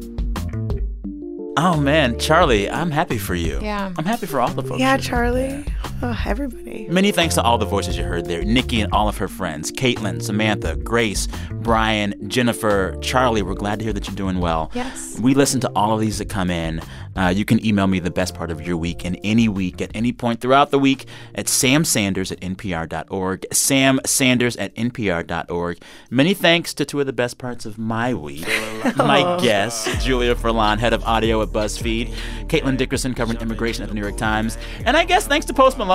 Oh 1.59 1.75
man, 1.79 2.19
Charlie, 2.19 2.69
I'm 2.69 2.91
happy 2.91 3.17
for 3.17 3.33
you. 3.33 3.59
Yeah. 3.61 3.91
I'm 3.97 4.05
happy 4.05 4.27
for 4.27 4.39
all 4.39 4.49
the 4.49 4.61
folks. 4.61 4.79
Yeah, 4.79 4.95
you- 4.95 5.01
Charlie. 5.01 5.65
Oh, 5.99 6.15
everybody. 6.27 6.87
Many 6.91 7.11
thanks 7.11 7.33
to 7.35 7.41
all 7.41 7.57
the 7.57 7.65
voices 7.65 7.97
you 7.97 8.03
heard 8.03 8.25
there 8.25 8.43
Nikki 8.43 8.81
and 8.81 8.93
all 8.93 9.09
of 9.09 9.17
her 9.17 9.27
friends 9.27 9.71
Caitlin, 9.71 10.21
Samantha, 10.21 10.75
Grace, 10.75 11.27
Brian, 11.51 12.13
Jennifer, 12.29 12.95
Charlie. 13.01 13.41
We're 13.41 13.55
glad 13.55 13.79
to 13.79 13.85
hear 13.85 13.93
that 13.93 14.07
you're 14.07 14.15
doing 14.15 14.39
well. 14.39 14.69
Yes. 14.75 15.19
We 15.19 15.33
listen 15.33 15.59
to 15.61 15.71
all 15.75 15.93
of 15.93 15.99
these 15.99 16.19
that 16.19 16.29
come 16.29 16.51
in. 16.51 16.81
Uh, 17.15 17.29
you 17.29 17.45
can 17.45 17.65
email 17.65 17.87
me 17.87 17.97
the 17.99 18.11
best 18.11 18.35
part 18.35 18.51
of 18.51 18.61
your 18.61 18.77
week 18.77 19.03
in 19.05 19.15
any 19.17 19.49
week 19.49 19.81
at 19.81 19.89
any 19.95 20.13
point 20.13 20.39
throughout 20.39 20.69
the 20.69 20.77
week 20.77 21.07
at 21.33 21.47
samsanders 21.47 22.31
at 22.31 22.39
npr.org. 22.41 23.47
Sam 23.51 23.99
Sanders 24.05 24.55
at 24.57 24.75
npr.org. 24.75 25.79
Many 26.11 26.35
thanks 26.35 26.75
to 26.75 26.85
two 26.85 26.99
of 26.99 27.07
the 27.07 27.13
best 27.13 27.39
parts 27.39 27.65
of 27.65 27.79
my 27.79 28.13
week. 28.13 28.47
my 28.97 29.39
guests, 29.41 30.05
Julia 30.05 30.35
Furlan, 30.35 30.77
head 30.77 30.93
of 30.93 31.03
audio 31.05 31.41
at 31.41 31.49
BuzzFeed, 31.49 32.13
Caitlin 32.49 32.77
Dickerson, 32.77 33.15
covering 33.15 33.41
immigration 33.41 33.81
at 33.81 33.89
the 33.89 33.95
New 33.95 34.01
York 34.01 34.17
Times, 34.17 34.59
and 34.85 34.95
I 34.95 35.03
guess 35.03 35.25
thanks 35.25 35.47
to 35.47 35.53
Post 35.55 35.79
Malone 35.79 35.86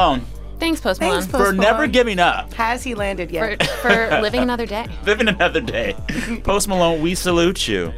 Thanks, 0.59 0.81
Post 0.81 1.01
Malone. 1.01 1.21
Thanks, 1.21 1.33
Post 1.33 1.45
for 1.45 1.53
never 1.53 1.87
giving 1.87 2.19
up. 2.21 2.53
Has 2.55 2.85
he 2.85 2.95
landed 2.95 3.31
yet? 3.33 3.63
for, 3.67 3.89
for 3.89 4.21
living 4.23 4.43
another 4.43 4.65
day. 4.67 4.87
Living 5.05 5.29
another 5.29 5.61
day. 5.61 5.97
Post 6.45 6.69
Malone, 6.69 7.03
we 7.03 7.15
salute 7.15 7.67
you. 7.67 7.93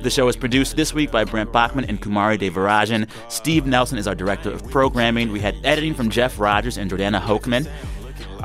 The 0.00 0.10
show 0.10 0.28
is 0.28 0.36
produced 0.36 0.76
this 0.76 0.94
week 0.94 1.10
by 1.10 1.24
Brent 1.24 1.52
Baughman 1.52 1.88
and 1.88 2.00
Kumari 2.00 2.38
Devarajan. 2.38 3.08
Steve 3.28 3.66
Nelson 3.66 3.98
is 3.98 4.06
our 4.06 4.14
director 4.14 4.50
of 4.50 4.68
programming. 4.70 5.32
We 5.32 5.40
had 5.40 5.56
editing 5.64 5.94
from 5.94 6.10
Jeff 6.10 6.38
Rogers 6.38 6.76
and 6.78 6.90
Jordana 6.90 7.20
Hochman. 7.20 7.68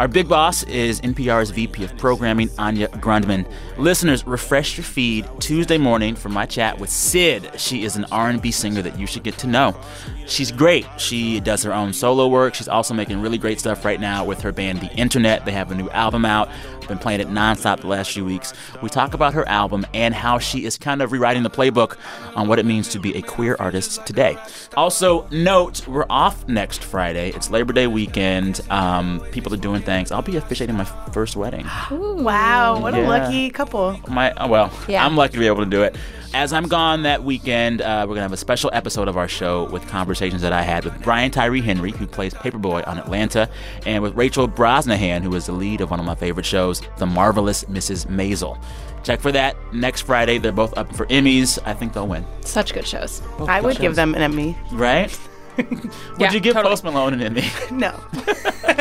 Our 0.02 0.08
big 0.08 0.28
boss 0.28 0.64
is 0.64 1.00
NPR's 1.02 1.52
VP 1.52 1.84
of 1.84 1.96
Programming, 1.96 2.50
Anya 2.58 2.88
Grundman. 2.88 3.46
Listeners, 3.78 4.26
refresh 4.26 4.76
your 4.76 4.84
feed 4.84 5.30
Tuesday 5.40 5.78
morning 5.78 6.16
for 6.16 6.30
my 6.30 6.48
chat 6.48 6.80
with 6.80 6.90
Syd. 6.90 7.52
She 7.60 7.84
is 7.84 7.98
an 7.98 8.06
R&B 8.12 8.50
singer 8.50 8.82
that 8.82 8.98
you 8.98 9.06
should 9.06 9.22
get 9.22 9.38
to 9.38 9.46
know. 9.46 9.80
She's 10.26 10.52
great. 10.52 10.88
She 10.98 11.40
does 11.40 11.62
her 11.62 11.72
own 11.72 11.94
solo 11.94 12.28
work. 12.28 12.56
She's 12.56 12.68
also 12.68 12.96
making 12.96 13.22
really 13.22 13.38
great 13.38 13.60
stuff 13.60 13.86
right 13.86 14.00
now 14.00 14.26
with 14.26 14.42
her 14.42 14.52
band 14.52 14.80
The 14.80 14.92
Internet. 14.96 15.46
They 15.46 15.52
have 15.52 15.70
a 15.70 15.76
new 15.76 15.88
album 15.92 16.26
out. 16.26 16.50
Been 16.92 17.00
playing 17.00 17.22
it 17.22 17.30
nonstop 17.30 17.80
the 17.80 17.88
last 17.88 18.12
few 18.12 18.26
weeks. 18.26 18.52
We 18.82 18.90
talk 18.90 19.14
about 19.14 19.34
her 19.34 19.48
album 19.48 19.88
and 19.94 20.14
how 20.14 20.40
she 20.40 20.66
is 20.66 20.78
kind 20.78 21.02
of 21.02 21.14
rewriting 21.14 21.44
the 21.44 21.50
playbook 21.50 21.96
on 22.36 22.50
what 22.50 22.60
it 22.60 22.66
means 22.66 22.90
to 22.90 23.00
be 23.00 23.16
a 23.16 23.22
queer 23.22 23.56
artist 23.60 24.06
today. 24.06 24.36
Also, 24.76 25.26
note 25.32 25.88
we're 25.88 26.06
off 26.10 26.46
next 26.50 26.84
Friday. 26.84 27.30
It's 27.30 27.50
Labor 27.50 27.72
Day 27.72 27.88
weekend. 27.88 28.60
Um, 28.70 29.22
people 29.32 29.54
are 29.54 29.58
doing 29.58 29.82
things. 29.82 30.12
I'll 30.12 30.22
be 30.22 30.36
officiating 30.36 30.76
my 30.76 30.84
first 31.14 31.38
wedding. 31.38 31.66
Wow, 31.90 32.82
what 32.82 32.94
a 32.94 33.08
lucky 33.08 33.50
couple. 33.52 33.98
My 34.10 34.34
oh, 34.34 34.50
well, 34.50 34.70
Yeah. 34.90 35.06
I'm 35.06 35.16
lucky 35.16 35.34
to 35.36 35.40
be 35.40 35.48
able 35.48 35.64
to 35.64 35.70
do 35.70 35.84
it. 35.84 35.96
As 36.34 36.54
I'm 36.54 36.70
gone 36.70 37.04
that 37.04 37.26
weekend, 37.26 37.82
uh, 37.82 38.06
we're 38.08 38.16
gonna 38.16 38.22
have 38.22 38.32
a 38.32 38.38
special 38.38 38.70
episode 38.72 39.10
of 39.10 39.18
our 39.18 39.28
show 39.28 39.70
with 39.70 39.86
conversations 39.90 40.42
that 40.44 40.54
I 40.54 40.62
had 40.62 40.86
with 40.86 41.04
Brian 41.04 41.30
Tyree 41.30 41.60
Henry, 41.62 41.92
who 41.92 42.08
plays 42.08 42.34
Paperboy 42.34 42.88
on 42.88 42.98
Atlanta, 42.98 43.50
and 43.86 44.02
with 44.02 44.16
Rachel 44.16 44.48
Brosnahan, 44.48 45.24
who 45.24 45.36
is 45.36 45.48
the 45.48 45.52
lead 45.52 45.82
of 45.82 45.92
one 45.92 46.00
of 46.00 46.06
my 46.06 46.16
favorite 46.16 46.46
shows, 46.46 46.81
The 46.98 47.06
Marvelous 47.06 47.64
Mrs. 47.66 48.08
Maisel. 48.08 48.58
Check 49.04 49.20
for 49.20 49.32
that 49.32 49.56
next 49.74 50.02
Friday. 50.02 50.38
They're 50.38 50.52
both 50.52 50.78
up 50.78 50.96
for 50.96 51.06
Emmys. 51.08 51.58
I 51.66 51.74
think 51.74 51.94
they'll 51.94 52.08
win. 52.08 52.26
Such 52.42 52.74
good 52.74 52.86
shows. 52.86 53.22
I 53.40 53.60
would 53.62 53.78
give 53.80 53.96
them 53.96 54.14
an 54.16 54.22
Emmy. 54.22 54.56
Right? 54.72 55.18
Would 56.20 56.34
you 56.34 56.40
give 56.40 56.56
Post 56.56 56.84
Malone 56.84 57.14
an 57.14 57.22
Emmy? 57.22 57.44
No. 57.72 57.92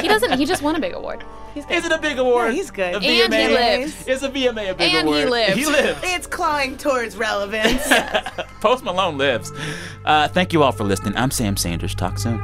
he 0.01 0.09
doesn't. 0.09 0.39
He 0.39 0.47
just 0.47 0.63
won 0.63 0.77
a 0.77 0.81
big 0.81 0.95
award. 0.95 1.25
He's 1.55 1.65
Is 1.69 1.85
it 1.85 1.91
a 1.91 1.99
big 1.99 2.17
award? 2.19 2.51
Yeah, 2.51 2.55
he's 2.55 2.71
good. 2.71 2.95
A 2.95 2.97
And 2.97 3.05
he 3.05 3.21
VMA? 3.23 3.53
lives. 3.55 4.07
Is 4.07 4.23
a 4.23 4.29
VMA 4.29 4.71
a 4.71 4.75
big 4.75 4.95
award? 5.03 5.07
And 5.07 5.09
he 5.09 5.25
lives. 5.25 5.57
He 5.57 5.67
lives. 5.67 6.01
It's 6.05 6.27
clawing 6.29 6.77
towards 6.77 7.17
relevance. 7.17 7.83
Post 8.61 8.85
Malone 8.85 9.19
lives. 9.19 9.53
Uh, 10.05 10.29
thank 10.29 10.53
you 10.53 10.63
all 10.63 10.71
for 10.73 10.85
listening. 10.85 11.17
I'm 11.17 11.33
Sam 11.33 11.57
Sanders. 11.57 11.95
Talk 11.95 12.19
soon. 12.19 12.41